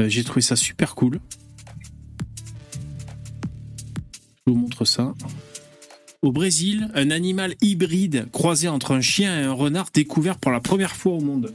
[0.00, 1.20] Euh, J'ai trouvé ça super cool.
[4.46, 5.14] Je vous montre ça.
[6.22, 10.60] Au Brésil, un animal hybride croisé entre un chien et un renard découvert pour la
[10.60, 11.52] première fois au monde.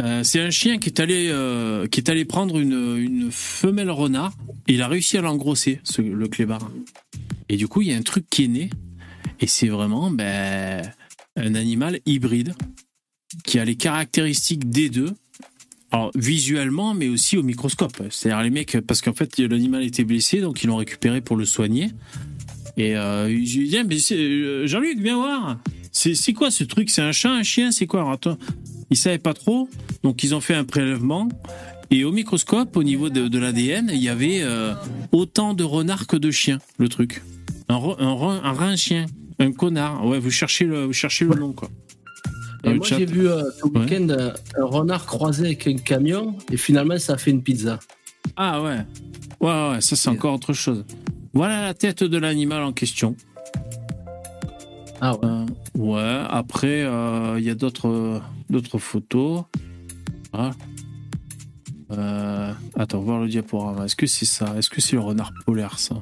[0.00, 1.86] Euh, c'est un chien qui est allé, euh,
[2.28, 4.32] prendre une, femelle renard
[4.68, 6.70] il a réussi à l'engrosser, le clébard.
[7.48, 8.70] Et du coup, il y a un truc qui est né
[9.40, 10.82] et c'est vraiment ben,
[11.36, 12.54] un animal hybride.
[13.44, 15.14] qui a les caractéristiques des deux.
[15.90, 18.02] Alors, visuellement, mais aussi au microscope.
[18.10, 21.44] C'est-à-dire les mecs, parce qu'en fait, l'animal était blessé, donc ils l'ont récupéré pour le
[21.44, 21.90] soigner.
[22.76, 25.58] Et euh, je lui dis, mais euh, Jean-Luc, viens voir.
[25.90, 26.90] C'est quoi ce truc?
[26.90, 27.72] C'est un chat, un chien?
[27.72, 28.00] C'est quoi?
[28.00, 28.38] Alors, attends.
[28.90, 29.68] Ils savaient pas trop,
[30.02, 31.28] donc ils ont fait un prélèvement.
[31.90, 34.74] Et au microscope, au niveau de, de l'ADN, il y avait euh,
[35.12, 37.22] autant de renards que de chiens, le truc.
[37.68, 38.06] Un, un,
[38.44, 39.06] un rein chien,
[39.38, 40.04] un connard.
[40.06, 41.68] Ouais, vous cherchez le, vous cherchez le nom, quoi.
[42.64, 46.56] Et moi, j'ai vu euh, ce week-end euh, un renard croisé avec un camion et
[46.56, 47.78] finalement, ça a fait une pizza.
[48.36, 48.78] Ah ouais.
[49.40, 50.84] Ouais, ouais, ça c'est encore autre chose.
[51.32, 53.14] Voilà la tête de l'animal en question.
[55.00, 55.20] Ah ouais.
[55.24, 58.20] Euh, ouais, après, euh, il y a d'autres
[58.50, 59.44] d'autres photos.
[60.32, 60.50] Ah.
[62.74, 63.84] Attends, voir le diaporama.
[63.84, 64.54] Est-ce que c'est ça?
[64.58, 65.94] Est-ce que c'est le renard polaire, ça?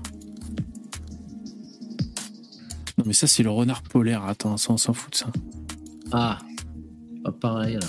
[2.99, 4.25] Non, mais ça, c'est le renard polaire.
[4.25, 5.27] Attends, ça, on s'en fout de ça.
[6.13, 6.39] Ah,
[7.25, 7.87] pas pareil là.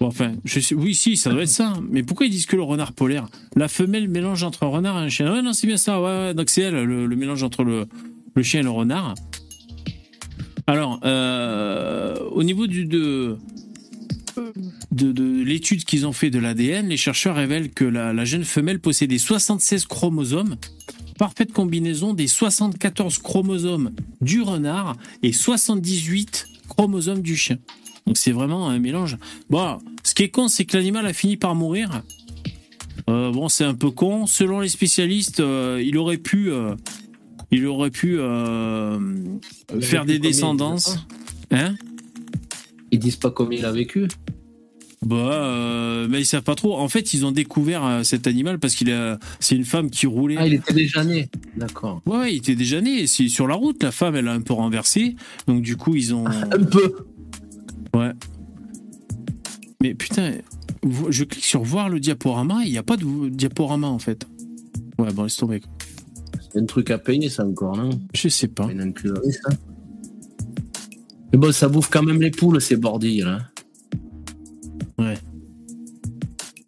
[0.00, 1.74] Bon, enfin, je sais, oui, si, ça doit être ça.
[1.90, 3.26] Mais pourquoi ils disent que le renard polaire?
[3.56, 5.32] La femelle mélange entre un renard et un chien.
[5.32, 6.00] Ouais, non, c'est bien ça.
[6.00, 6.34] Ouais, ouais.
[6.34, 7.86] Donc c'est elle, le, le mélange entre le,
[8.34, 9.14] le chien et le renard.
[10.68, 13.38] Alors, euh, au niveau du, de,
[14.92, 18.44] de, de l'étude qu'ils ont fait de l'ADN, les chercheurs révèlent que la, la jeune
[18.44, 20.56] femelle possédait 76 chromosomes,
[21.18, 23.90] parfaite combinaison des 74 chromosomes
[24.22, 27.58] du renard et 78 chromosomes du chien.
[28.06, 29.18] Donc c'est vraiment un mélange.
[29.50, 32.02] Bon, ce qui est con, c'est que l'animal a fini par mourir.
[33.10, 34.26] Euh, bon, c'est un peu con.
[34.26, 36.74] Selon les spécialistes, euh, il aurait pu, euh,
[37.50, 38.18] il aurait pu
[39.80, 40.98] faire des descendances.
[41.50, 41.74] Hein?
[42.90, 44.08] Ils disent pas combien il a vécu.
[45.06, 46.76] Bah, euh, mais ils savent pas trop.
[46.76, 50.06] En fait, ils ont découvert euh, cet animal parce qu'il a, c'est une femme qui
[50.06, 50.36] roulait.
[50.38, 51.28] Ah, il était déjà né.
[51.56, 52.02] D'accord.
[52.06, 53.06] Ouais, ouais, il était déjà né.
[53.06, 53.82] C'est sur la route.
[53.82, 55.14] La femme, elle a un peu renversé.
[55.46, 56.26] Donc du coup, ils ont.
[56.26, 56.96] Un peu.
[57.94, 58.10] Ouais.
[59.80, 60.32] Mais putain,
[61.08, 62.62] je clique sur voir le diaporama.
[62.64, 64.26] Il n'y a pas de diaporama en fait.
[64.98, 65.60] Ouais, bon, laisse tomber.
[66.52, 67.90] C'est un truc à payer, ça encore, non?
[68.14, 68.66] Je sais pas.
[68.70, 69.50] Une incluserie, ça?
[71.32, 73.38] Mais bon, ça bouffe quand même les poules, ces bordilles, là.
[74.98, 75.14] Ouais.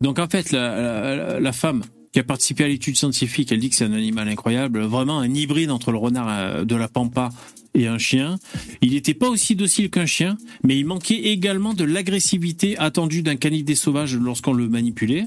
[0.00, 3.84] Donc en fait, la, femme qui a participé à l'étude scientifique, elle dit que c'est
[3.84, 7.28] un animal incroyable, vraiment un hybride entre le renard euh, de la pampa
[7.74, 8.38] et un chien.
[8.80, 13.36] Il n'était pas aussi docile qu'un chien, mais il manquait également de l'agressivité attendue d'un
[13.36, 15.26] canidé sauvage lorsqu'on le manipulait.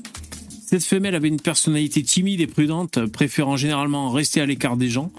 [0.74, 5.12] Cette femelle avait une personnalité timide et prudente, préférant généralement rester à l'écart des gens.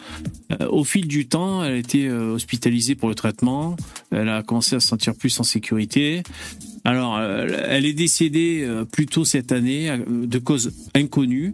[0.51, 3.77] Euh, au fil du temps, elle a été euh, hospitalisée pour le traitement.
[4.11, 6.25] Elle a commencé à se sentir plus en sécurité.
[6.83, 11.53] Alors, euh, elle est décédée plus tôt cette année de cause inconnue.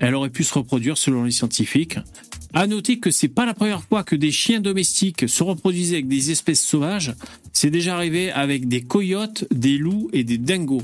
[0.00, 2.00] Elle aurait pu se reproduire selon les scientifiques.
[2.52, 6.08] À noter que c'est pas la première fois que des chiens domestiques se reproduisaient avec
[6.08, 7.14] des espèces sauvages.
[7.52, 10.82] C'est déjà arrivé avec des coyotes, des loups et des dingos.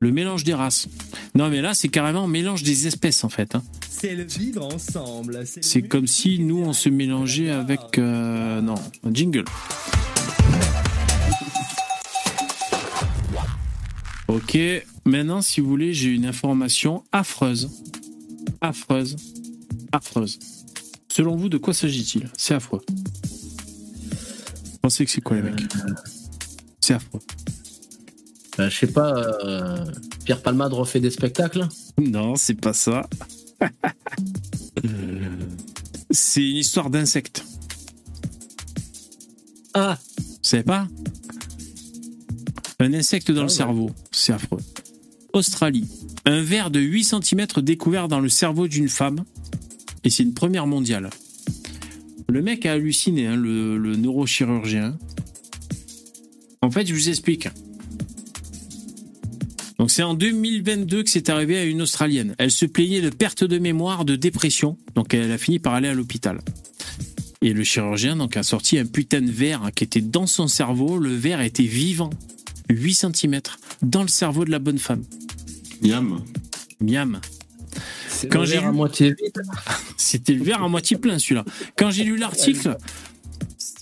[0.00, 0.86] Le mélange des races.
[1.34, 3.56] Non, mais là, c'est carrément un mélange des espèces, en fait.
[3.56, 3.64] hein.
[3.90, 5.38] C'est le vivre ensemble.
[5.40, 7.98] le C'est comme si nous, on se mélangeait avec...
[7.98, 9.44] euh, non, un jingle.
[14.28, 14.56] Ok,
[15.04, 17.68] maintenant, si vous voulez, j'ai une information affreuse.
[18.60, 19.16] Affreuse.
[19.90, 20.38] Affreuse.
[21.08, 22.30] Selon vous, de quoi s'agit-il?
[22.36, 22.82] C'est affreux.
[24.80, 25.60] Pensez que c'est quoi, les mecs?
[26.80, 27.20] C'est affreux.
[28.58, 29.84] Euh, je sais pas, euh,
[30.24, 33.08] Pierre Palmade refait des spectacles Non, c'est pas ça.
[36.10, 37.44] c'est une histoire d'insectes.
[39.74, 40.88] Ah Vous savez pas?
[42.80, 43.54] Un insecte dans Ah le ouais.
[43.54, 43.90] cerveau.
[44.10, 44.60] C'est affreux.
[45.32, 45.86] Australie.
[46.24, 49.24] Un ver de 8 cm découvert dans le cerveau d'une femme.
[50.04, 51.10] Et c'est une première mondiale.
[52.28, 54.96] Le mec a halluciné, hein, le, le neurochirurgien.
[56.62, 57.48] En fait, je vous explique.
[59.78, 62.34] Donc c'est en 2022 que c'est arrivé à une Australienne.
[62.38, 64.76] Elle se plaignait de perte de mémoire, de dépression.
[64.96, 66.40] Donc elle a fini par aller à l'hôpital.
[67.42, 70.98] Et le chirurgien donc a sorti un putain de verre qui était dans son cerveau.
[70.98, 72.10] Le verre était vivant,
[72.70, 73.40] 8 cm,
[73.82, 75.04] dans le cerveau de la bonne femme.
[75.80, 76.24] Miam.
[76.80, 77.20] Miam.
[78.08, 79.32] C'est Quand le j'ai verre à lu- moitié vide.
[79.96, 81.44] C'était le verre à moitié plein celui-là.
[81.76, 82.76] Quand j'ai lu l'article,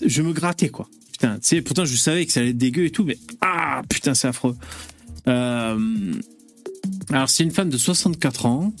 [0.05, 0.87] je me grattais quoi.
[1.11, 3.81] Putain, tu sais, pourtant je savais que ça allait être dégueu et tout, mais ah
[3.89, 4.55] putain, c'est affreux.
[5.27, 6.13] Euh,
[7.09, 8.73] alors c'est une femme de 64 ans.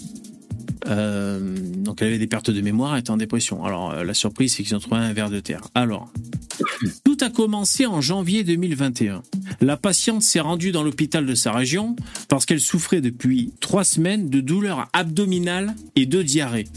[0.87, 3.63] Euh, donc elle avait des pertes de mémoire, elle était en dépression.
[3.65, 5.63] Alors euh, la surprise c'est qu'ils ont trouvé un verre de terre.
[5.75, 6.11] Alors
[7.03, 9.23] tout a commencé en janvier 2021.
[9.61, 11.95] La patiente s'est rendue dans l'hôpital de sa région
[12.29, 16.67] parce qu'elle souffrait depuis trois semaines de douleurs abdominales et de diarrhée.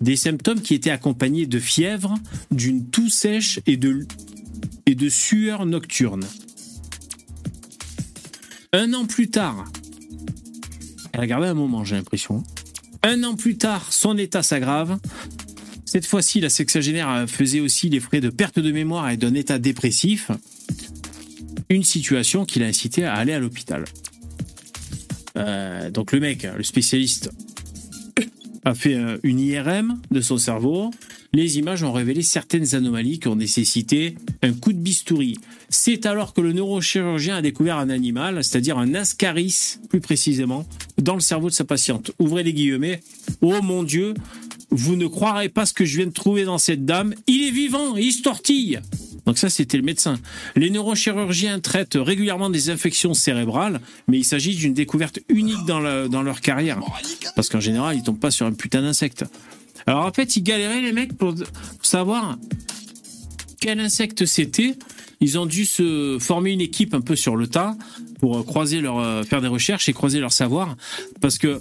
[0.00, 2.14] Des symptômes qui étaient accompagnés de fièvre,
[2.50, 4.06] d'une toux sèche et de,
[4.86, 6.24] et de sueur nocturne.
[8.74, 9.66] Un an plus tard,
[11.12, 12.42] elle a gardé un moment, j'ai l'impression.
[13.04, 14.98] Un an plus tard, son état s'aggrave.
[15.84, 19.60] Cette fois-ci, la sexagénaire faisait aussi les frais de perte de mémoire et d'un état
[19.60, 20.32] dépressif.
[21.68, 23.84] Une situation qui l'a incité à aller à l'hôpital.
[25.38, 27.30] Euh, donc le mec, le spécialiste,
[28.64, 30.90] a fait euh, une IRM de son cerveau.
[31.34, 35.36] Les images ont révélé certaines anomalies qui ont nécessité un coup de bistouri.
[35.68, 40.64] C'est alors que le neurochirurgien a découvert un animal, c'est-à-dire un ascaris, plus précisément,
[40.96, 42.12] dans le cerveau de sa patiente.
[42.20, 43.00] Ouvrez les guillemets.
[43.40, 44.14] Oh mon Dieu,
[44.70, 47.14] vous ne croirez pas ce que je viens de trouver dans cette dame.
[47.26, 48.78] Il est vivant, il se tortille.
[49.26, 50.20] Donc ça, c'était le médecin.
[50.54, 56.40] Les neurochirurgiens traitent régulièrement des infections cérébrales, mais il s'agit d'une découverte unique dans, leur
[56.40, 56.80] carrière.
[57.34, 59.24] Parce qu'en général, ils tombent pas sur un putain d'insecte.
[59.86, 61.34] Alors en fait, ils galéraient les mecs pour,
[61.82, 62.38] savoir
[63.60, 64.76] quel insecte c'était.
[65.20, 67.76] Ils ont dû se former une équipe un peu sur le tas
[68.20, 70.76] pour euh, croiser leur, euh, faire des recherches et croiser leur savoir.
[71.20, 71.60] Parce que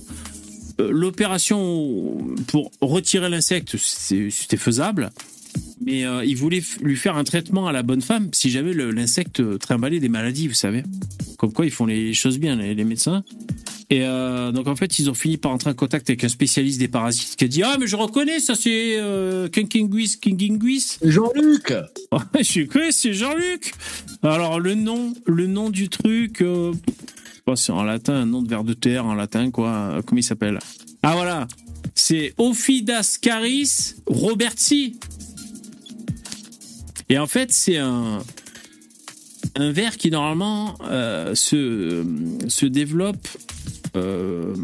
[0.80, 2.18] euh, l'opération
[2.48, 5.12] pour retirer l'insecte, c'était faisable.
[5.86, 8.74] Mais euh, ils voulaient f- lui faire un traitement à la bonne femme si jamais
[8.74, 10.84] l'insecte euh, trimballait des maladies, vous savez.
[11.38, 13.24] Comme quoi, ils font les choses bien, les, les médecins.
[13.90, 16.80] Et euh, donc, en fait, ils ont fini par entrer en contact avec un spécialiste
[16.80, 20.98] des parasites qui a dit Ah, mais je reconnais, ça c'est euh, Kinkinguis, Kinkinguis.
[21.04, 21.74] Jean-Luc
[22.40, 23.74] je connais, c'est Jean-Luc.
[24.24, 26.72] Alors, le nom, le nom du truc, euh,
[27.46, 29.70] oh, c'est en latin, un nom de ver de terre en latin, quoi.
[29.70, 30.60] Euh, Comment il s'appelle?
[31.04, 31.48] Ah, voilà.
[31.94, 34.98] C'est Ophidascaris robertsi.
[37.14, 38.23] Et en fait, c'est un,
[39.53, 42.03] un ver qui normalement euh, se,
[42.48, 43.27] se développe
[43.95, 44.56] euh,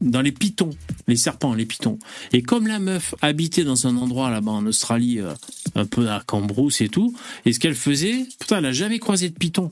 [0.00, 0.70] dans les pitons,
[1.08, 1.98] les serpents, les pitons.
[2.32, 5.34] Et comme la meuf habitait dans un endroit là-bas en Australie, euh,
[5.74, 7.12] un peu à Cambrousse et tout,
[7.44, 9.68] et ce qu'elle faisait, putain, elle a jamais croisé de pitons,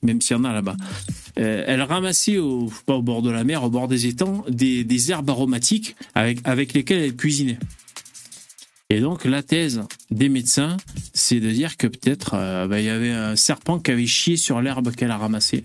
[0.00, 0.78] même s'il y en a là-bas.
[1.36, 5.28] Elle ramassait au, au bord de la mer, au bord des étangs, des, des herbes
[5.28, 7.58] aromatiques avec, avec lesquelles elle cuisinait.
[8.90, 10.76] Et donc la thèse des médecins,
[11.14, 14.36] c'est de dire que peut-être euh, bah, il y avait un serpent qui avait chié
[14.36, 15.64] sur l'herbe qu'elle a ramassée.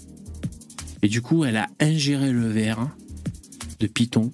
[1.02, 2.90] Et du coup, elle a ingéré le verre
[3.80, 4.32] de python,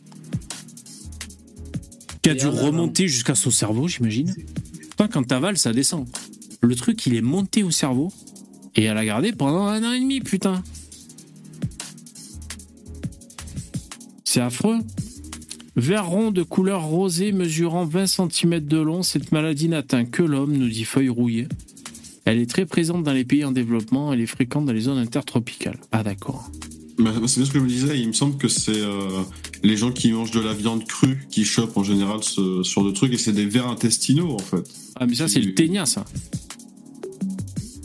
[2.22, 4.34] qui a Et dû remonter jusqu'à son cerveau, j'imagine.
[4.80, 6.08] Putain, quand t'avales, ça descend.
[6.62, 8.12] Le truc, il est monté au cerveau,
[8.76, 10.64] et elle a gardé pendant un an et demi, putain.
[14.24, 14.80] C'est affreux.
[15.76, 20.54] Vert rond de couleur rosée mesurant 20 cm de long, cette maladie n'atteint que l'homme,
[20.56, 21.48] nous dit Feuille rouillée.
[22.24, 24.98] Elle est très présente dans les pays en développement, elle est fréquente dans les zones
[24.98, 25.80] intertropicales.
[25.92, 26.50] Ah d'accord.
[26.98, 29.22] Bah, c'est bien ce que je me disais, il me semble que c'est euh,
[29.64, 32.92] les gens qui mangent de la viande crue qui chopent en général ce genre de
[32.92, 34.64] truc et c'est des vers intestinaux en fait.
[34.96, 36.06] Ah mais ça c'est le ténia ça.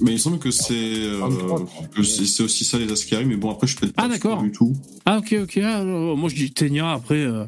[0.03, 1.21] Mais il semble que c'est euh,
[2.03, 4.43] c'est aussi ça les ascaris, mais bon après je peut-être Ah, pas d'accord.
[4.43, 4.75] du tout.
[5.05, 7.17] Ah ok ok, ah, euh, moi je dis ténia après...
[7.23, 7.45] euh,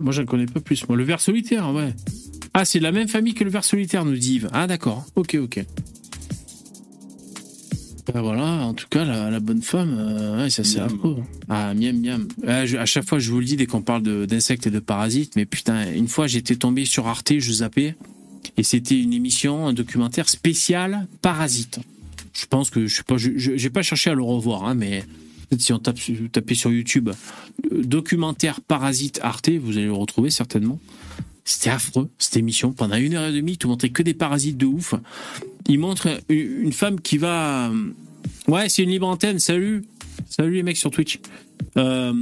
[0.00, 0.86] Moi j'en connais pas plus.
[0.88, 1.94] Moi le ver solitaire, ouais.
[2.54, 4.48] Ah c'est de la même famille que le ver solitaire, nous dit Yves.
[4.52, 5.64] Ah d'accord, ok ok.
[8.12, 10.86] Ben voilà, en tout cas, la, la bonne femme, euh, ouais, ça c'est Miam.
[10.94, 11.16] affreux.
[11.48, 12.28] Ah, miam miam.
[12.64, 15.34] Je- à chaque fois, je vous le dis dès qu'on parle d'insectes et de parasites,
[15.34, 17.96] mais putain, une fois j'étais tombé sur Arte, je zappais,
[18.56, 21.80] et c'était une émission, un documentaire spécial parasite.
[22.32, 25.04] Je pense que, je sais pas, cherché à le revoir, hein, mais
[25.58, 30.78] si on tape, sur- YouTube, euh, documentaire parasite Arte, vous allez le retrouver certainement.
[31.44, 32.72] C'était affreux, cette émission.
[32.72, 34.94] Pendant une heure et demie, tout montrait que des parasites de ouf.
[35.68, 37.70] Il montre une une femme qui va.
[38.48, 39.84] Ouais, c'est une libre antenne, salut.
[40.28, 41.18] Salut les mecs sur Twitch.
[41.76, 42.12] Euh,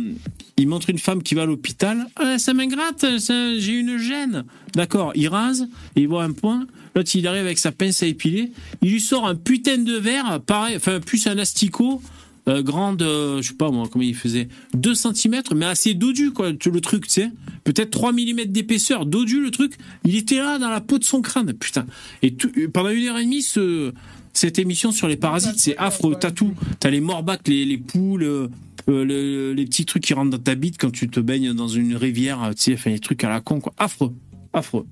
[0.56, 2.06] il montre une femme qui va à l'hôpital.
[2.16, 4.44] Ah, ça m'ingratte, ça- j'ai une gêne.
[4.74, 5.66] D'accord, il rase,
[5.96, 6.66] il voit un point.
[6.94, 8.52] L'autre, il arrive avec sa pince à épiler.
[8.82, 12.00] Il lui sort un putain de verre, pareil, enfin, plus un asticot,
[12.48, 16.30] euh, grande, euh, je sais pas moi, comment il faisait, 2 cm, mais assez dodu,
[16.30, 17.30] quoi, le truc, tu sais.
[17.64, 19.74] Peut-être 3 mm d'épaisseur, dodu, le truc.
[20.04, 21.86] Il était là, dans la peau de son crâne, putain.
[22.22, 23.92] Et tout- pendant une heure et demie, ce,
[24.32, 26.16] cette émission sur les parasites, c'est affreux.
[26.20, 26.52] T'as tout.
[26.80, 28.48] T'as les morbacs, les, les poules, euh,
[28.90, 31.68] euh, le- les petits trucs qui rentrent dans ta bite quand tu te baignes dans
[31.68, 33.72] une rivière, euh, tu sais, enfin, les trucs à la con, quoi.
[33.78, 34.12] Affreux.
[34.52, 34.86] Affreux.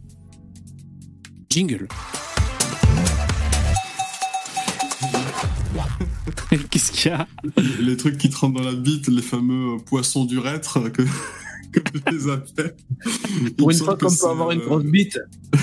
[1.50, 1.86] Jingle.
[6.82, 7.26] Qu'est-ce qu'il y a
[7.80, 11.02] Les trucs qui te rentrent dans la bite, les fameux euh, poissons d'urètre euh, que,
[11.72, 12.74] que je les appelle.
[13.56, 15.18] Pour une fois qu'on peut avoir une euh, grosse bite.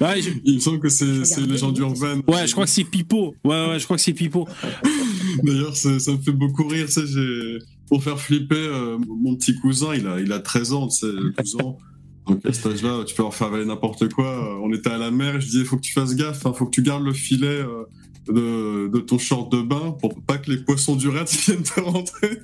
[0.00, 2.22] Ouais, je- Il me semble que c'est c'est une légende urbaine.
[2.26, 3.34] ouais, je crois que c'est Pipo.
[3.44, 4.48] Ouais, ouais, je crois que c'est Pipo.
[5.42, 6.86] D'ailleurs, ça, me fait beaucoup rire.
[6.86, 10.72] Tu sais, j'ai- pour faire flipper, euh, mon petit cousin, il a, il a 13
[10.72, 11.78] ans, tu sais, 12 ans.
[12.26, 14.58] Donc à cet âge-là, tu peux leur faire avaler n'importe quoi.
[14.62, 16.70] On était à la mer, je disais, faut que tu fasses gaffe, hein, faut que
[16.70, 17.84] tu gardes le filet euh,
[18.26, 21.80] de, de ton short de bain pour pas que les poissons du raid viennent te
[21.80, 22.40] rentrer.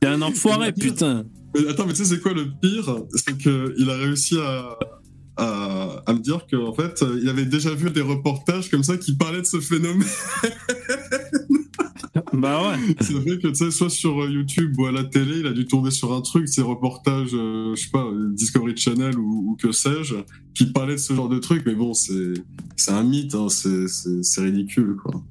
[0.00, 1.24] T'es un enfoiré, putain.
[1.54, 2.96] Mais attends, mais tu sais, c'est quoi le pire?
[3.14, 4.78] C'est qu'il a réussi à,
[5.36, 9.14] à, à me dire qu'en fait, il avait déjà vu des reportages comme ça qui
[9.14, 10.08] parlaient de ce phénomène.
[12.32, 12.94] Bah ouais.
[13.00, 15.52] C'est vrai que, tu sais, soit sur euh, YouTube ou à la télé, il a
[15.52, 19.56] dû tomber sur un truc, ces reportages, euh, je sais pas, Discovery Channel ou, ou
[19.56, 20.14] que sais-je,
[20.54, 21.62] qui parlaient de ce genre de truc.
[21.66, 22.34] Mais bon, c'est
[22.88, 25.22] un mythe, hein, c'est- ridicule, quoi.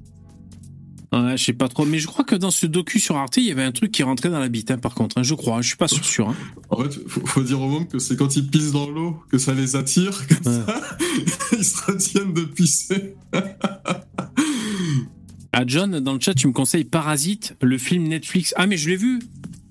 [1.14, 1.84] Ouais, je sais pas trop.
[1.84, 4.02] Mais je crois que dans ce docu sur Arte, il y avait un truc qui
[4.02, 5.18] rentrait dans l'habit, hein, par contre.
[5.18, 6.02] hein, je crois, je suis pas sûr.
[6.02, 6.36] sûr hein.
[6.70, 9.36] En fait, faut, faut dire au monde que c'est quand ils pissent dans l'eau que
[9.36, 10.60] ça les attire, comme Ouais.
[10.66, 10.88] ça,
[11.58, 13.14] ils se retiennent de pisser.
[15.52, 18.54] Ah, John, dans le chat, tu me conseilles Parasite, le film Netflix.
[18.56, 19.18] Ah, mais je l'ai vu.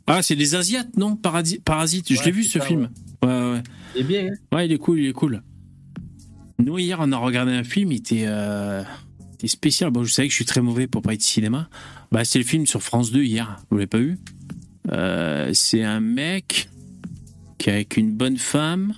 [0.07, 1.15] Ah, c'est des Asiates, non?
[1.15, 2.89] Parasi- Parasite, je l'ai vu ce ça, film.
[3.23, 3.63] Ouais, ouais, ouais.
[3.95, 4.35] C'est bien, hein?
[4.55, 5.41] Ouais, il est cool, il est cool.
[6.59, 8.83] Nous, hier, on a regardé un film, il était, euh,
[9.31, 9.89] il était spécial.
[9.89, 11.69] Bon, je savais que je suis très mauvais pour parler de cinéma.
[12.11, 13.57] Bah, c'est le film sur France 2 hier.
[13.71, 14.19] Vous l'avez pas vu?
[14.91, 16.69] Euh, C'est un mec
[17.57, 18.93] qui est avec une bonne femme.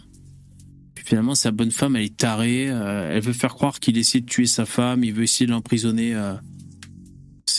[0.95, 2.69] Puis finalement, sa bonne femme, elle est tarée.
[2.69, 5.03] euh, elle veut faire croire qu'il essaie de tuer sa femme.
[5.03, 6.13] Il veut essayer de l'emprisonner.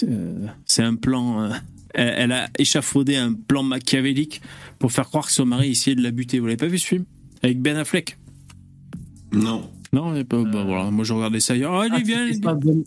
[0.02, 0.46] Euh.
[0.66, 1.42] C'est un plan.
[1.42, 1.50] euh,
[1.94, 4.42] elle, elle a échafaudé un plan machiavélique
[4.78, 6.38] pour faire croire que son mari essayait de la buter.
[6.40, 7.04] Vous l'avez pas vu ce film?
[7.42, 8.18] Avec Ben Affleck?
[9.32, 9.70] Non.
[9.92, 11.70] non, pas, bah, voilà, moi je regardais ça hier.
[11.70, 12.18] Ah, il Ah, est bien.
[12.26, 12.72] c'était il est pas bien.
[12.74, 12.84] Gone,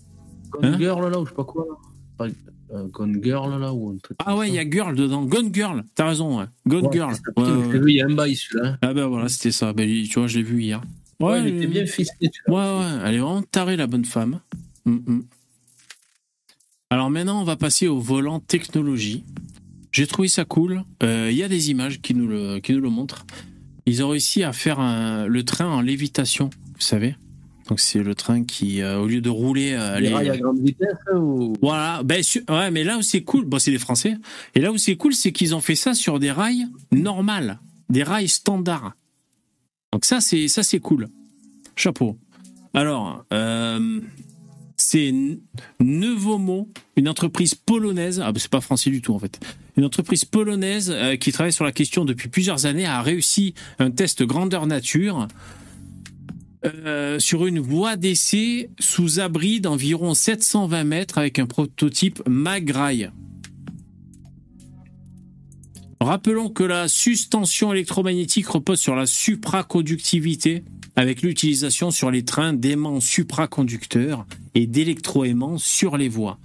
[0.52, 0.78] Gone Hein?
[0.80, 1.76] Girl, là, ou je sais pas quoi, là.
[2.18, 2.28] Pas,
[2.76, 4.18] euh, Gone Girl, là, ou un truc.
[4.26, 5.24] Ah ouais, il y a Girl dedans.
[5.26, 6.46] Gone Girl, t'as raison, ouais.
[6.66, 7.14] Gone Ouais, Girl.
[7.36, 8.78] Ouais, ouais, il y a un bail, celui-là.
[8.82, 9.74] Ah ben voilà, c'était ça.
[9.74, 10.82] Ben, tu vois, je l'ai vu hier.
[11.20, 14.40] Ouais, il était bien ficelé, Ouais, ouais, elle est vraiment tarée, la bonne femme.
[14.86, 15.24] Mm, mm.
[16.90, 19.24] Alors maintenant, on va passer au volant technologie.
[19.92, 20.84] J'ai trouvé ça cool.
[21.04, 23.26] Euh, Il y a des images qui nous le, qui nous le montrent.
[23.86, 27.16] Ils ont réussi à faire un- le train en lévitation, vous savez.
[27.68, 30.38] Donc c'est le train qui, euh, au lieu de rouler, euh, Les les- rails à
[30.38, 31.54] grande vitesse, hein, ou.
[31.62, 34.16] Voilà, ben, su- ouais, mais là où c'est cool, bon, c'est des Français,
[34.56, 37.60] et là où c'est cool, c'est qu'ils ont fait ça sur des rails normales,
[37.90, 38.94] des rails standards.
[39.92, 41.10] Donc ça, c'est ça, c'est cool.
[41.76, 42.18] Chapeau.
[42.74, 44.00] Alors, euh,
[44.78, 45.14] c'est
[45.80, 48.22] Nevomo, une entreprise polonaise.
[48.24, 49.40] Ah, ben, c'est pas français du tout en fait.
[49.76, 53.92] Une entreprise polonaise euh, qui travaille sur la question depuis plusieurs années a réussi un
[53.92, 55.28] test grandeur nature
[56.66, 63.12] euh, sur une voie d'essai sous abri d'environ 720 mètres avec un prototype Magrail.
[66.00, 70.64] Rappelons que la suspension électromagnétique repose sur la supraconductivité
[70.98, 74.26] avec l'utilisation sur les trains d'aimants supraconducteurs
[74.56, 76.40] et d'électroaimants sur les voies.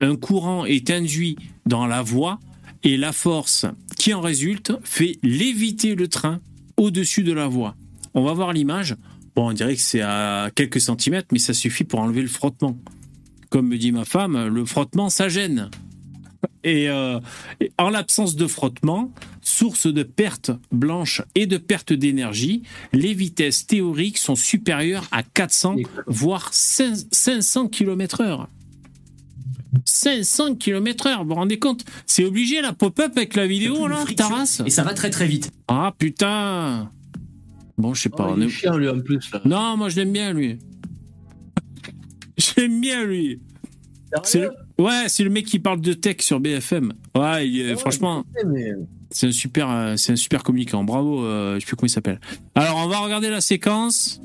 [0.00, 1.36] Un courant est induit
[1.66, 2.38] dans la voie
[2.84, 3.66] et la force
[3.98, 6.40] qui en résulte fait léviter le train
[6.76, 7.74] au-dessus de la voie.
[8.14, 8.96] On va voir l'image.
[9.34, 12.78] Bon, on dirait que c'est à quelques centimètres, mais ça suffit pour enlever le frottement.
[13.50, 15.68] Comme me dit ma femme, le frottement, ça gêne.
[16.62, 17.18] Et, euh,
[17.60, 19.12] et en l'absence de frottement,
[19.42, 22.62] source de perte blanche et de perte d'énergie,
[22.92, 25.76] les vitesses théoriques sont supérieures à 400,
[26.06, 28.48] voire 5- 500 km heure.
[29.84, 31.84] 500 km heure, vous vous rendez compte?
[32.06, 34.62] C'est obligé la pop-up avec la vidéo là, Taras?
[34.66, 35.50] Et ça va très très vite.
[35.68, 36.90] Ah putain
[37.78, 38.26] Bon, je sais pas.
[38.28, 39.40] Oh, on il est- est chiant, lui, en plus, là.
[39.44, 40.58] Non, moi je l'aime bien lui.
[42.38, 43.40] Je l'aime bien lui.
[44.34, 46.94] Le- Ouais, c'est le mec qui parle de tech sur BFM.
[47.14, 48.72] Ouais, il est- franchement, Mais...
[49.10, 50.84] c'est un super, euh, c'est un communicant.
[50.84, 52.20] Bravo, euh, je sais plus comment il s'appelle.
[52.54, 54.20] Alors, on va regarder la séquence.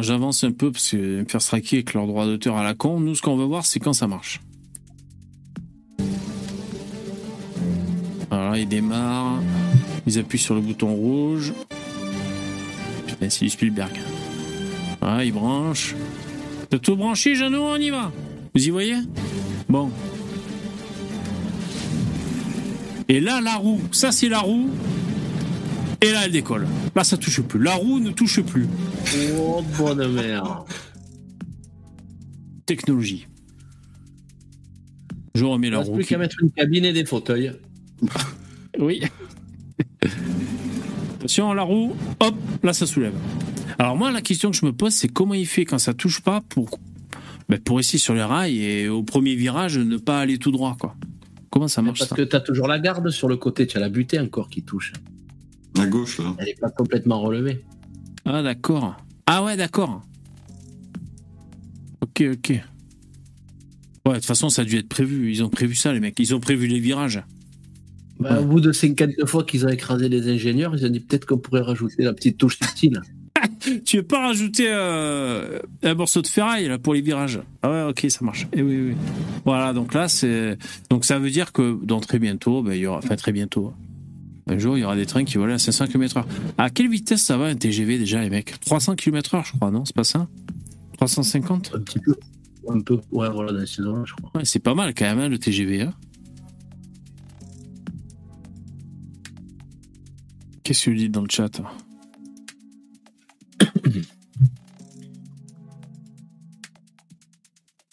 [0.00, 3.00] J'avance un peu parce que me faire striker avec leur droit d'auteur à la con.
[3.00, 4.40] Nous, ce qu'on veut voir, c'est quand ça marche.
[8.30, 9.40] Voilà, il démarre.
[10.06, 11.52] Ils appuient sur le bouton rouge.
[13.06, 13.92] Putain, c'est du Spielberg.
[15.00, 15.94] Voilà, il branche.
[16.70, 18.12] T'as tout branché, Jeannot On y va.
[18.54, 18.96] Vous y voyez?
[19.68, 19.90] Bon.
[23.08, 23.80] Et là, la roue.
[23.92, 24.68] Ça, c'est la roue.
[26.02, 26.66] Et là, elle décolle.
[26.94, 27.62] Là, ça touche plus.
[27.62, 28.66] La roue ne touche plus.
[29.38, 30.64] Oh, bonne mère.
[32.66, 33.26] Technologie.
[35.34, 35.96] Je remets Il la reste roue.
[35.96, 37.52] plus qui- qu'à mettre une cabine et des fauteuils.
[38.78, 39.00] Oui.
[41.18, 43.14] Attention, la roue, hop, là ça soulève.
[43.78, 46.20] Alors moi, la question que je me pose, c'est comment il fait quand ça touche
[46.20, 46.80] pas pour,
[47.48, 50.76] ben, pour essayer sur les rails et au premier virage ne pas aller tout droit,
[50.78, 50.96] quoi.
[51.50, 53.80] Comment ça marche Parce ça que t'as toujours la garde sur le côté, tu as
[53.80, 54.92] la butée encore qui touche.
[55.78, 56.34] À gauche, là.
[56.38, 57.64] Elle est pas complètement relevée.
[58.24, 58.96] Ah d'accord.
[59.26, 60.02] Ah ouais, d'accord.
[62.00, 62.50] Ok, ok.
[62.50, 65.30] Ouais, de toute façon, ça a dû être prévu.
[65.30, 66.18] Ils ont prévu ça, les mecs.
[66.18, 67.22] Ils ont prévu les virages.
[68.18, 71.26] Bah, Au bout de 50 fois qu'ils ont écrasé les ingénieurs, ils ont dit peut-être
[71.26, 73.00] qu'on pourrait rajouter la petite touche subtile.
[73.84, 77.40] Tu veux pas rajouter euh, un morceau de ferraille là pour les virages?
[77.62, 78.46] Ah ouais, ok, ça marche.
[78.52, 78.96] Et oui, oui.
[79.44, 80.56] Voilà, donc là, c'est
[80.90, 83.72] donc ça veut dire que dans très bientôt, ben, il y aura, enfin très bientôt,
[84.46, 86.24] un jour, il y aura des trains qui volent à 500 km/h.
[86.56, 88.58] À quelle vitesse ça va un TGV déjà, les mecs?
[88.60, 89.84] 300 km/h, je crois, non?
[89.84, 90.26] C'est pas ça?
[90.96, 92.14] 350 Un petit peu.
[92.68, 92.98] Un peu.
[93.12, 94.30] Ouais, voilà, dans ces zones-là, je crois.
[94.34, 95.82] Ouais, c'est pas mal quand même, hein, le TGV.
[95.82, 95.92] hein.
[100.64, 101.60] Qu'est-ce que tu dis dans le chat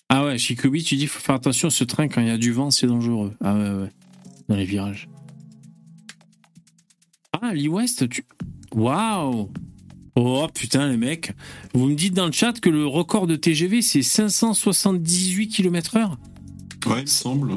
[0.08, 2.52] Ah ouais, Shikobi, tu dis faut faire attention, ce train, quand il y a du
[2.52, 3.34] vent, c'est dangereux.
[3.44, 3.92] Ah ouais, ouais.
[4.48, 5.10] Dans les virages.
[7.34, 8.24] Ah, l'E-West, tu.
[8.74, 9.52] Waouh
[10.16, 11.34] Oh putain, les mecs.
[11.74, 16.12] Vous me dites dans le chat que le record de TGV, c'est 578 km/h
[16.88, 17.54] Ouais, il semble.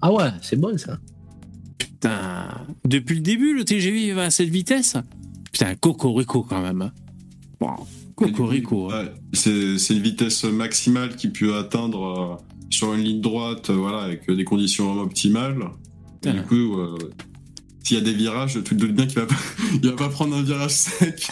[0.00, 0.98] Ah ouais, c'est bon ça.
[1.76, 2.48] Putain.
[2.86, 4.96] Depuis le début, le TGV va à cette vitesse
[5.52, 6.82] Putain, cocorico quand même.
[6.82, 6.92] hein.
[7.60, 7.86] Wow.
[8.16, 8.90] Cocorico.
[8.90, 9.04] hein.
[9.04, 13.74] Ouais, c'est c'est une vitesse maximale qui peut atteindre euh, sur une ligne droite, euh,
[13.76, 15.58] voilà, avec des conditions vraiment optimales.
[16.24, 16.96] Et du coup, euh,
[17.82, 19.34] s'il y a des virages, tu te doutes bien qu'il va, pas-
[19.82, 21.28] il va pas prendre un virage sec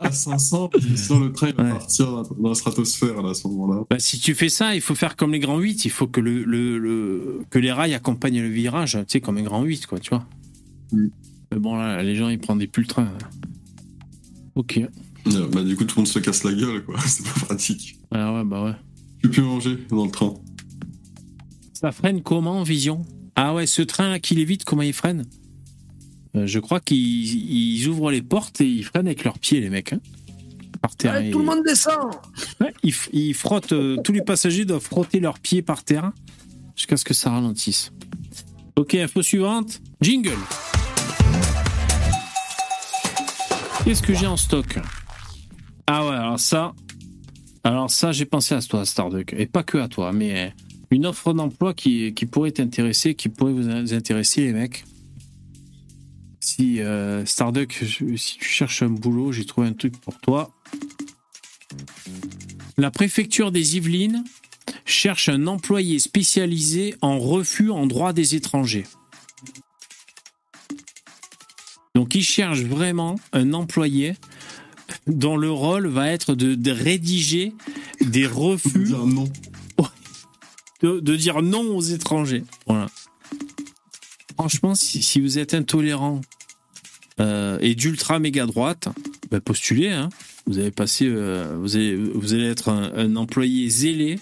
[0.00, 1.70] à 500, parce que sinon le train va Ouais.
[1.70, 2.06] partir
[2.38, 3.82] dans la stratosphère là, à ce moment-là.
[3.88, 5.84] Bah, si tu fais ça, il faut faire comme les grands 8.
[5.84, 9.38] Il faut que, le, le- le- que les rails accompagnent le virage, tu sais, comme
[9.38, 10.26] un grand 8, quoi, tu vois.
[10.92, 11.06] Mm.
[11.52, 13.08] Mais bon, là, les gens, ils prennent des plus le train.
[14.54, 14.78] Ok.
[14.78, 16.96] Euh, Bah, du coup, tout le monde se casse la gueule, quoi.
[17.06, 17.98] C'est pas pratique.
[18.10, 18.72] Ah ouais, bah ouais.
[19.22, 20.34] Tu peux plus manger dans le train.
[21.72, 23.02] Ça freine comment en vision?
[23.34, 25.24] Ah ouais, ce train-là qui l'évite, comment il freine?
[26.36, 26.98] Euh, Je crois qu'ils
[27.78, 29.92] ils ouvrent les portes et ils freinent avec leurs pieds, les mecs.
[29.92, 30.00] hein.
[30.80, 31.12] Par terre.
[31.14, 32.10] Allez, Et- tout le monde descend
[32.60, 36.10] Ouais, ils, ils frottent, euh, tous les passagers doivent frotter leurs pieds par terre
[36.76, 37.92] jusqu'à ce que ça ralentisse.
[38.76, 39.80] Ok, info suivante.
[40.00, 40.30] Jingle.
[43.84, 44.78] Qu'est-ce que j'ai en stock
[45.88, 46.72] Ah ouais, alors ça,
[47.64, 50.54] alors ça, j'ai pensé à toi, Starduck, et pas que à toi, mais
[50.92, 54.84] une offre d'emploi qui, qui pourrait t'intéresser, qui pourrait vous intéresser, les mecs.
[56.38, 60.52] Si euh, Starduck, si tu cherches un boulot, j'ai trouvé un truc pour toi.
[62.78, 64.24] La préfecture des Yvelines
[64.84, 68.84] cherche un employé spécialisé en refus en droit des étrangers.
[71.94, 74.14] Donc il cherche vraiment un employé
[75.06, 77.52] dont le rôle va être de, de rédiger
[78.00, 79.28] des refus, Dire non.
[80.82, 82.44] de, de dire non aux étrangers.
[82.66, 82.88] Voilà.
[84.34, 86.20] Franchement, si, si vous êtes intolérant
[87.20, 88.88] euh, et d'ultra méga droite,
[89.30, 89.90] bah, postulez.
[89.90, 90.08] Hein.
[90.46, 94.18] Vous allez passer, euh, vous allez, vous allez être un, un employé zélé.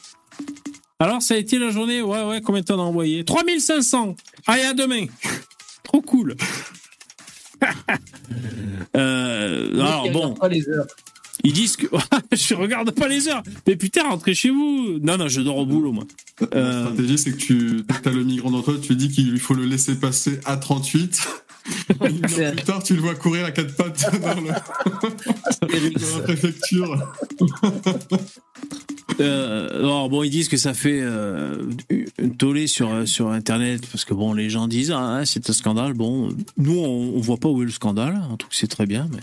[0.99, 4.17] Alors, ça a été la journée Ouais, ouais, combien t'en as envoyé 3500
[4.47, 5.07] Allez, à demain
[5.85, 6.37] Trop cool
[8.97, 10.87] Euh, alors, bon, regarde pas les heures.
[11.45, 11.87] ils disent que.
[12.33, 15.67] je regarde pas les heures Mais putain, rentrez chez vous Non, non, je dors au
[15.67, 16.05] boulot, moi.
[16.41, 16.83] La Euh.
[16.87, 19.55] stratégie, c'est que tu as le migrant dans toi, tu lui dis qu'il lui faut
[19.55, 21.21] le laisser passer à 38.
[22.01, 26.23] Une heure plus tard, tu le vois courir à quatre pattes dans, le- dans la
[26.25, 27.13] préfecture.
[29.21, 31.69] Euh, alors bon, ils disent que ça fait euh,
[32.39, 35.93] tollé sur, sur Internet parce que bon, les gens disent ah hein, c'est un scandale.
[35.95, 38.21] Bon, nous on, on voit pas où est le scandale.
[38.31, 39.09] En tout cas, c'est très bien.
[39.13, 39.21] Mais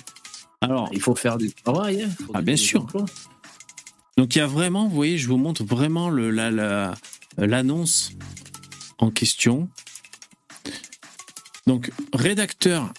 [0.61, 2.03] alors, Il faut faire du travail.
[2.03, 2.10] hein.
[2.34, 2.82] Ah, bien sûr.
[2.84, 3.06] emplois.
[4.18, 6.94] donc il y a vraiment, vous voyez, je vous montre vraiment le la la-
[7.38, 8.11] l'annonce
[8.99, 9.68] en question.
[11.65, 12.94] Donc rédacteur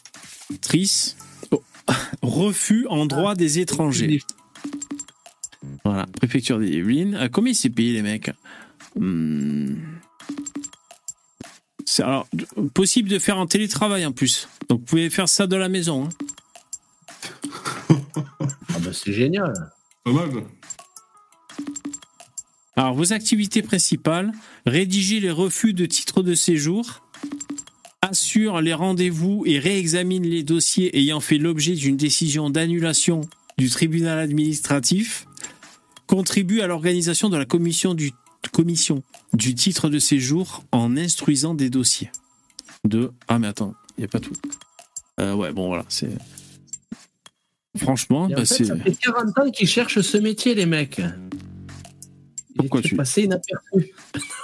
[0.60, 1.16] trice
[1.52, 1.62] oh,
[2.22, 4.20] refus en droit des étrangers.
[5.84, 7.14] Voilà, préfecture des Yvelines.
[7.16, 8.30] À combien c'est payé les mecs?
[8.96, 9.74] Hmm.
[11.84, 12.28] C'est alors
[12.74, 14.48] possible de faire en télétravail en plus.
[14.68, 16.04] Donc vous pouvez faire ça de la maison.
[16.04, 16.08] hein.
[18.40, 19.52] Ah bah, c'est génial.
[20.04, 20.28] Pas mal.
[22.76, 24.30] Alors vos activités principales
[24.66, 27.02] rédiger les refus de titres de séjour,
[28.02, 33.22] assure les rendez-vous et réexamine les dossiers ayant fait l'objet d'une décision d'annulation
[33.56, 35.26] du tribunal administratif,
[36.08, 38.12] contribue à l'organisation de la commission du,
[38.52, 39.04] commission
[39.34, 42.10] du titre de séjour en instruisant des dossiers.
[42.84, 44.32] De ah mais attends, il n'y a pas tout.
[45.20, 46.10] Euh, ouais bon voilà c'est
[47.76, 51.00] franchement bah, c'est ça fait 40 ans qu'ils cherchent ce métier, les mecs.
[52.56, 53.94] Pourquoi tu passé inaperçu.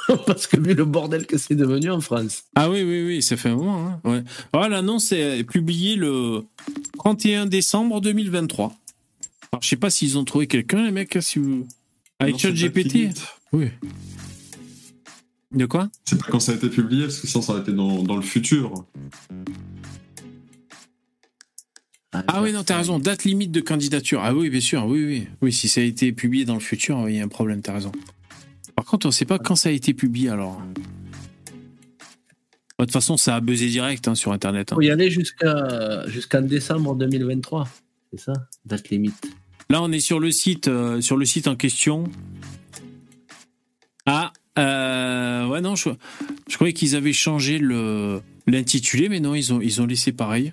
[0.27, 2.45] Parce que vu le bordel que c'est devenu en France.
[2.55, 4.01] Ah oui, oui, oui, ça fait un moment.
[4.05, 4.23] Hein.
[4.53, 4.69] Ouais.
[4.69, 6.43] L'annonce est publiée le
[6.99, 8.73] 31 décembre 2023.
[9.55, 11.65] Alors, je sais pas s'ils ont trouvé quelqu'un, les mecs, si vous...
[12.19, 13.11] avec ChatGPT.
[13.53, 13.69] Oui.
[15.53, 15.89] De quoi?
[16.05, 18.17] C'est pas quand ça a été publié, parce que sinon ça aurait été dans, dans
[18.17, 18.85] le futur.
[22.13, 22.99] Ah oui, non, t'as raison.
[22.99, 24.23] Date limite de candidature.
[24.25, 24.87] Ah oui, bien sûr.
[24.87, 25.29] Oui, oui.
[25.41, 27.63] Oui, si ça a été publié dans le futur, oui, il y a un problème,
[27.63, 27.93] t'as raison.
[28.75, 30.61] Par contre, on sait pas quand ça a été publié, alors.
[32.81, 34.73] De toute façon, ça a buzzé direct hein, sur Internet.
[34.73, 34.75] hein.
[34.75, 37.69] faut y aller jusqu'à jusqu'en décembre 2023.
[38.11, 38.33] C'est ça?
[38.65, 39.29] Date limite.
[39.71, 42.05] Là, on est sur le site, euh, sur le site en question.
[44.07, 45.91] Ah, euh, ouais, non, je,
[46.49, 50.51] je croyais qu'ils avaient changé le l'intitulé, mais non, ils ont, ils ont laissé pareil.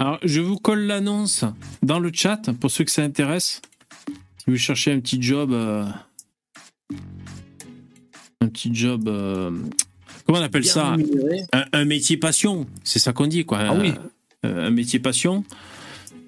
[0.00, 1.44] Alors, je vous colle l'annonce
[1.82, 3.62] dans le chat pour ceux que ça intéresse.
[4.38, 5.84] Si vous cherchez un petit job, euh,
[8.40, 9.50] un petit job, euh,
[10.26, 10.96] comment on appelle Bien ça?
[11.52, 13.60] un, un métier passion, c'est ça qu'on dit, quoi.
[13.60, 13.92] Ah oui.
[14.42, 15.44] Un métier passion.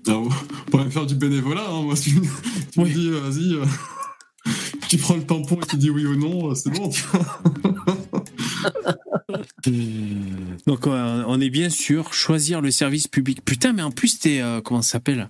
[0.08, 2.90] Alors, on pourrait faire du bénévolat, hein, moi, si tu, me- tu Oui.
[2.90, 3.64] me dis, euh, vas-y, euh,
[4.88, 6.88] tu prends le tampon et tu dis oui ou non, euh, c'est bon.
[6.88, 7.26] tu vois.
[10.66, 13.44] Donc euh, on est bien sûr choisir le service public.
[13.44, 15.28] Putain, mais en plus t'es euh, comment ça s'appelle?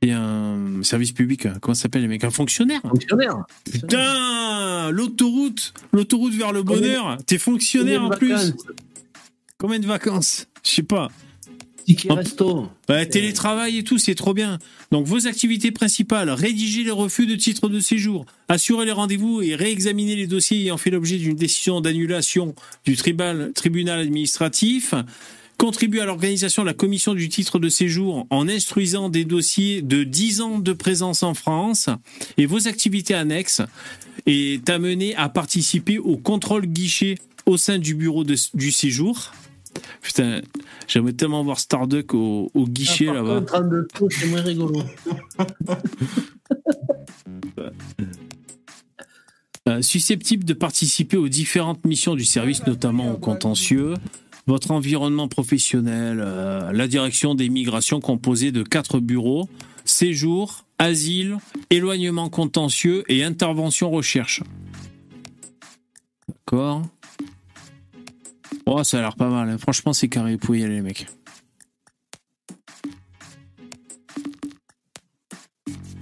[0.00, 1.46] T'es un service public.
[1.60, 2.24] Comment ça s'appelle les mecs?
[2.24, 2.80] Un fonctionnaire?
[2.82, 3.44] Fonctionnaire.
[3.70, 7.16] Putain, l'autoroute, l'autoroute vers le bonheur.
[7.26, 8.54] T'es fonctionnaire en plus.
[9.58, 10.46] Combien de vacances?
[10.64, 11.08] Je sais pas.
[11.86, 12.68] Ticket resto.
[13.06, 14.58] Télétravail et tout, c'est trop bien.
[14.90, 19.54] Donc vos activités principales, rédiger les refus de titre de séjour, assurer les rendez-vous et
[19.54, 22.54] réexaminer les dossiers ayant fait l'objet d'une décision d'annulation
[22.84, 24.94] du tribal- tribunal administratif,
[25.58, 30.04] contribuer à l'organisation de la commission du titre de séjour en instruisant des dossiers de
[30.04, 31.88] 10 ans de présence en France
[32.36, 33.62] et vos activités annexes
[34.26, 37.14] est amené à participer au contrôle guichet
[37.46, 39.32] au sein du bureau de- du séjour.
[40.02, 40.40] Putain,
[40.86, 43.42] j'aimerais tellement voir Starduck au, au guichet Ah, là-bas.
[43.54, 44.82] en dessous, c'est moins rigolo.
[49.68, 53.94] Euh, susceptible de participer aux différentes missions du service, notamment au contentieux,
[54.46, 59.48] votre environnement professionnel, euh, la direction des migrations composée de quatre bureaux,
[59.84, 61.38] séjour, asile,
[61.70, 64.40] éloignement contentieux et intervention recherche.
[66.28, 66.82] D'accord.
[68.66, 69.48] Oh, ça a l'air pas mal.
[69.48, 69.58] hein.
[69.58, 70.32] Franchement, c'est carré.
[70.32, 71.06] Vous pouvez y aller, les mecs.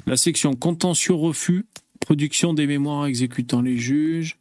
[0.06, 1.66] La section contentieux refus,
[2.00, 4.38] production des mémoires exécutant les juges.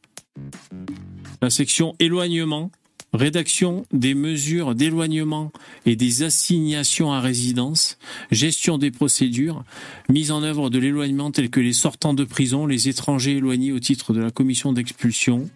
[1.41, 2.71] La section éloignement,
[3.13, 5.51] rédaction des mesures d'éloignement
[5.85, 7.97] et des assignations à résidence,
[8.31, 9.63] gestion des procédures,
[10.09, 13.79] mise en œuvre de l'éloignement tels que les sortants de prison, les étrangers éloignés au
[13.79, 15.49] titre de la commission d'expulsion,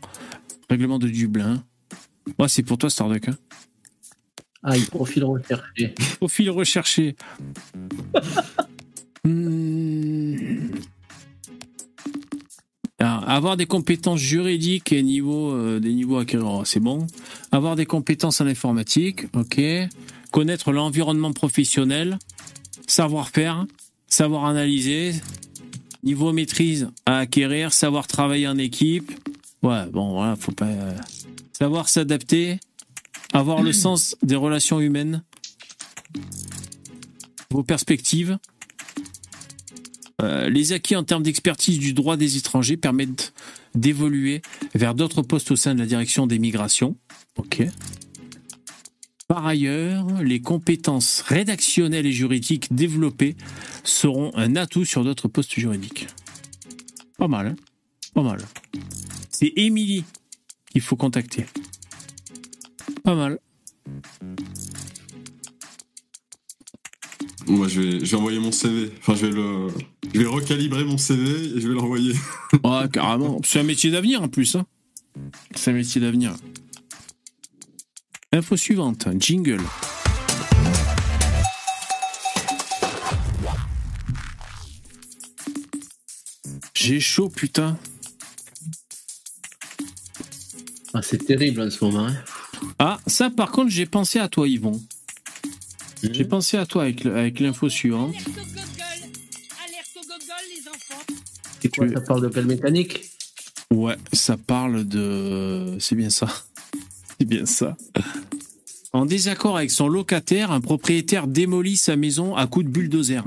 [0.69, 1.63] règlement de Dublin.
[2.39, 3.29] Ouais, c'est pour toi, Starduck.
[3.29, 3.37] Hein
[4.63, 5.93] Ah, il profil recherché.
[6.17, 7.15] Profil recherché.
[9.23, 10.35] Hmm.
[12.99, 17.05] Alors, avoir des compétences juridiques et niveau, euh, des niveaux acquérir, oh, c'est bon.
[17.51, 19.61] Avoir des compétences en informatique, ok.
[20.31, 22.17] Connaître l'environnement professionnel,
[22.87, 23.67] savoir-faire,
[24.07, 25.13] savoir analyser,
[26.03, 29.11] niveau maîtrise à acquérir, savoir travailler en équipe.
[29.61, 30.65] Ouais, bon, voilà, faut pas.
[31.57, 32.59] Savoir s'adapter,
[33.33, 35.23] avoir le sens des relations humaines,
[37.49, 38.37] vos perspectives.
[40.21, 43.33] Euh, les acquis en termes d'expertise du droit des étrangers permettent
[43.73, 44.43] d'évoluer
[44.75, 46.95] vers d'autres postes au sein de la direction des migrations.
[47.37, 47.63] Ok.
[49.27, 53.35] Par ailleurs, les compétences rédactionnelles et juridiques développées
[53.83, 56.05] seront un atout sur d'autres postes juridiques.
[57.17, 57.55] Pas mal, hein
[58.13, 58.37] Pas mal.
[59.31, 60.03] C'est Émilie
[60.77, 61.47] qu'il faut contacter.
[63.03, 63.39] Pas mal.
[67.47, 68.91] Bon, je, vais, je vais envoyer mon CV.
[68.99, 69.69] Enfin, je vais le.
[70.13, 72.13] Je vais recalibrer mon CV et je vais l'envoyer.
[72.63, 73.41] Ouais, carrément.
[73.43, 74.55] C'est un métier d'avenir en plus.
[74.55, 74.65] hein.
[75.55, 76.35] C'est un métier d'avenir.
[78.31, 79.61] Info suivante, jingle.
[86.73, 87.77] J'ai chaud, putain.
[90.97, 92.07] Ah, c'est terrible en ce moment.
[92.07, 92.15] hein.
[92.79, 94.81] Ah, ça par contre, j'ai pensé à toi, Yvon.
[96.01, 98.15] J'ai pensé à toi avec, avec l'info suivante.
[101.75, 103.11] Quoi, Tu- ça parle de quelle mécanique?
[103.71, 105.77] Ouais, ça parle de.
[105.79, 106.27] C'est bien ça.
[107.19, 107.75] C'est bien ça.
[108.93, 113.23] En désaccord avec son locataire, un propriétaire démolit sa maison à coups de bulldozer.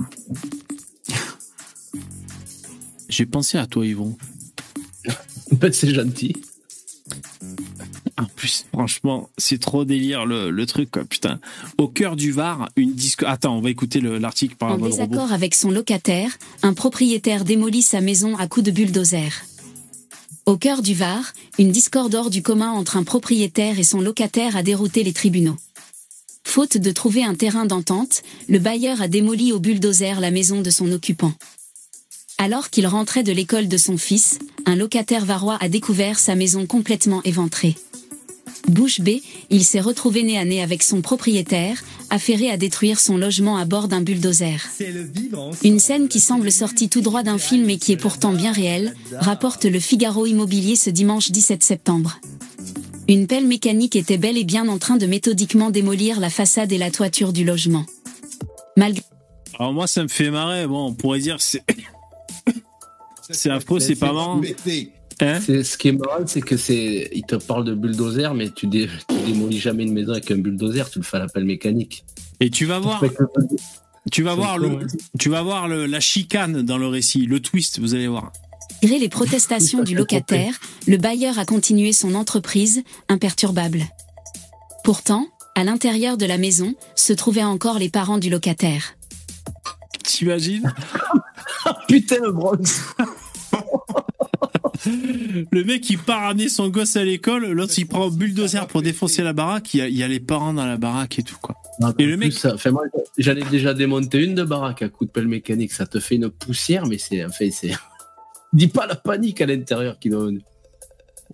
[3.09, 4.17] J'ai pensé à toi, Yvon.
[5.73, 6.35] C'est gentil.
[8.21, 11.05] En plus, franchement, c'est trop délire le, le truc, quoi.
[11.05, 11.41] Putain.
[11.79, 13.23] Au cœur du Var, une disque.
[13.27, 15.07] Attends, on va écouter le- l'article par En rapport au robot.
[15.07, 19.31] désaccord avec son locataire, un propriétaire démolit sa maison à coups de bulldozer.
[20.47, 24.57] Au cœur du Var, une discorde hors du commun entre un propriétaire et son locataire
[24.57, 25.57] a dérouté les tribunaux.
[26.45, 30.71] Faute de trouver un terrain d'entente, le bailleur a démoli au bulldozer la maison de
[30.71, 31.33] son occupant.
[32.39, 36.67] Alors qu'il rentrait de l'école de son fils, un locataire varois a découvert sa maison
[36.67, 37.77] complètement éventrée.
[38.69, 43.17] Bouche bée, il s'est retrouvé nez à nez avec son propriétaire, affairé à détruire son
[43.17, 44.69] logement à bord d'un bulldozer.
[45.65, 48.95] Une scène qui semble sortie tout droit d'un film et qui est pourtant bien réelle,
[49.13, 52.21] rapporte le Figaro Immobilier ce dimanche 17 septembre.
[53.09, 56.79] Une pelle mécanique était bel et bien en train de méthodiquement démolir la façade et
[56.79, 57.85] la toiture du logement.
[58.77, 59.03] Malgré
[59.59, 60.67] Alors moi, ça me fait marrer.
[60.67, 61.65] Bon, on pourrait dire c'est.
[63.31, 64.41] c'est affreux, c'est pas marrant.
[65.21, 68.51] Hein C'est- Ce qui est marrant, c'est que c'est, il te parle de bulldozer, mais
[68.51, 71.45] tu, dé- tu démolis jamais une maison avec un bulldozer, tu le fais à l'appel
[71.45, 72.05] mécanique.
[72.41, 73.03] Et tu vas voir,
[74.11, 74.79] tu vas voir le,
[75.19, 78.33] tu vas voir le, la chicane dans le récit, le twist, vous allez voir.
[78.83, 83.83] les protestations du locataire, le bailleur a continué son entreprise, imperturbable.
[84.85, 88.95] Pourtant, à l'intérieur de la maison, se trouvaient encore les parents du locataire.
[90.03, 90.73] T'imagines
[91.89, 92.95] Putain, le Bronx
[95.51, 98.83] Le mec, il part amener son gosse à l'école, l'autre, il prend un bulldozer pour
[98.83, 101.23] défoncer la baraque, il y, a, il y a les parents dans la baraque et
[101.23, 101.57] tout, quoi.
[101.99, 102.85] Et le mec- ça, enfin, moi,
[103.19, 105.73] j'en ai déjà démonté une de baraque à coup de pelle mécanique.
[105.73, 107.73] Ça te fait une poussière, mais c'est, enfin, c'est.
[108.53, 110.41] Dis pas la panique à l'intérieur qui donne.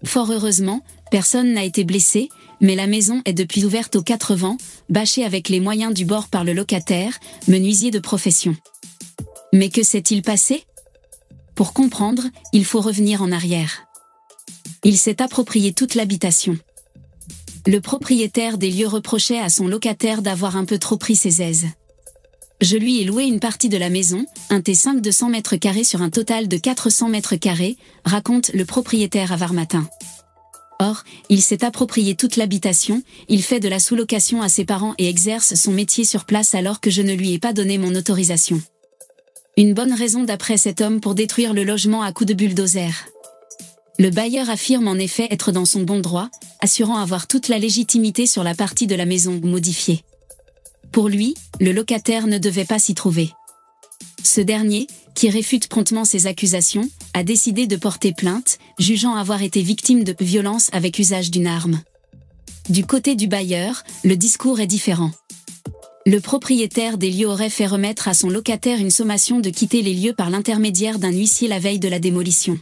[0.04, 2.28] Fort heureusement, personne n'a été blessé,
[2.60, 4.58] mais la maison est depuis ouverte aux quatre vents,
[4.90, 8.54] bâchée avec les moyens du bord par le locataire, menuisier de profession.
[9.52, 10.64] Mais que s'est-il passé?
[11.56, 13.86] Pour comprendre, il faut revenir en arrière.
[14.84, 16.58] Il s'est approprié toute l'habitation.
[17.66, 21.66] Le propriétaire des lieux reprochait à son locataire d'avoir un peu trop pris ses aises.
[22.60, 25.82] Je lui ai loué une partie de la maison, un T5 de 100 mètres carrés
[25.82, 29.88] sur un total de 400 mètres carrés, raconte le propriétaire à Varmatin.
[30.78, 35.08] Or, il s'est approprié toute l'habitation, il fait de la sous-location à ses parents et
[35.08, 38.60] exerce son métier sur place alors que je ne lui ai pas donné mon autorisation.
[39.58, 42.92] Une bonne raison d'après cet homme pour détruire le logement à coups de bulldozer.
[43.98, 46.28] Le bailleur affirme en effet être dans son bon droit,
[46.60, 50.02] assurant avoir toute la légitimité sur la partie de la maison modifiée.
[50.92, 53.32] Pour lui, le locataire ne devait pas s'y trouver.
[54.22, 59.62] Ce dernier, qui réfute promptement ces accusations, a décidé de porter plainte, jugeant avoir été
[59.62, 61.80] victime de violences avec usage d'une arme.
[62.68, 65.12] Du côté du bailleur, le discours est différent.
[66.06, 69.92] Le propriétaire des lieux aurait fait remettre à son locataire une sommation de quitter les
[69.92, 72.58] lieux par l'intermédiaire d'un huissier la veille de la démolition.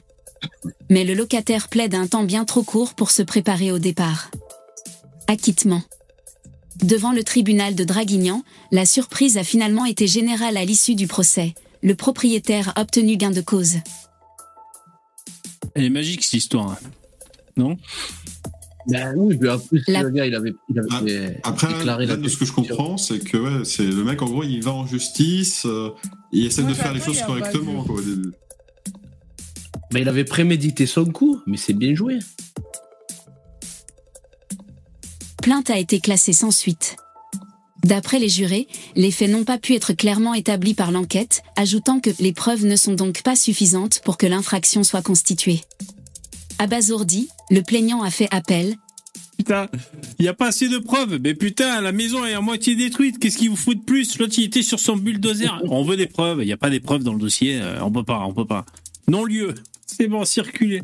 [0.89, 4.31] Mais le locataire plaide un temps bien trop court pour se préparer au départ.
[5.27, 5.83] Acquittement.
[6.83, 8.43] Devant le tribunal de Draguignan,
[8.73, 11.55] la surprise a finalement été générale à l'issue du procès.
[11.83, 13.77] Le propriétaire a obtenu gain de cause.
[15.75, 16.73] Elle est magique, cette histoire.
[16.73, 16.79] hein.
[17.57, 17.77] Non?
[18.87, 22.17] Ben oui, mais en plus, La- le gars, il avait, il avait Après, déclaré là,
[22.17, 24.63] la de ce que je comprends, c'est que ouais, c'est le mec, en gros, il
[24.63, 25.91] va en justice, euh,
[26.33, 27.81] il essaie Ouais, de faire les choses correctement.
[27.83, 28.33] pas Quoi, au début.
[29.93, 32.19] Mais il avait prémédité son coup, mais c'est bien joué.
[35.43, 36.97] Plainte a été classée sans suite.
[37.85, 38.67] D'après les jurés,
[38.97, 42.77] les faits n'ont pas pu être clairement établis par l'enquête, ajoutant que les preuves ne
[42.77, 45.61] sont donc pas suffisantes pour que l'infraction soit constituée.
[46.59, 48.77] Abasourdi, le plaignant a fait appel,
[49.37, 49.69] Putain,
[50.19, 51.19] il n'y a pas assez de preuves.
[51.23, 53.19] Mais putain, la maison est à moitié détruite.
[53.19, 54.17] Qu'est-ce qu'il vous faut de plus?
[54.19, 55.51] L'autre, il était sur son bulldozer.
[55.69, 56.39] On veut des preuves.
[56.43, 57.61] Il n'y a pas des preuves dans le dossier.
[57.61, 58.65] euh, On peut pas, on peut pas.
[59.09, 59.55] Non-lieu.
[59.87, 60.83] C'est bon, circuler.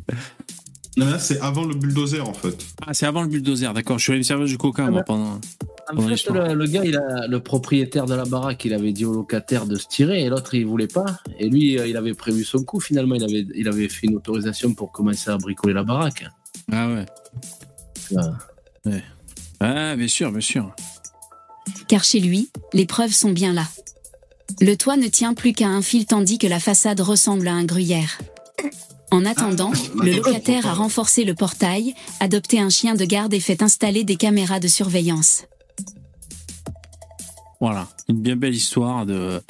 [0.96, 2.66] Là, c'est avant le bulldozer, en fait.
[2.84, 3.98] Ah, c'est avant le bulldozer, d'accord.
[3.98, 5.40] Je suis allé me servir du coca, moi, pendant.
[5.96, 9.04] En fait, le, le gars, il a, le propriétaire de la baraque, il avait dit
[9.04, 11.18] au locataire de se tirer et l'autre, il voulait pas.
[11.38, 12.80] Et lui, euh, il avait prévu son coup.
[12.80, 16.24] Finalement, il avait, il avait fait une autorisation pour commencer à bricoler la baraque.
[16.72, 17.06] Ah ouais.
[18.86, 18.98] Euh,
[19.60, 20.74] Ah, bien sûr, bien sûr.
[21.88, 23.66] car chez lui, les preuves sont bien là.
[24.60, 27.64] Le toit ne tient plus qu'à un fil tandis que la façade ressemble à un
[27.64, 28.18] gruyère.
[29.12, 33.40] En attendant, Ah, le locataire a renforcé le portail, adopté un chien de garde et
[33.40, 35.44] fait installer des caméras de surveillance.
[37.60, 37.86] Voilà.
[38.08, 39.40] Une bien belle histoire de.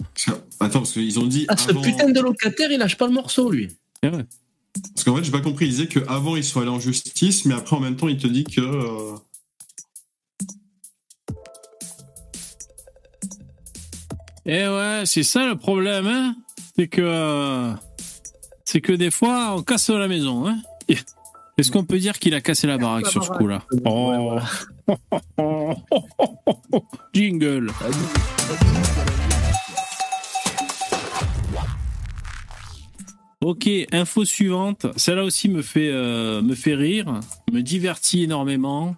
[0.58, 1.46] Attends, parce qu'ils ont dit.
[1.48, 3.68] Ah, ce avant- putain de locataire, il lâche pas le morceau, lui.
[4.02, 4.24] Eh ouais.
[4.94, 5.66] Parce qu'en fait, j'ai pas compris.
[5.66, 8.26] Il disait qu'avant, ils sont allés en justice, mais après, en même temps, il te
[8.26, 8.60] dit que.
[8.60, 9.16] euh,
[14.46, 16.34] Eh ouais, c'est ça le problème, hein
[16.76, 17.02] C'est que.
[17.02, 17.72] euh,
[18.64, 20.46] c'est que des fois, on casse la maison.
[20.48, 20.58] Hein
[21.58, 23.62] Est-ce qu'on peut dire qu'il a cassé la baraque sur ce coup-là?
[23.84, 24.36] Oh
[27.12, 27.70] Jingle
[33.42, 34.86] Ok, info suivante.
[34.96, 38.96] Celle-là aussi me fait, euh, me fait rire, me divertit énormément.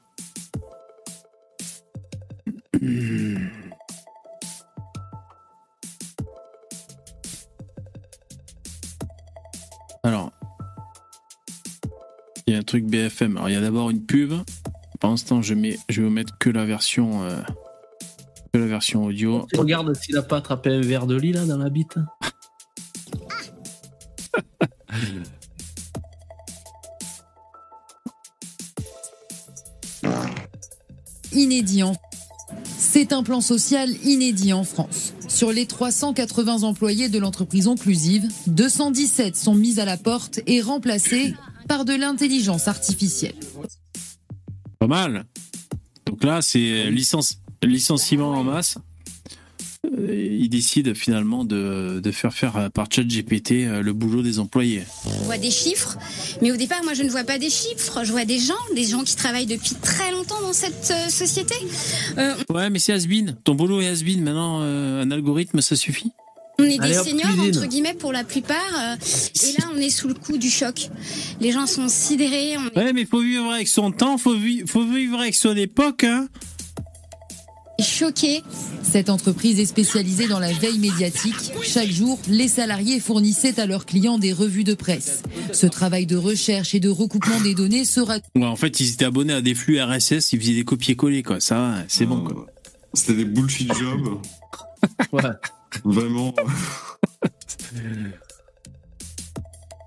[10.03, 10.33] Alors,
[12.47, 13.37] il y a un truc BFM.
[13.37, 14.33] Alors, il y a d'abord une pub.
[15.03, 17.41] Ce temps, je, mets, je vais vous mettre que la version, euh,
[18.53, 19.49] que la version audio.
[19.53, 21.97] Tu regardes s'il a pas attrapé un verre de lit là dans la bite.
[31.33, 31.97] Inédit en
[32.79, 35.15] c'est un plan social inédit en France.
[35.27, 41.35] Sur les 380 employés de l'entreprise inclusive, 217 sont mis à la porte et remplacés
[41.69, 43.37] par de l'intelligence artificielle.
[44.83, 45.27] Pas mal.
[46.07, 48.79] Donc là, c'est licence, licenciement en masse.
[49.87, 54.41] Euh, Ils décident finalement de, de faire faire euh, par ChatGPT euh, le boulot des
[54.41, 54.83] employés.
[55.07, 55.99] On voit des chiffres,
[56.41, 58.03] mais au départ, moi, je ne vois pas des chiffres.
[58.03, 61.55] Je vois des gens, des gens qui travaillent depuis très longtemps dans cette euh, société.
[62.19, 63.37] Euh, Ouais, mais c'est has-been.
[63.45, 64.21] Ton boulot est has-been.
[64.21, 66.11] Maintenant, euh, un algorithme, ça suffit?
[66.63, 67.57] On est des Allez, seniors, cuisine.
[67.59, 68.57] entre guillemets, pour la plupart.
[68.79, 68.97] euh,
[69.49, 70.89] et là, on est sous le coup du choc.
[71.41, 72.57] Les gens sont sidérés.
[72.59, 76.05] On Ouais, mais faut vivre avec son temps, faut, vi- faut vivre avec son époque.
[76.05, 76.29] Hein.
[77.79, 78.43] est choqués.
[78.83, 81.53] Cette entreprise est spécialisée dans la veille médiatique.
[81.63, 85.23] Chaque jour, les salariés fournissaient à leurs clients des revues de presse.
[85.53, 89.07] Ce travail de recherche et de recoupement des données sera Ouais, en fait, ils étaient
[89.07, 91.41] abonnés à des flux RSS, ils faisaient des copier-coller, quoi.
[91.41, 92.47] Ça, va, c'est bon, quoi.
[92.93, 94.19] C'était des bullshit jobs.
[95.85, 96.35] Vraiment.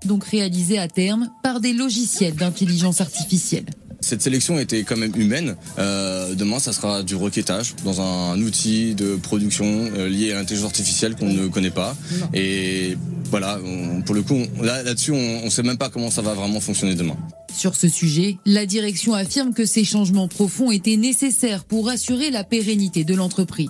[0.06, 3.66] donc réalisé à terme par des logiciels d'intelligence artificielle.
[4.06, 5.56] Cette sélection était quand même humaine.
[5.80, 10.68] Euh, demain, ça sera du requêtage dans un outil de production euh, lié à l'intelligence
[10.68, 11.98] artificielle qu'on ne connaît pas.
[12.32, 12.96] Et
[13.32, 16.22] voilà, on- pour le coup, on- là- là-dessus, on ne sait même pas comment ça
[16.22, 17.18] va vraiment fonctionner demain.
[17.52, 22.44] Sur ce sujet, la direction affirme que ces changements profonds étaient nécessaires pour assurer la
[22.44, 23.70] pérennité de l'entreprise.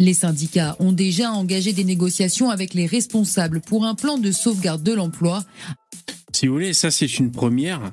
[0.00, 4.82] Les syndicats ont déjà engagé des négociations avec les responsables pour un plan de sauvegarde
[4.82, 5.44] de l'emploi.
[6.32, 7.92] Si vous voulez, ça, c'est une première.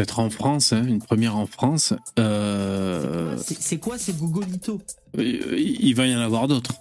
[0.00, 1.92] Peut-être en France, hein, une première en France.
[2.18, 4.80] Euh, C'est quoi ces Gogolito
[5.18, 6.72] euh, il va y en avoir d'autres.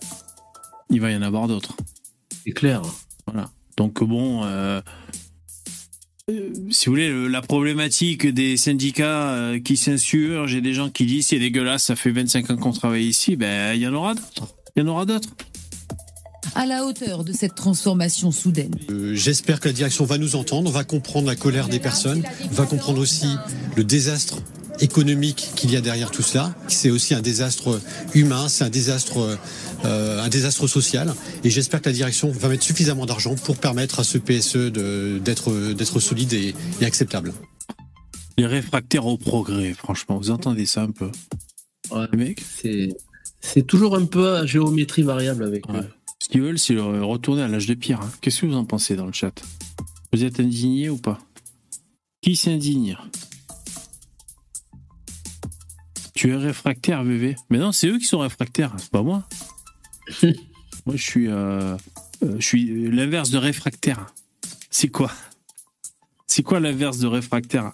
[0.89, 1.75] Il va y en avoir d'autres.
[2.45, 2.81] C'est clair.
[3.27, 3.49] Voilà.
[3.75, 4.79] Donc bon, euh,
[6.31, 10.89] euh, si vous voulez, le- la problématique des syndicats euh, qui s'insurgent et des gens
[10.89, 13.93] qui disent c'est dégueulasse, ça fait 25 ans qu'on travaille ici, ben il y en
[13.95, 14.47] aura d'autres.
[14.77, 15.27] Il y en aura d'autres.
[16.55, 18.76] À la hauteur de cette transformation soudaine.
[18.89, 22.65] Euh, J'espère que la direction va nous entendre, va comprendre la colère des personnes, va
[22.65, 23.27] comprendre aussi
[23.76, 24.38] le désastre
[24.81, 26.53] économique qu'il y a derrière tout cela.
[26.67, 27.80] C'est aussi un désastre
[28.13, 29.38] humain, c'est un désastre,
[29.85, 31.13] euh, un désastre social.
[31.43, 35.19] Et j'espère que la direction va mettre suffisamment d'argent pour permettre à ce PSE de-
[35.23, 37.34] d'être d'être solide et, et acceptable.
[38.38, 41.11] Les réfractaires au progrès, franchement, vous entendez ça un peu?
[42.13, 42.95] Mecs C'est
[43.41, 45.85] c'est toujours un peu à géométrie variable avec eux.
[46.30, 48.01] Ce qu'ils veulent, c'est le- retourner à l'âge de pierre.
[48.01, 48.11] hein.
[48.22, 49.41] Qu'est-ce que vous en pensez dans le chat?
[50.14, 51.19] Vous êtes indigné ou pas?
[52.22, 52.95] Qui s'indigne?
[56.14, 59.27] Tu es réfractaire, bébé Mais non, c'est eux qui sont réfractaires, c'est pas moi.
[60.85, 61.76] moi, je suis, euh,
[62.23, 64.14] euh, je suis l'inverse de réfractaire.
[64.69, 65.11] C'est quoi?
[66.27, 67.72] C'est quoi l'inverse de réfractaire?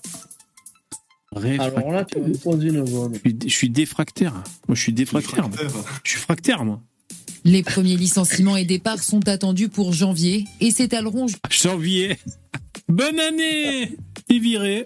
[1.33, 1.77] Réfractaire.
[1.77, 3.15] Alors là, tu me poses une bonne.
[3.15, 4.31] Je suis- Je suis défractaire.
[4.69, 5.49] Moi, je suis défractaire.
[5.49, 5.57] moi.
[6.05, 6.81] Je suis fractaire, moi.
[7.45, 12.17] Les premiers licenciements et départs sont attendus pour janvier et s'étaleront Janvier.
[12.89, 13.95] Bonne année
[14.27, 14.83] T'es viré.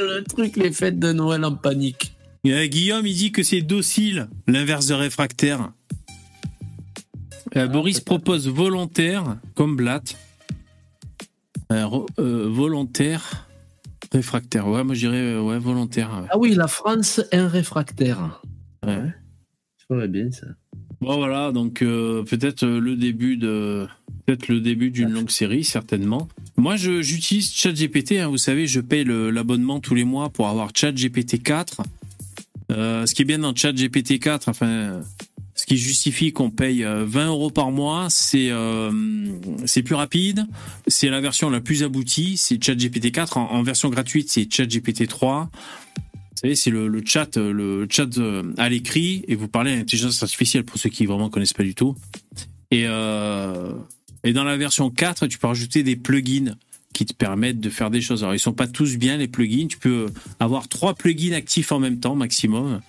[0.00, 2.16] Le truc, les fêtes de Noël en panique.
[2.42, 5.72] Et, euh, Guillaume, il dit que c'est docile, l'inverse de réfractaire.
[7.56, 10.16] Euh, Boris propose volontaire, comme Blatt.
[11.70, 11.86] Euh,
[12.18, 13.48] euh, volontaire,
[14.10, 14.66] réfractaire.
[14.66, 16.10] Ouais, moi je dirais euh, ouais, volontaire.
[16.10, 16.26] ouais.
[16.30, 18.42] Ah oui, la France, un réfractaire.
[18.84, 18.96] Ouais.
[19.76, 20.46] Ça ferait bien ça.
[21.00, 23.86] Voilà, donc euh, peut-être euh, le début de
[24.26, 26.28] peut-être le début d'une longue série certainement.
[26.56, 31.42] Moi j'utilise ChatGPT, hein, vous savez, je paye l'abonnement tous les mois pour avoir ChatGPT
[31.42, 31.82] 4.
[32.70, 35.00] Euh, ce qui est bien dans ChatGPT 4, enfin
[35.54, 38.52] ce qui justifie qu'on paye euh, 20 euros par mois, c'est
[39.84, 40.46] plus rapide,
[40.88, 45.06] c'est la version la plus aboutie, c'est ChatGPT 4 en, en version gratuite, c'est ChatGPT
[45.06, 45.48] 3.
[46.40, 50.22] Savez, c'est le, chat, euh, le chat euh, à l'écrit et vous parlez à l'intelligence
[50.22, 51.96] artificielle pour ceux qui vraiment connaissent pas du tout.
[52.70, 53.72] Et euh,
[54.24, 56.54] dans la version 4, tu peux rajouter des plugins
[56.92, 58.22] qui te permettent de faire des choses.
[58.22, 59.66] Alors, ils sont pas tous bien, les plugins.
[59.66, 60.06] Tu peux
[60.38, 62.82] avoir trois plugins actifs en même temps, maximum.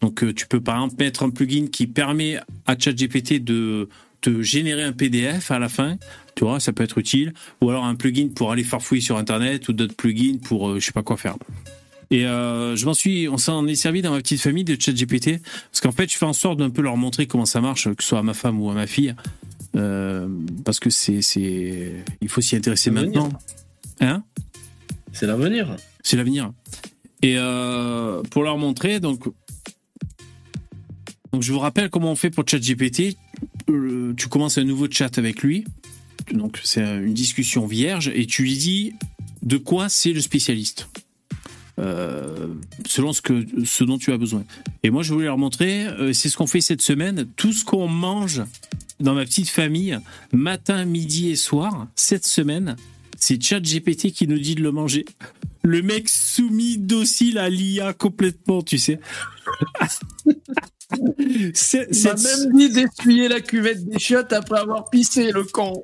[0.00, 3.90] Donc, tu peux par exemple mettre un plugin qui permet à ChatGPT de
[4.22, 5.98] te générer un PDF à la fin.
[6.34, 7.34] Tu vois, ça peut être utile.
[7.60, 10.86] Ou alors un plugin pour aller farfouiller sur Internet ou d'autres plugins pour euh, je
[10.86, 11.36] sais pas quoi faire.
[12.10, 15.42] Et euh, je m'en suis, on s'en est servi dans ma petite famille de ChatGPT
[15.70, 18.02] parce qu'en fait, je fais en sorte d'un peu leur montrer comment ça marche, que
[18.02, 19.14] ce soit à ma femme ou à ma fille,
[19.74, 20.28] euh,
[20.64, 23.28] parce que c'est, c'est, il faut s'y intéresser maintenant.
[24.00, 24.22] Hein?
[25.12, 25.76] C'est l'avenir.
[26.02, 26.52] C'est l'avenir.
[27.22, 29.24] Et euh, pour leur montrer, donc,
[31.32, 33.16] donc je vous rappelle comment on fait pour ChatGPT.
[34.16, 35.64] Tu commences un nouveau chat avec lui,
[36.32, 38.92] donc c'est une discussion vierge, et tu lui dis
[39.42, 40.88] de quoi c'est le spécialiste.
[41.78, 42.46] Euh,
[42.86, 44.44] selon ce, que, ce dont tu as besoin.
[44.82, 47.66] Et moi, je voulais leur montrer, euh, c'est ce qu'on fait cette semaine, tout ce
[47.66, 48.42] qu'on mange
[48.98, 49.98] dans ma petite famille,
[50.32, 52.76] matin, midi et soir, cette semaine,
[53.18, 55.04] c'est ChatGPT qui nous dit de le manger.
[55.62, 58.98] Le mec soumis, docile à l'IA complètement, tu sais.
[61.54, 65.80] C'est- même dit d'essuyer la cuvette des chiottes après avoir pissé, le con.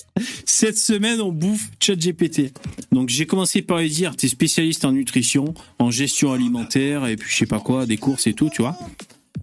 [0.46, 2.52] Cette semaine, on bouffe ChatGPT.
[2.92, 7.30] Donc, j'ai commencé par lui dire, t'es spécialiste en nutrition, en gestion alimentaire, et puis
[7.30, 8.76] je sais pas quoi, des courses et tout, tu vois.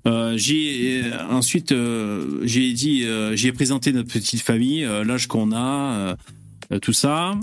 [0.08, 6.16] Euh, j'ai euh, ensuite euh, j'ai dit j'ai présenté notre petite famille l'âge qu'on a
[6.82, 7.38] tout ça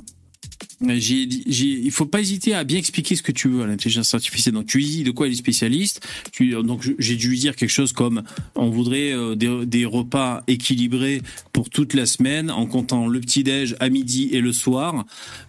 [0.81, 4.13] dit- j'ai il faut pas hésiter à bien expliquer ce que tu veux à l'intelligence
[4.15, 4.55] artificielle.
[4.55, 6.07] Donc tu lui dis de quoi il est spécialiste.
[6.33, 8.23] Tu, donc j'ai dû lui dire quelque chose comme
[8.55, 11.23] on voudrait euh, des, des repas équilibrés
[11.53, 15.05] pour toute la semaine en comptant le petit déj à midi et le soir.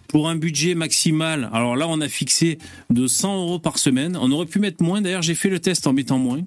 [0.08, 2.58] Pour un budget maximal alors là on a fixé
[2.90, 4.16] de 100 euros par semaine.
[4.20, 5.02] On aurait pu mettre moins.
[5.02, 6.40] D'ailleurs j'ai fait le test en mettant moins.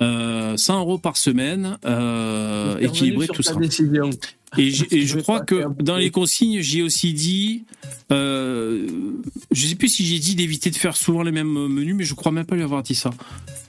[0.00, 3.58] Euh, 100 euros par semaine, euh, équilibré tout ta ça.
[3.58, 4.10] décision.
[4.56, 7.64] Et, je crois que dans les consignes, j'ai aussi dit,
[8.10, 8.86] euh,
[9.50, 12.14] je sais plus si j'ai dit d'éviter de faire souvent les mêmes menus, mais je
[12.14, 13.10] crois même pas lui avoir dit ça.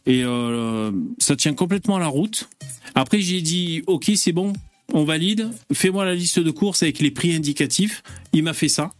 [0.06, 2.49] Et euh, ça tient complètement à la route.
[2.95, 4.53] Après, j'ai dit, ok, c'est bon,
[4.93, 5.49] on valide.
[5.73, 8.01] Fais-moi la liste de courses avec les prix indicatifs.
[8.34, 8.91] Il m'a fait ça.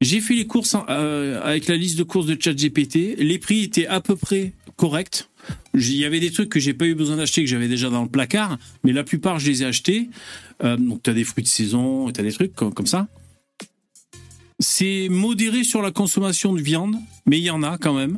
[0.00, 3.16] J'ai fait les courses euh, avec la liste de courses de ChatGPT.
[3.18, 5.28] Les prix étaient à peu près corrects.
[5.74, 8.02] Il y avait des trucs que j'ai pas eu besoin d'acheter que j'avais déjà dans
[8.02, 10.08] le placard, mais la plupart je les ai achetés.
[10.64, 13.08] Euh, donc tu as des fruits de saison, tu as des trucs comme, ça.
[14.58, 16.96] C'est modéré sur la consommation de viande,
[17.26, 18.16] mais il y en a quand même.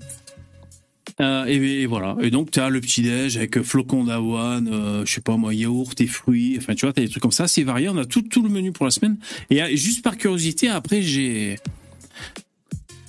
[1.21, 2.17] Euh, et, voilà.
[2.21, 5.53] Et donc tu as le petit déj avec flocons d'avoine, euh, je sais pas moi,
[5.53, 6.57] yaourt et fruits.
[6.59, 7.49] Enfin tu vois, tu as des trucs comme ça.
[7.49, 7.89] C'est varié.
[7.89, 9.17] On a tout, tout le menu pour la semaine.
[9.51, 11.59] Et euh, juste par curiosité, après j'ai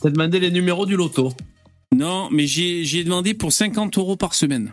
[0.01, 1.33] T'as demandé les numéros du loto.
[1.95, 4.71] Non, mais j'ai demandé pour 50 euros par semaine.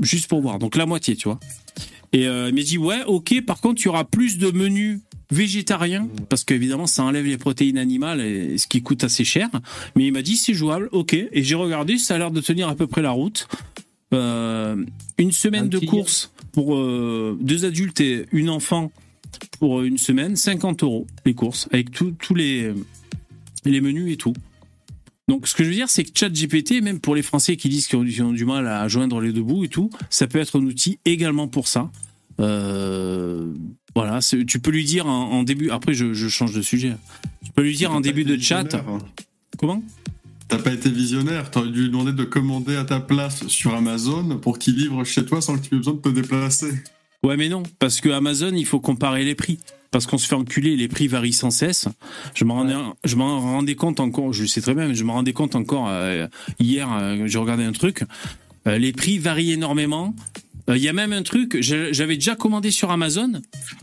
[0.00, 0.58] Juste pour voir.
[0.58, 1.40] Donc la moitié, tu vois.
[2.12, 5.00] Et euh, il m'a dit, ouais, ok, par contre, il y aura plus de menus
[5.30, 9.48] végétariens, parce qu'évidemment, ça enlève les protéines animales, et, ce qui coûte assez cher.
[9.96, 11.14] Mais il m'a dit, c'est jouable, ok.
[11.14, 13.48] Et j'ai regardé, ça a l'air de tenir à peu près la route.
[14.12, 14.76] Euh,
[15.16, 18.92] une semaine Un de course pour euh, deux adultes et une enfant
[19.58, 22.72] pour une semaine, 50 euros les courses, avec tous tous les,
[23.64, 24.34] les menus et tout.
[25.28, 27.86] Donc, ce que je veux dire, c'est que ChatGPT, même pour les Français qui disent
[27.86, 30.64] qu'ils ont, du mal à joindre les deux bouts et tout, ça peut être un
[30.64, 31.90] outil également pour ça.
[32.40, 33.52] Euh,
[33.94, 35.70] voilà, tu peux lui dire en, en début.
[35.70, 36.96] Après, je, je change de sujet.
[37.44, 38.84] Tu peux lui dire en début de chat.
[39.58, 39.82] Comment?
[40.48, 44.38] T'as pas été visionnaire, t'aurais dû lui demander de commander à ta place sur Amazon
[44.38, 46.74] pour qu'il livre chez toi sans que tu aies besoin de te déplacer.
[47.24, 49.58] Ouais, mais non, parce que Amazon, il faut comparer les prix.
[49.92, 51.86] Parce qu'on se fait enculer, les prix varient sans cesse.
[52.34, 52.64] Je m'en
[53.40, 56.26] rendais, compte encore, je le sais très bien, mais je me rendais compte encore euh,
[56.58, 58.04] hier, euh, j'ai regardé un truc.
[58.66, 60.14] Euh, les prix varient énormément.
[60.68, 63.32] Euh, Il y a même un truc, j'avais déjà commandé sur Amazon.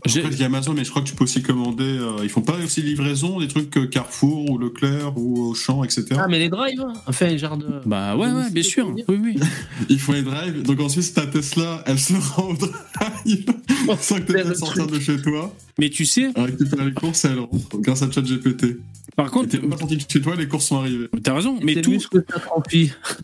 [0.04, 1.84] Après, il y a Amazon, mais je crois que tu peux aussi commander.
[1.84, 6.06] euh, ils font pas aussi livraison des trucs Carrefour ou Leclerc ou Auchan, etc.
[6.18, 6.92] Ah, mais les drives, hein.
[7.06, 7.66] enfin, genre de.
[7.86, 8.92] Bah ouais, ouais, bien sûr.
[9.08, 9.36] Oui, oui.
[9.88, 10.62] Ils font les drives.
[10.62, 13.44] Donc ensuite, ta Tesla, elle se rend au drive
[14.00, 15.54] sans que tu aies à sortir de chez toi.
[15.78, 16.30] Mais tu sais.
[16.34, 18.78] Elle récupère les courses et elle rentre grâce à ChatGPT.
[19.16, 19.48] Par contre.
[19.50, 21.08] t'es pas sorti de chez toi, les courses sont arrivées.
[21.22, 21.98] T'as raison, mais tout,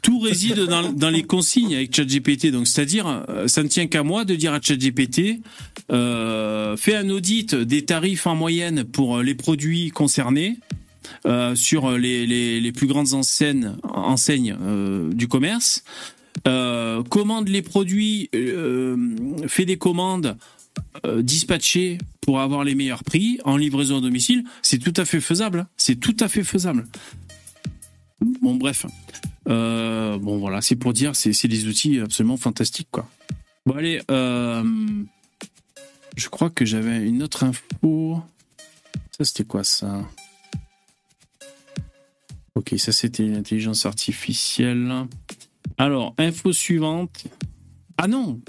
[0.03, 2.51] tout réside dans, dans les consignes avec ChatGPT.
[2.51, 5.41] Donc, c'est-à-dire, euh, ça ne tient qu'à moi de dire à ChatGPT,
[5.93, 10.59] euh, fais un audit des tarifs en moyenne pour les produits concernés.
[11.25, 13.77] euh, sur les, plus grandes enseignes,
[14.61, 15.85] euh, du commerce,
[16.47, 18.31] euh, commande les produits,
[19.47, 20.37] fait des commandes
[21.21, 25.67] dispatchées pour avoir les meilleurs prix en livraison à domicile, c'est tout à fait faisable.
[25.77, 26.87] C'est tout à fait faisable.
[28.43, 28.87] Bon, bref.
[29.49, 33.09] Euh, bon, voilà, c'est pour dire, c'est c'est des outils absolument fantastiques, quoi.
[33.65, 34.65] Bon, allez, euh,
[36.17, 38.23] je crois que j'avais une autre info.
[39.17, 40.03] Ça, c'était quoi ça?
[42.55, 45.07] Ok, ça c'était l'intelligence artificielle.
[45.79, 47.27] Alors, info suivante.
[47.99, 48.41] Ah non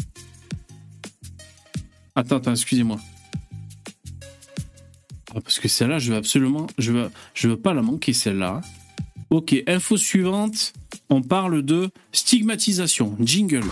[2.15, 2.99] Attends, attends, excusez-moi.
[5.35, 8.61] Ah, parce que celle-là, je veux absolument, je veux, je veux pas la manquer celle-là.
[9.29, 10.73] Ok, info suivante.
[11.09, 13.15] On parle de stigmatisation.
[13.21, 13.63] Jingle.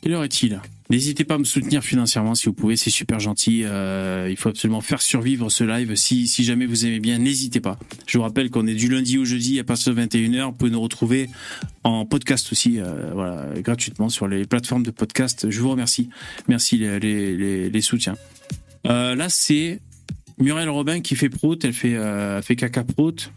[0.00, 0.60] Quelle heure est-il?
[0.90, 3.62] N'hésitez pas à me soutenir financièrement si vous pouvez, c'est super gentil.
[3.64, 5.94] Euh, il faut absolument faire survivre ce live.
[5.94, 7.78] Si, si jamais vous aimez bien, n'hésitez pas.
[8.06, 10.46] Je vous rappelle qu'on est du lundi au jeudi à partir de 21h.
[10.46, 11.30] Vous pouvez nous retrouver
[11.84, 15.48] en podcast aussi, euh, voilà, gratuitement sur les plateformes de podcast.
[15.48, 16.10] Je vous remercie.
[16.48, 18.16] Merci les, soutiens.
[18.86, 19.80] Euh, là, c'est
[20.42, 21.64] Muriel Robin qui fait prout.
[21.64, 23.32] Elle fait, euh, fait caca prout.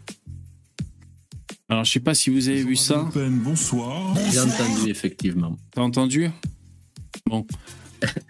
[1.68, 3.08] Alors, je sais pas si vous avez vu ça.
[3.14, 4.14] Bonsoir.
[4.30, 5.56] J'ai entendu, effectivement.
[5.72, 6.30] T'as entendu?
[7.26, 7.46] Bon.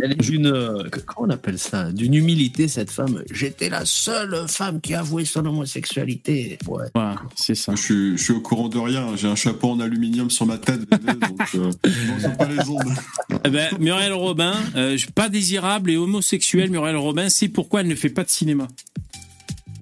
[0.03, 0.47] Elle est d'une.
[0.47, 1.91] euh, Comment on appelle ça?
[1.93, 3.23] D'une humilité, cette femme.
[3.31, 6.59] J'étais la seule femme qui a avoué son homosexualité.
[6.69, 6.87] Ouais.
[6.95, 7.75] Voilà, c'est ça.
[7.75, 9.17] Je suis, je suis au courant de rien.
[9.17, 11.01] J'ai un chapeau en aluminium sur ma tête, donc
[11.55, 11.71] euh, non,
[12.21, 12.93] c'est pas les ondes.
[13.45, 17.95] Eh ben, Muriel Robin, euh, pas désirable et homosexuelle, Muriel Robin, c'est pourquoi elle ne
[17.95, 18.69] fait pas de cinéma.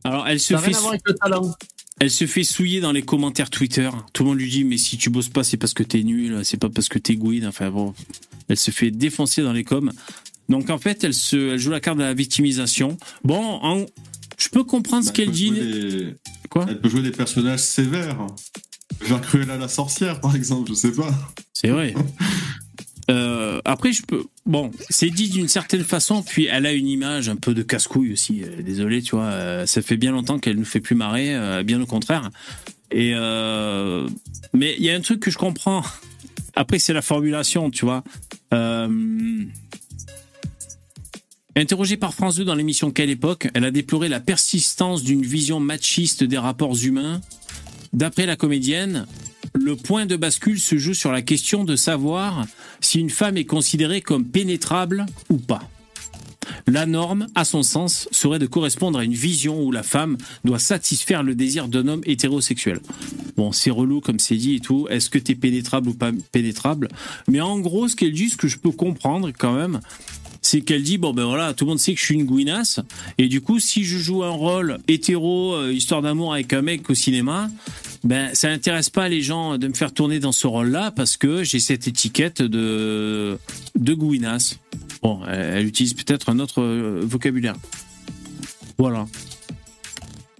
[0.04, 0.68] Alors, elle se Ça fait.
[0.68, 1.54] rien à voir avec le talent.
[2.00, 3.88] Elle se fait souiller dans les commentaires Twitter.
[4.12, 6.40] Tout le monde lui dit mais si tu bosses pas c'est parce que t'es nul,
[6.44, 7.46] c'est pas parce que t'es gouine.
[7.46, 7.94] Enfin bon,
[8.48, 9.92] elle se fait défoncer dans les coms.
[10.48, 12.98] Donc en fait elle se, elle joue la carte de la victimisation.
[13.22, 13.86] Bon, en-
[14.38, 15.50] je peux comprendre ce Bah, qu'elle elle peut dit.
[15.52, 16.14] des-
[16.50, 16.66] Quoi?
[16.68, 18.26] Elle peut jouer des personnages sévères.
[19.06, 21.12] Genre Cruella la sorcière, par exemple, je sais pas.
[21.52, 21.94] C'est vrai.
[23.10, 24.24] Euh, après, je peux.
[24.46, 28.12] Bon, c'est dit d'une certaine façon, puis elle a une image un peu de casse-couille
[28.12, 28.42] aussi.
[28.42, 29.24] euh, Désolé, tu vois.
[29.26, 32.30] euh, ça fait bien longtemps qu'elle nous fait plus marrer, bien au contraire.
[32.90, 33.12] Et
[34.52, 35.82] mais il y a un truc que je comprends.
[36.56, 38.04] Après, c'est la formulation, tu vois.
[41.56, 45.60] Interrogée par France 2 dans l'émission Quelle époque, elle a déploré la persistance d'une vision
[45.60, 47.20] machiste des rapports humains.
[47.92, 49.06] D'après la comédienne,
[49.54, 52.44] le point de bascule se joue sur la question de savoir
[52.80, 55.62] si une femme est considérée comme pénétrable ou pas.
[56.66, 60.58] La norme, à son sens, serait de correspondre à une vision où la femme doit
[60.58, 62.80] satisfaire le désir d'un homme hétérosexuel.
[63.36, 64.86] Bon, c'est relou comme c'est dit et tout.
[64.90, 66.88] Est-ce que t'es pénétrable ou pas pénétrable?
[67.28, 69.80] Mais en gros, ce qu'elle dit, ce que je peux comprendre quand même,
[70.46, 72.80] c'est qu'elle dit bon ben voilà tout le monde sait que je suis une gouinasse
[73.18, 76.88] et du coup si je joue un rôle hétéro euh, histoire d'amour avec un mec
[76.90, 77.50] au cinéma
[78.04, 81.16] ben ça n'intéresse pas les gens de me faire tourner dans ce rôle là parce
[81.16, 83.38] que j'ai cette étiquette de
[83.74, 84.58] de gouinasse
[85.02, 87.56] bon elle, elle utilise peut-être un autre euh, vocabulaire
[88.78, 89.06] voilà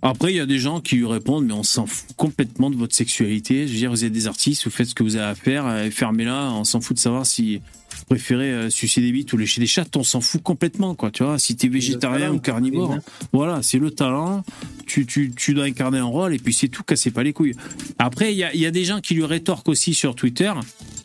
[0.07, 2.77] après, il y a des gens qui lui répondent, mais on s'en fout complètement de
[2.77, 3.67] votre sexualité.
[3.67, 5.65] Je veux dire, vous êtes des artistes, vous faites ce que vous avez à faire,
[5.65, 6.53] euh, fermez-la.
[6.53, 7.63] On s'en fout de savoir si
[8.05, 9.97] vous préférez euh, sucer des bites ou lécher des chattes.
[9.97, 11.11] On s'en fout complètement, quoi.
[11.11, 12.99] Tu vois, si t'es végétarien talent, ou carnivore, oui,
[13.33, 14.45] voilà, c'est le talent.
[14.87, 17.55] Tu, tu, tu dois incarner un rôle et puis c'est tout, cassez pas les couilles.
[17.99, 20.53] Après, il y a, y a des gens qui lui rétorquent aussi sur Twitter,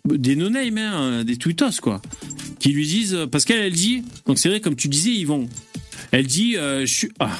[0.06, 2.02] des no-name, hein, des tweetos, quoi,
[2.60, 5.48] qui lui disent, parce qu'elle, elle dit, donc c'est vrai, comme tu disais, Yvon,
[6.12, 7.38] elle dit, euh, je suis, ah,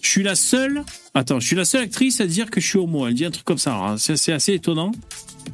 [0.00, 0.82] je suis la seule.
[1.14, 3.06] Attends, je suis la seule actrice à dire que je suis homo.
[3.06, 3.94] Elle dit un truc comme ça.
[3.98, 4.92] C'est assez étonnant.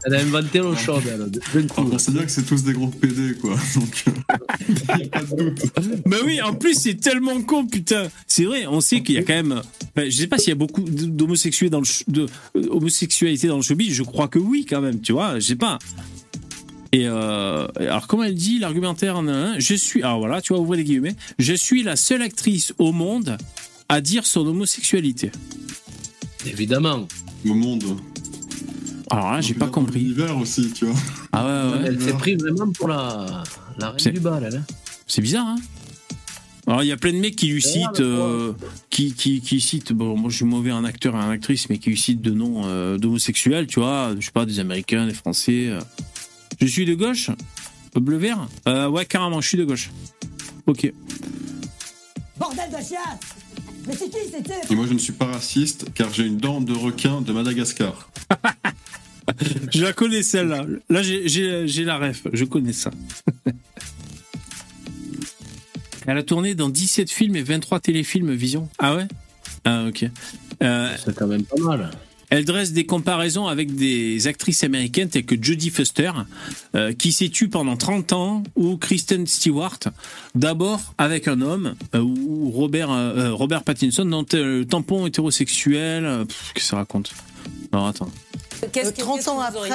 [0.05, 1.29] Elle a inventé l'eau chaude, elle.
[1.29, 1.89] d'un coup.
[1.93, 3.57] On sait bien que c'est tous des gros PD, quoi.
[3.75, 5.63] Donc, euh, y a pas de doute.
[6.07, 8.09] Bah oui, en plus c'est tellement con, putain.
[8.27, 9.53] C'est vrai, on sait qu'il y a quand même.
[9.53, 13.63] enfin, je sais pas s'il y a beaucoup d'homosexuels dans de euh, homosexualité dans le
[13.63, 13.93] showbiz.
[13.93, 15.01] Je crois que oui, quand même.
[15.01, 15.79] Tu vois, je sais pas.
[16.93, 20.03] Et euh, alors comment elle dit l'argumentaire en un Je suis.
[20.03, 21.17] Alors voilà, tu vois, ouvrez les guillemets.
[21.39, 23.37] Je suis la seule actrice au monde
[23.89, 25.31] à dire son homosexualité.
[26.47, 27.07] Évidemment.
[27.47, 27.85] Au monde.
[29.11, 30.01] Alors là, j'ai pas compris.
[30.01, 30.95] L'hiver aussi, tu vois.
[31.33, 31.85] Ah ouais, ouais.
[31.87, 33.43] Elle s'est prise vraiment pour la,
[33.79, 34.57] la C'est- reine du bal, elle.
[34.57, 34.65] hein.
[35.07, 35.57] C'est bizarre, hein
[36.67, 38.53] Alors, il y a plein de mecs qui lui citent, euh,
[38.91, 41.79] qui, qui, qui citent, bon, moi je suis mauvais en acteur et en actrice, mais
[41.79, 45.15] qui lui citent de noms euh, d'homosexuels, tu vois, je sais pas, des Américains, des
[45.15, 45.69] Français.
[45.69, 45.81] euh.
[46.61, 47.31] Je suis de gauche
[47.95, 48.47] Bleu vert?
[48.69, 49.91] Euh, Ouais, carrément, je suis de gauche.
[50.67, 50.93] Ok.
[52.39, 53.19] Bordel de chiasse
[53.89, 56.61] Mais c'est qui c'était Et moi, je ne suis pas raciste car j'ai une dent
[56.61, 58.11] de requin de Madagascar.
[59.75, 60.65] Je la connais celle-là.
[60.89, 62.91] Là, j'ai- j'ai j'ai la ref, je connais ça.
[66.07, 68.71] Elle a tourné dans 17 films et 23 téléfilms Vision.
[68.79, 69.07] Ah ouais?
[69.67, 70.07] Ah ok.
[70.63, 71.91] Euh, C'est quand même pas mal.
[72.31, 76.13] Elle dresse des comparaisons avec des actrices américaines telles que Jodie Foster,
[76.75, 79.79] euh, qui s'est tue pendant 30 ans, ou Kristen Stewart,
[80.35, 86.25] d'abord avec un homme, euh, ou Robert, euh, Pattinson, dans le tampon hétérosexuel.
[86.29, 87.13] Qu'est-ce que ça raconte?
[87.73, 88.09] Alors attends.
[88.77, 89.71] Euh, 30 ans après,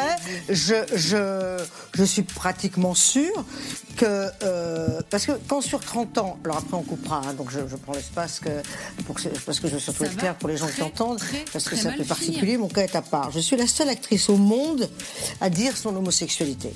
[0.49, 1.64] je, je,
[1.94, 3.31] je suis pratiquement sûr
[3.95, 4.06] que.
[4.44, 6.38] euh, parce que quand sur 30 ans.
[6.44, 8.49] Alors après, on coupera, hein, donc je, je prends l'espace que,
[9.06, 11.19] pour que, parce que je veux surtout Ça être clair pour les gens qui entendent,
[11.19, 12.07] très, parce que c'est un peu finir.
[12.07, 13.31] particulier, mon cas est à part.
[13.31, 14.90] Je suis la seule actrice au monde
[15.40, 16.73] à dire son homosexualité.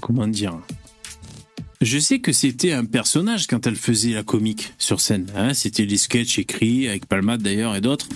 [0.00, 0.58] comment dire?
[1.82, 5.26] Je sais que c'était un personnage quand elle faisait la comique sur scène.
[5.36, 5.52] hein.
[5.52, 8.08] c'était des sketchs écrits avec Palmade d'ailleurs et d'autres.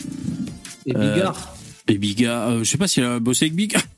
[0.86, 1.56] Et Euh, Bigard.
[1.88, 2.48] et Bigard.
[2.50, 3.82] euh, je sais pas si elle a bossé avec Bigard.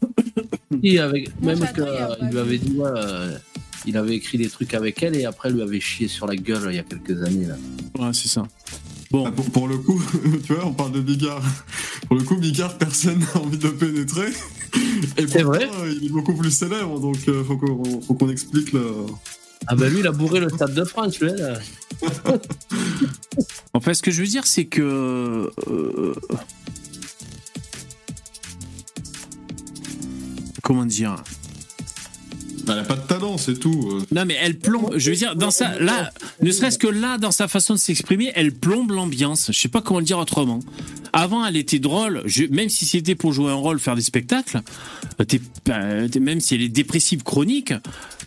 [0.84, 3.36] Si, avec, Moi, même qu'il lui avait dit, ouais, euh,
[3.86, 6.68] il avait écrit des trucs avec elle et après lui avait chié sur la gueule
[6.70, 7.46] il y a quelques années.
[7.46, 7.56] Là.
[7.98, 8.46] Ouais, c'est ça.
[9.10, 9.24] Bon.
[9.26, 10.00] Ah, pour, pour le coup,
[10.46, 11.42] tu vois, on parle de Bigard.
[12.06, 14.28] Pour le coup, Bigard, personne n'a envie de pénétrer.
[15.16, 18.30] Et pourtant, vrai euh, Il est beaucoup plus célèbre, donc euh, faut qu'on faut qu'on
[18.30, 18.84] explique le.
[19.70, 21.30] Ah bah lui, il a bourré le Stade de France, lui.
[21.32, 21.58] là.
[23.74, 25.52] En fait, ce que je veux dire, c'est que.
[25.68, 26.14] euh,
[30.62, 31.22] comment dire?
[32.70, 33.88] Elle a pas de talent, c'est tout.
[33.92, 34.02] euh.
[34.12, 34.94] Non, mais elle plombe.
[34.96, 36.10] Je veux dire, dans sa, là,
[36.42, 39.50] ne serait-ce que là, dans sa façon de s'exprimer, elle plombe l'ambiance.
[39.52, 40.60] Je sais pas comment le dire autrement.
[41.12, 42.22] Avant, elle était drôle.
[42.26, 44.60] Je- même si c'était pour jouer un rôle, faire des spectacles,
[45.20, 45.40] euh, t'es,
[45.70, 47.72] euh, même si elle est dépressive chronique,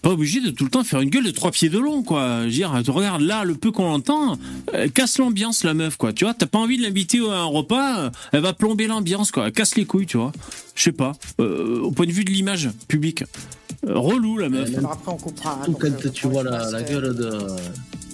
[0.02, 2.40] pas obligé de tout le temps faire une gueule de trois pieds de long, quoi.
[2.42, 4.40] Je veux dire, tu regardes là, le peu qu'on l'entend,
[4.74, 6.12] elle casse l'ambiance, la meuf, quoi.
[6.12, 9.30] Tu vois, t'as pas envie de l'inviter à un repas, euh, elle va plomber l'ambiance,
[9.32, 9.46] quoi.
[9.46, 10.32] Elle casse les couilles, tu vois.
[10.74, 11.12] Je sais pas.
[11.40, 13.24] Euh, au point de vue de l'image publique.
[13.88, 14.70] Euh, relou, la meuf.
[14.78, 15.60] Alors après, on coupera.
[15.68, 17.48] hein, quand je- tu vois la, la gueule de-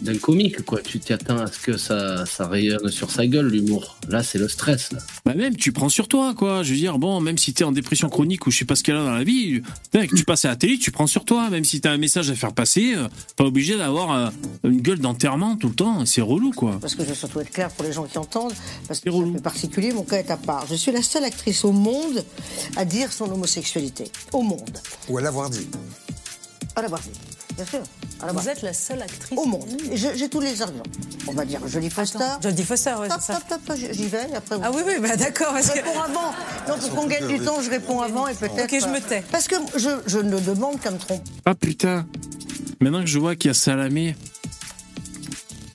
[0.03, 0.79] d'un comique, quoi.
[0.81, 3.97] Tu t'attends à ce que ça, ça rayonne sur sa gueule, l'humour.
[4.07, 4.99] Là, c'est le stress, là.
[5.25, 6.61] Bah même, tu prends sur toi, quoi.
[6.61, 8.83] Je veux dire, bon, même si t'es en dépression chronique ou je sais pas ce
[8.83, 9.61] qu'elle a dans la vie,
[9.91, 11.49] que tu passes à la télé, tu prends sur toi.
[11.49, 14.29] Même si t'as un message à faire passer, euh, pas obligé d'avoir euh,
[14.65, 16.05] une gueule d'enterrement tout le temps.
[16.05, 16.77] C'est relou, quoi.
[16.79, 18.53] Parce que je veux surtout être clair pour les gens qui entendent,
[18.87, 20.65] parce que c'est particulier, mon cas est à part.
[20.69, 22.23] Je suis la seule actrice au monde
[22.75, 24.11] à dire son homosexualité.
[24.31, 24.77] Au monde.
[25.09, 25.56] Ou à l'avoir dit.
[26.75, 27.09] À l'avoir dit,
[27.55, 27.79] bien sûr.
[28.21, 29.67] À Vous êtes la seule actrice Au monde.
[29.93, 30.83] J'ai tous les arguments.
[31.27, 32.19] On va dire Jodie Foster.
[32.41, 33.37] Jodie Foster, c'est ça.
[33.51, 34.27] hop, hop, j'y vais.
[34.63, 36.31] Ah oui, oui, bah d'accord, Je que- réponds avant.
[36.67, 38.63] Non, pour qu'on gagne du temps, je réponds avant et peut-être...
[38.73, 39.23] Ok, je me euh, tais.
[39.31, 41.23] Parce que je, je ne demande qu'à me tromper.
[41.45, 42.07] Ah putain.
[42.81, 44.15] Maintenant que je vois qu'il y a Salamé,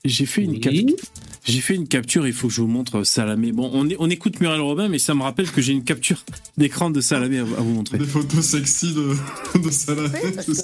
[0.05, 0.97] j'ai fait une capture.
[1.44, 3.51] J'ai fait une capture, il faut que je vous montre Salamé.
[3.51, 6.24] Bon, on, est- on écoute Muriel Robin, mais ça me rappelle que j'ai une capture
[6.56, 7.98] d'écran de Salamé à, à vous montrer.
[7.98, 9.16] Des photos sexy de,
[9.59, 10.19] de Salamé.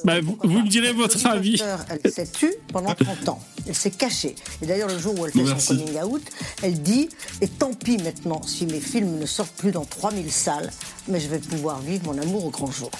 [0.05, 1.60] Bah, vous, vous me direz votre avis.
[2.05, 3.42] Elle s'est tue pendant 30 ans.
[3.66, 4.36] Elle s'est cachée.
[4.62, 5.66] Et d'ailleurs, le jour où elle fait Merci.
[5.66, 6.22] son coming out,
[6.62, 7.09] elle dit
[7.40, 10.70] Et tant pis maintenant si mes films ne sortent plus dans 3000 salles,
[11.09, 12.90] mais je vais pouvoir vivre mon amour au grand jour.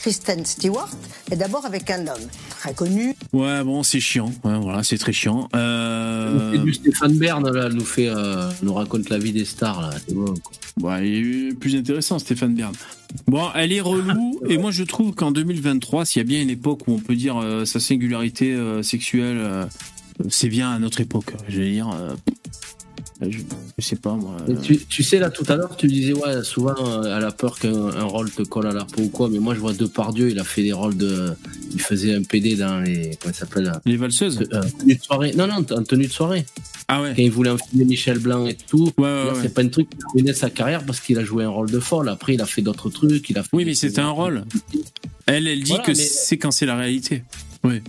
[0.00, 0.90] Kristen Stewart
[1.30, 3.14] est d'abord avec un homme très connu.
[3.32, 4.32] Ouais, bon, c'est chiant.
[4.44, 5.48] Ouais, voilà, c'est très chiant.
[5.54, 6.52] Euh...
[6.52, 9.80] C'est du Stéphane Bern, là, elle nous fait, euh, nous raconte la vie des stars,
[9.80, 9.90] là.
[10.06, 10.34] C'est bon,
[10.80, 11.00] quoi.
[11.00, 12.74] Il est plus intéressant, Stéphane Bern.
[13.26, 16.50] Bon, elle est relou, et moi je trouve qu'en 2023, s'il y a bien une
[16.50, 19.66] époque où on peut dire euh, sa singularité euh, sexuelle, euh,
[20.28, 21.34] c'est bien à notre époque.
[21.48, 22.14] Je veux dire, euh,
[23.20, 23.38] je,
[23.78, 24.36] je sais pas moi.
[24.48, 27.32] Euh, tu, tu sais, là, tout à l'heure, tu disais, ouais, souvent, euh, elle a
[27.32, 29.72] peur qu'un un rôle te colle à la peau ou quoi, mais moi, je vois
[29.72, 31.32] Depardieu, il a fait des rôles de.
[31.72, 33.18] Il faisait un PD dans les.
[33.20, 33.80] Comment ça s'appelle là?
[33.84, 35.32] Les valseuses euh, tenue de soirée.
[35.36, 36.44] Non, non, en tenue de soirée.
[36.86, 38.92] Ah ouais Quand il voulait enfiler Michel Blanc et tout.
[38.96, 39.32] Ouais, ouais.
[39.42, 41.80] C'est pas un truc qui ruinait sa carrière parce qu'il a joué un rôle de
[41.80, 42.08] folle.
[42.08, 43.28] Après, il a fait d'autres trucs.
[43.28, 44.44] Il a fait Oui, mais c'était un rôle.
[45.26, 47.22] Elle, elle dit Voilà, que mais- c'est quand c'est la réalité.
[47.64, 47.82] Oui.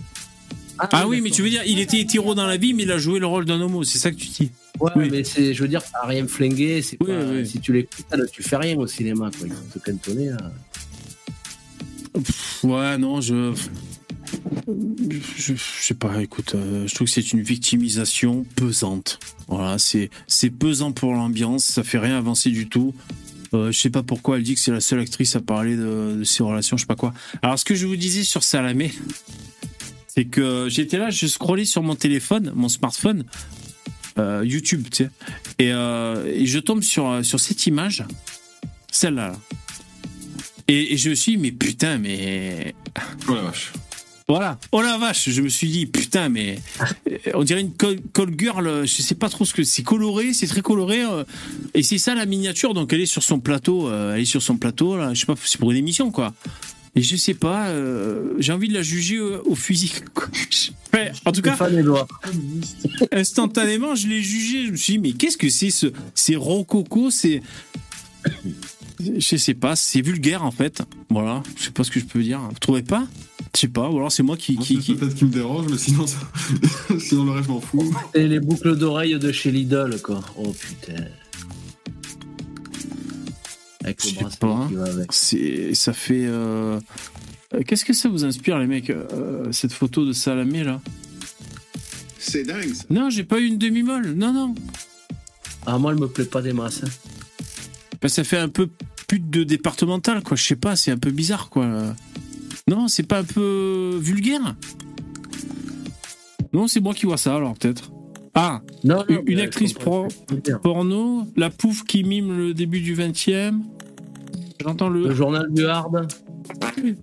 [0.92, 2.98] Ah, oui, mais tu veux dire, il était hétéro dans la vie, mais il a
[2.98, 4.50] joué le rôle d'un homo, c'est ça que tu dis
[4.80, 6.80] Ouais, mais c'est, je veux dire, ça a rien flingué.
[6.82, 9.46] C'est pas, Si tu l'écoutes, tu fais rien au cinéma, quoi.
[9.46, 10.30] Il faut te cantonner.
[10.30, 10.38] Là.
[12.14, 13.52] Pff, Ouais, non, je.
[15.36, 19.18] Je, je sais pas, écoute, euh, je trouve que c'est une victimisation pesante.
[19.48, 22.94] Voilà, c'est c'est pesant pour l'ambiance, ça fait rien avancer du tout.
[23.54, 26.16] Euh, je sais pas pourquoi elle dit que c'est la seule actrice à parler de,
[26.18, 27.12] de ses relations, je sais pas quoi.
[27.42, 28.92] Alors, ce que je vous disais sur Salamé,
[30.14, 33.24] c'est que j'étais là, je scrollais sur mon téléphone, mon smartphone,
[34.18, 35.10] euh, YouTube, tu sais,
[35.58, 38.04] et, euh, et je tombe sur, sur cette image,
[38.90, 39.28] celle-là.
[39.28, 39.36] là.
[40.68, 42.74] Et, et je me suis dit, mais putain, mais.
[43.28, 43.72] Oh la vache.
[44.28, 44.60] Voilà.
[44.70, 46.60] Oh la vache, je me suis dit, putain, mais.
[47.10, 49.82] euh, On dirait une call, call girl, euh, je sais pas trop ce que c'est.
[49.82, 51.02] coloré, c'est très coloré.
[51.02, 51.24] euh,
[51.74, 54.42] Et c'est ça la miniature, donc elle est sur son plateau, euh, elle est sur
[54.42, 56.32] son plateau, là, je sais pas, c'est pour une émission, quoi.
[56.96, 60.04] Et je sais pas, euh, j'ai envie de la juger au, au physique.
[60.14, 60.28] quoi.
[60.92, 61.56] Ouais, en tout cas,
[63.12, 64.66] instantanément, je l'ai jugé.
[64.66, 65.86] Je me suis dit, mais qu'est-ce que c'est ce,
[66.16, 67.42] c'est rococo, c'est,
[68.98, 70.82] je sais pas, c'est vulgaire en fait.
[71.08, 72.40] Voilà, je sais pas ce que je peux dire.
[72.40, 73.06] Vous trouvez pas?
[73.54, 74.56] Je sais pas, ou alors c'est moi qui.
[74.58, 74.94] qui, qui...
[74.94, 76.18] Peut-être qui me dérange, mais sinon, ça...
[76.98, 77.94] sinon le reste, je m'en fous.
[78.14, 80.20] Et les boucles d'oreilles de chez Lidl, quoi.
[80.36, 81.04] Oh putain.
[83.84, 84.66] Avec Je le sais bracelet pas.
[84.68, 85.12] qui va avec.
[85.12, 86.26] C'est, ça fait.
[86.26, 86.78] euh,
[87.54, 90.80] euh, Qu'est-ce que ça vous inspire, les mecs, euh, cette photo de Salamé là?
[92.18, 92.84] C'est dingue, ça.
[92.90, 94.12] Non, j'ai pas eu une demi-molle.
[94.12, 94.54] Non, non.
[95.66, 96.82] Ah, moi, elle me plaît pas des masses.
[96.84, 96.88] hein.
[98.02, 98.68] Bah, ça fait un peu
[99.08, 100.36] pute de départemental, quoi.
[100.36, 101.66] Je sais pas, c'est un peu bizarre, quoi.
[102.68, 104.54] Non, c'est pas un peu vulgaire?
[106.52, 107.90] Non, c'est moi qui vois ça, alors peut-être.
[108.34, 110.08] Ah, Non, une, non, une mais actrice pro-
[110.62, 113.60] porno, la pouffe qui mime le début du 20e.
[114.62, 115.08] J'entends le.
[115.08, 116.12] Le journal du Hard.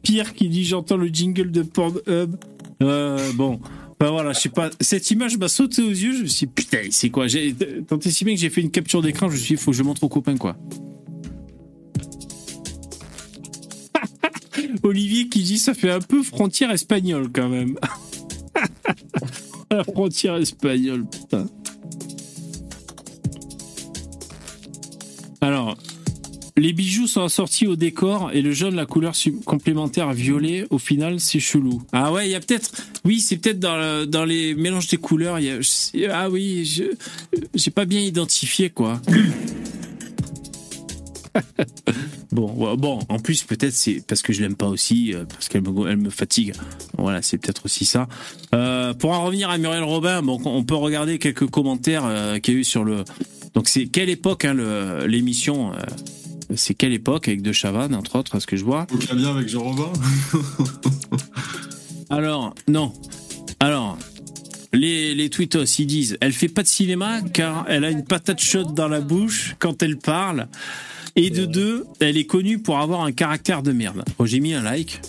[0.03, 2.35] Pierre qui dit j'entends le jingle de Pornhub.
[2.83, 3.59] Euh, bon,
[3.99, 4.69] ben voilà, je sais pas.
[4.79, 6.15] Cette image m'a sauté aux yeux.
[6.17, 7.27] Je me suis dit, putain, c'est quoi?
[7.27, 7.53] J'ai
[7.87, 9.27] tant bien que j'ai fait une capture d'écran.
[9.29, 10.55] Je me suis dit, il faut que je montre aux copains quoi.
[14.83, 17.75] Olivier qui dit ça fait un peu frontière espagnole quand même.
[19.72, 21.45] La frontière espagnole, putain.
[25.41, 25.77] Alors,
[26.56, 29.14] les bijoux sont assortis au décor et le jaune, la couleur
[29.45, 31.84] complémentaire violet, au final, c'est chelou.
[31.91, 32.72] Ah ouais, il y a peut-être.
[33.06, 35.38] Oui, c'est peut-être dans, dans les mélanges des couleurs.
[36.11, 36.81] ah oui,
[37.53, 39.02] j'ai pas bien identifié quoi.
[42.31, 45.61] Bon, bon, en plus peut-être c'est parce que je l'aime pas aussi, euh, parce qu'elle
[45.61, 46.53] me, elle me fatigue.
[46.97, 48.07] Voilà, c'est peut-être aussi ça.
[48.53, 52.53] Euh, pour en revenir à Muriel Robin, bon, on peut regarder quelques commentaires euh, qu'il
[52.53, 53.03] y a eu sur le.
[53.53, 54.55] Donc c'est quelle époque hein,
[55.05, 55.77] l'émission euh,
[56.55, 58.88] C'est quelle époque avec De Chavannes entre autres, à ce que je vois.
[58.93, 59.91] Aucun lien avec Jean Robin
[62.09, 62.93] Alors, non.
[63.59, 63.97] Alors,
[64.73, 68.39] les, les tweetos, ils disent elle fait pas de cinéma car elle a une patate
[68.39, 70.47] chaude dans la bouche quand elle parle.
[71.18, 74.03] Et de deux, elle est connue pour avoir un caractère de merde.
[74.18, 75.02] Bon, j'ai mis un like.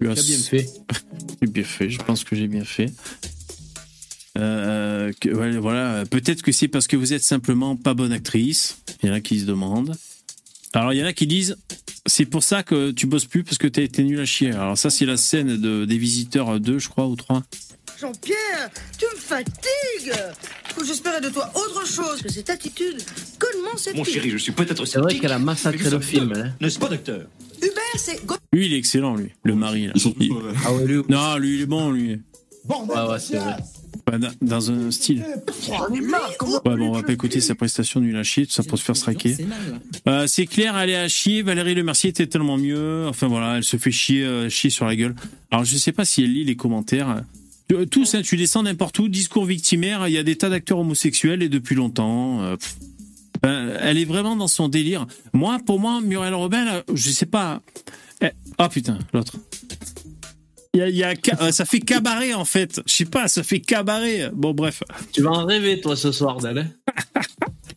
[0.00, 0.66] T'as bien fait.
[1.42, 2.92] J'ai bien fait, je pense que j'ai bien fait.
[4.38, 8.78] Euh, que- ouais, voilà, peut-être que c'est parce que vous êtes simplement pas bonne actrice.
[9.02, 9.96] Il y en a qui se demandent.
[10.74, 11.56] Alors il y en a qui disent
[12.06, 14.52] c'est pour ça que tu bosses plus parce que t'as été nul à chier.
[14.52, 17.42] Alors ça c'est la scène de, des visiteurs 2 je crois ou 3.
[18.00, 20.12] Jean-Pierre, tu me fatigues
[20.86, 23.02] J'espérais de toi autre chose que cette attitude.
[23.38, 26.32] Comment cette Mon chéri, je suis peut-être C'est vrai qu'elle a massacré le film.
[26.36, 26.52] hein.
[26.60, 27.22] N'est-ce pas, docteur?
[27.60, 28.20] Hubert, c'est...
[28.52, 29.92] Lui il est excellent lui, le mari là.
[30.20, 30.30] Il-
[30.64, 31.02] Ah ouais, lui.
[31.08, 32.20] Non, lui il est bon lui.
[32.94, 33.56] Ah ouais, c'est vrai.
[34.04, 35.24] Pas dans- un style.
[36.02, 36.52] Marre, comment...
[36.64, 38.84] Ouais, bon, on va pas écouter sa prestation nul à chier, tout ça pour se
[38.84, 39.36] faire striker.
[40.06, 41.42] Euh, c'est clair, elle est à chier.
[41.42, 43.06] Valérie Le Mercier était tellement mieux.
[43.08, 45.16] Enfin voilà, elle se fait chier, euh, chier sur la gueule.
[45.50, 47.22] Alors je sais pas si elle lit les commentaires.
[47.72, 50.78] Euh, Tous, hein, tu descends n'importe où, discours victimaire, il y a des tas d'acteurs
[50.78, 52.40] homosexuels et depuis longtemps.
[52.42, 52.56] euh.
[53.46, 55.06] Euh, elle est vraiment dans son délire.
[55.32, 57.62] Moi, pour moi, Muriel Robin, là, je sais pas.
[58.20, 59.36] Eh, Oh putain, l'autre.
[60.74, 62.80] Il y a, il y a ca- ça fait cabaret en fait.
[62.86, 64.30] Je sais pas, ça fait cabaret.
[64.34, 64.82] Bon bref.
[65.12, 66.58] Tu vas en rêver, toi, ce soir, d'elle.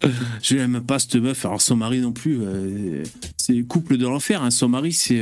[0.01, 0.09] hein?
[0.41, 1.45] Je l'aime pas cette meuf.
[1.45, 2.39] Alors son mari non plus.
[2.41, 3.03] euh,
[3.37, 4.41] c'est couple de l'enfer.
[4.43, 4.49] Hein.
[4.51, 5.19] Son mari c'est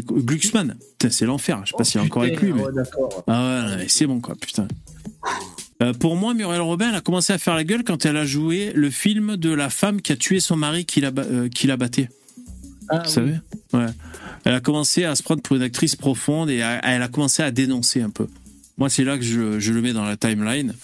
[0.00, 0.76] Glucksmann.
[1.10, 1.60] C'est l'enfer.
[1.64, 2.52] Je sais pas s'il est encore avec lui.
[2.52, 2.62] Mais...
[2.62, 3.24] ouais, d'accord.
[3.26, 4.34] Ah ouais, c'est bon quoi.
[4.40, 4.68] Putain.
[5.82, 8.24] Euh, pour moi, Muriel Robin, elle a commencé à faire la gueule quand elle a
[8.24, 11.66] joué le film de la femme qui a tué son mari qui la, euh, qui
[11.66, 12.08] la battait.
[12.88, 13.10] Ah, Vous oui.
[13.10, 13.34] savez
[13.72, 13.86] Ouais.
[14.44, 17.42] Elle a commencé à se prendre pour une actrice profonde et à- elle a commencé
[17.42, 18.26] à dénoncer un peu.
[18.78, 20.74] Moi, c'est là que je, je le mets dans la timeline.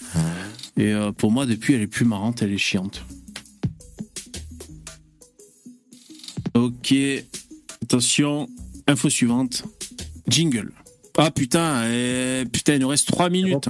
[0.77, 3.03] Et euh, pour moi, depuis, elle est plus marrante, elle est chiante.
[6.53, 6.93] Ok.
[7.83, 8.47] Attention.
[8.89, 9.63] Info suivante.
[10.27, 10.71] Jingle.
[11.17, 13.69] Ah putain, euh, putain, il nous reste 3 minutes.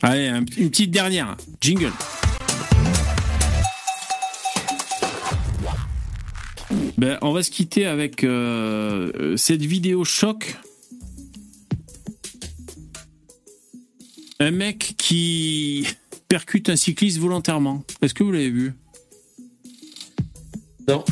[0.00, 1.36] Allez, un- une petite dernière.
[1.60, 1.92] Jingle.
[6.98, 10.56] Ben, on va se quitter avec euh, cette vidéo choc.
[14.40, 15.86] Un mec qui
[16.28, 17.84] percute un cycliste volontairement.
[18.02, 18.72] Est-ce que vous l'avez vu?
[20.86, 21.04] Non.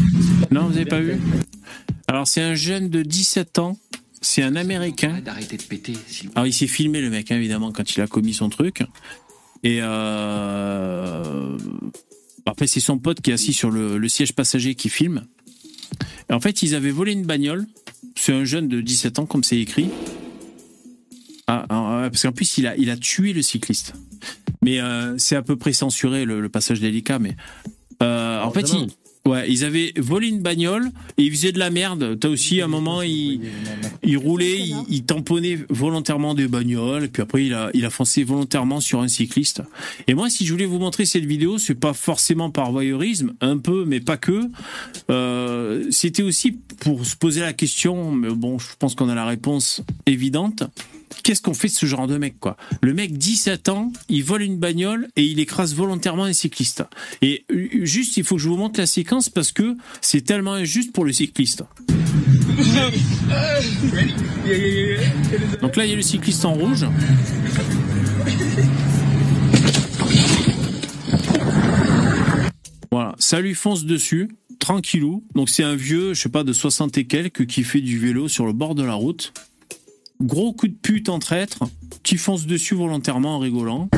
[0.50, 1.18] Non, vous n'avez pas vu?
[2.08, 3.76] Alors, c'est un jeune de 17 ans.
[4.20, 5.20] C'est un Américain.
[5.20, 8.00] D'arrêter de péter, s'il vous Alors, il s'est filmé, le mec, hein, évidemment, quand il
[8.00, 8.82] a commis son truc.
[9.62, 11.58] Et euh...
[12.46, 15.26] après, c'est son pote qui est assis sur le, le siège passager qui filme.
[16.30, 17.66] Et en fait, ils avaient volé une bagnole.
[18.14, 19.90] C'est un jeune de 17 ans, comme c'est écrit.
[21.46, 23.94] Ah, ah, ouais, parce qu'en plus, il a, il a tué le cycliste.
[24.62, 27.18] Mais euh, c'est à peu près censuré, le, le passage délicat.
[27.18, 27.36] Mais
[28.02, 28.88] euh, en fait, il,
[29.26, 32.16] Ouais, ils avaient volé une bagnole et ils faisaient de la merde.
[32.20, 33.40] T'as aussi un moment, ils,
[34.04, 37.90] ils roulaient, ils, ils tamponnaient volontairement des bagnoles, et puis après il a, il a
[37.90, 39.62] foncé volontairement sur un cycliste.
[40.06, 43.58] Et moi, si je voulais vous montrer cette vidéo, c'est pas forcément par voyeurisme, un
[43.58, 44.42] peu, mais pas que.
[45.10, 49.26] Euh, C'était aussi pour se poser la question, mais bon, je pense qu'on a la
[49.26, 50.62] réponse évidente.
[51.22, 52.56] Qu'est-ce qu'on fait de ce genre de mec, quoi?
[52.82, 56.84] Le mec, 17 ans, il vole une bagnole et il écrase volontairement un cycliste.
[57.22, 60.52] Et euh, juste, il faut que je vous montre la séquence parce que c'est tellement
[60.52, 61.64] injuste pour le cycliste.
[65.60, 66.86] Donc là, il y a le cycliste en rouge.
[72.90, 74.28] Voilà, ça lui fonce dessus,
[74.58, 75.24] tranquillou.
[75.34, 78.28] Donc c'est un vieux, je sais pas, de 60 et quelques qui fait du vélo
[78.28, 79.32] sur le bord de la route.
[80.20, 81.64] Gros coup de pute en traître,
[82.02, 83.88] qui fonce dessus volontairement en rigolant.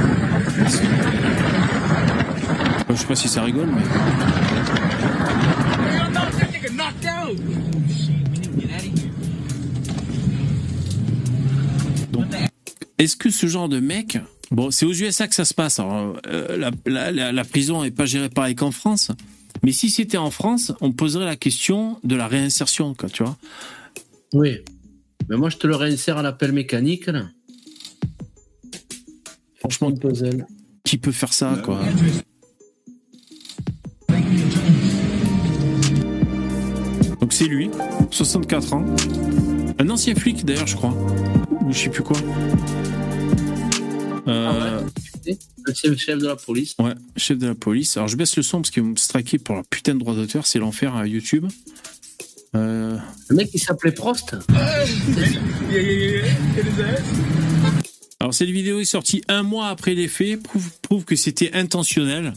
[2.89, 3.83] Je sais pas si ça rigole, mais.
[12.99, 14.19] Est-ce que ce genre de mec.
[14.51, 15.79] Bon, c'est aux USA que ça se passe.
[15.79, 19.13] Alors, euh, la prison n'est pas gérée pareil qu'en France.
[19.63, 23.37] Mais si c'était en France, on poserait la question de la réinsertion, quoi, tu vois.
[24.33, 24.59] Oui.
[25.29, 27.27] Mais moi, je te le réinsère à l'appel mécanique, là.
[29.59, 30.47] Franchement, puzzle.
[30.85, 31.81] Qui peut faire ça, quoi?
[37.21, 37.71] Donc c'est lui,
[38.11, 38.85] 64 ans.
[39.79, 40.95] Un ancien flic d'ailleurs, je crois.
[41.65, 42.17] Ou je sais plus quoi.
[44.29, 44.81] Euh,
[45.67, 46.75] Le chef chef de la police.
[46.79, 47.97] ouais, chef de la police.
[47.97, 50.15] Alors je baisse le son parce qu'ils vont me striker pour leur putain de droit
[50.15, 51.47] d'auteur, c'est l'enfer à YouTube.
[52.55, 52.97] Euh,
[53.29, 54.35] Le mec, il s'appelait Prost.
[58.21, 62.33] Alors cette vidéo est sortie un mois après les faits, prouve, prouve que c'était intentionnel.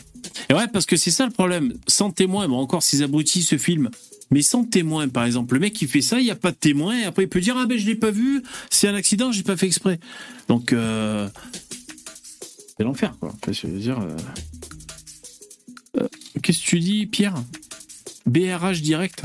[0.49, 1.73] Et ouais, parce que c'est ça le problème.
[1.87, 3.89] Sans témoin, bon encore ces abrutis se filment,
[4.29, 6.55] mais sans témoin, par exemple, le mec qui fait ça, il n'y a pas de
[6.57, 9.31] témoin, et après il peut dire ah ben je l'ai pas vu, c'est un accident,
[9.31, 9.99] j'ai pas fait exprès.
[10.47, 11.27] Donc euh,
[12.77, 13.33] c'est l'enfer quoi.
[13.49, 13.99] Je veux dire.
[13.99, 14.15] euh,
[16.01, 16.07] euh,
[16.43, 17.33] Qu'est-ce que tu dis, Pierre?
[18.27, 19.23] BRH direct.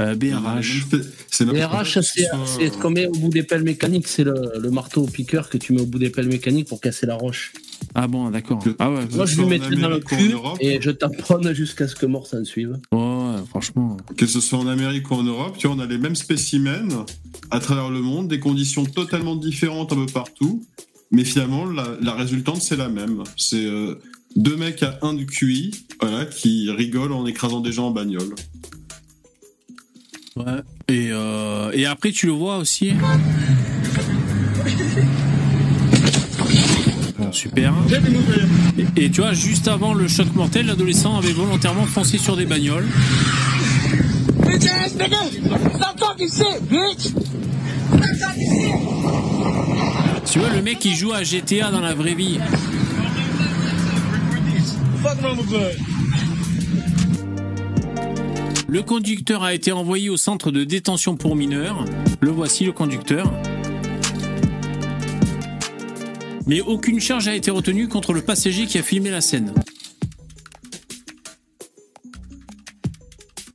[0.00, 0.86] Euh, BRH.
[1.30, 4.52] C'est Les RH, c'est c'est ce qu'on met au bout des pelles mécaniques, c'est le,
[4.58, 7.14] le marteau au piqueur que tu mets au bout des pelles mécaniques pour casser la
[7.14, 7.52] roche.
[7.94, 8.64] Ah bon, d'accord.
[8.80, 9.06] Ah ouais.
[9.12, 10.58] Moi, je lui mettrais dans le cul Europe.
[10.60, 12.78] et je tamponne jusqu'à ce que mort s'en suive.
[12.90, 13.96] Ouais, franchement.
[14.16, 17.06] Que ce soit en Amérique ou en Europe, tu vois, on a les mêmes spécimens
[17.52, 20.64] à travers le monde, des conditions totalement différentes un peu partout,
[21.12, 23.22] mais finalement, la, la résultante, c'est la même.
[23.36, 24.00] C'est euh,
[24.34, 28.34] deux mecs à un du QI, voilà, qui rigolent en écrasant des gens en bagnole.
[30.36, 30.44] Ouais.
[30.88, 32.92] Et, euh, et après, tu le vois aussi.
[37.18, 37.72] Bon, super.
[38.96, 42.46] Et, et tu vois, juste avant le choc mortel, l'adolescent avait volontairement foncé sur des
[42.46, 42.86] bagnoles.
[44.44, 45.18] Bitch ass nigga!
[45.76, 47.06] Stop talking shit, bitch!
[47.06, 48.72] Stop talking shit!
[50.32, 52.40] Tu vois, le mec, il joue à GTA dans la vraie vie.
[58.74, 61.84] Le conducteur a été envoyé au centre de détention pour mineurs.
[62.20, 63.32] Le voici, le conducteur.
[66.48, 69.54] Mais aucune charge a été retenue contre le passager qui a filmé la scène.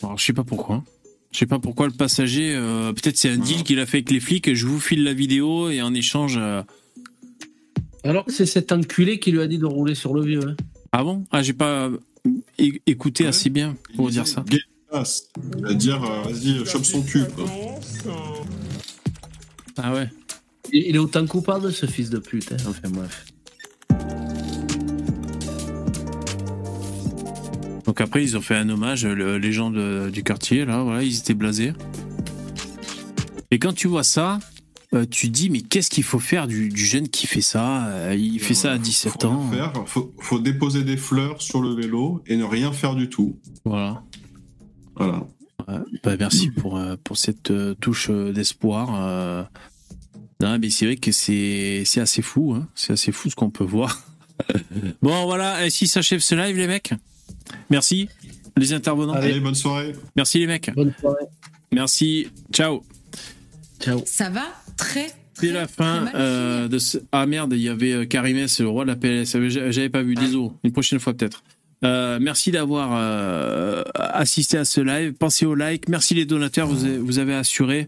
[0.01, 0.85] Alors, je sais pas pourquoi.
[1.33, 2.53] Je sais pas pourquoi le passager.
[2.55, 4.55] euh, Peut-être c'est un deal qu'il a fait avec les flics.
[4.55, 6.37] Je vous file la vidéo et en échange.
[6.37, 6.63] euh,
[8.05, 10.47] Alors que c'est cet enculé qui lui a dit de rouler sur le vieux.
[10.47, 10.55] hein.
[10.93, 11.25] Ah bon?
[11.29, 11.89] Ah, j'ai pas
[12.57, 14.45] é- écouté assez bien pour dire ça.
[15.03, 17.23] C'est-à-dire, euh, vas-y, chope son cul.
[17.35, 17.45] quoi.
[19.77, 20.09] Ah ouais.
[20.71, 22.51] Il il est autant coupable, ce fils de pute.
[22.51, 22.57] hein.
[22.67, 23.25] Enfin, bref.
[27.85, 31.01] Donc après, ils ont fait un hommage, le- les gens de- du quartier, là, voilà,
[31.03, 31.73] ils étaient blasés.
[33.51, 34.37] Et quand tu vois ça,
[34.93, 38.15] euh, tu dis, mais qu'est-ce qu'il faut faire du, du jeune qui fait ça Euh,
[38.15, 39.49] Il fait ça à 17 ans.
[39.51, 43.39] Faire, faut, faut déposer des fleurs sur le vélo et ne rien faire du tout.
[43.65, 44.03] Voilà.
[44.99, 45.25] Voilà.
[46.03, 49.47] Bah, merci pour, euh, pour cette euh, touche euh, d'espoir.
[50.41, 52.67] Non, mais c'est vrai que c'est c'est assez fou, hein.
[52.73, 54.01] c'est assez fou ce qu'on peut voir.
[55.01, 56.93] bon, voilà, ainsi s'achève ce live, les mecs?
[57.69, 58.07] Merci,
[58.55, 59.13] les intervenants.
[59.13, 59.93] Allez, bonne soirée.
[60.15, 60.71] Merci, les mecs.
[60.73, 61.25] Bonne soirée.
[61.73, 62.83] Merci, ciao.
[63.81, 64.01] Ciao.
[64.05, 64.45] Ça va?
[64.77, 65.07] Très.
[65.33, 66.97] C'est la fin euh, de ce...
[67.11, 69.31] Ah merde, il y avait Karimès, le roi de la PLS.
[69.31, 70.49] J'avais j'avais pas vu, désolé.
[70.63, 71.43] Une prochaine fois peut-être.
[71.85, 75.13] Euh, merci d'avoir euh, assisté à ce live.
[75.13, 75.87] Pensez au like.
[75.87, 77.87] Merci les donateurs, vous avez, vous avez assuré.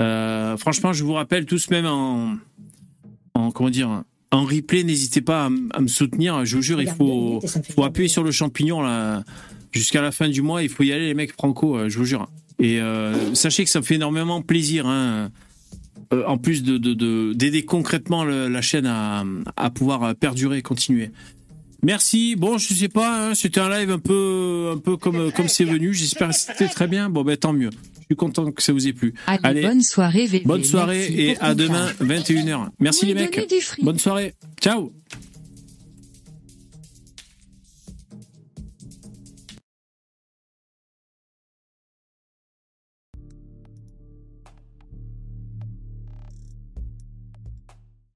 [0.00, 2.36] Euh, franchement, je vous rappelle tous, même en,
[3.34, 4.02] en comment dire,
[4.32, 6.44] en replay, n'hésitez pas à, me soutenir.
[6.44, 7.40] Je vous jure, il faut,
[7.74, 9.22] faut appuyer sur le champignon là.
[9.72, 12.28] Jusqu'à la fin du mois, il faut y aller, les mecs franco, je vous jure.
[12.58, 12.80] Et
[13.34, 15.30] sachez que ça me fait énormément plaisir, hein,
[16.12, 19.24] euh, en plus de de- de- d'aider concrètement le- la chaîne à,
[19.56, 21.12] à pouvoir perdurer, continuer.
[21.82, 22.36] Merci.
[22.36, 25.64] Bon, je sais pas, hein, c'était un live un peu, un peu comme comme c'est
[25.64, 25.94] venu.
[25.94, 27.08] J'espère que c'était très bien.
[27.08, 27.70] Bon, ben tant mieux.
[28.00, 29.14] Je suis content que ça vous ait plu.
[29.26, 30.44] Allez, bonne soirée, VV.
[30.44, 32.04] bonne soirée Merci et à demain temps.
[32.04, 32.68] 21h.
[32.80, 33.54] Merci Oui, les mecs.
[33.82, 34.34] Bonne soirée.
[34.60, 34.92] Ciao.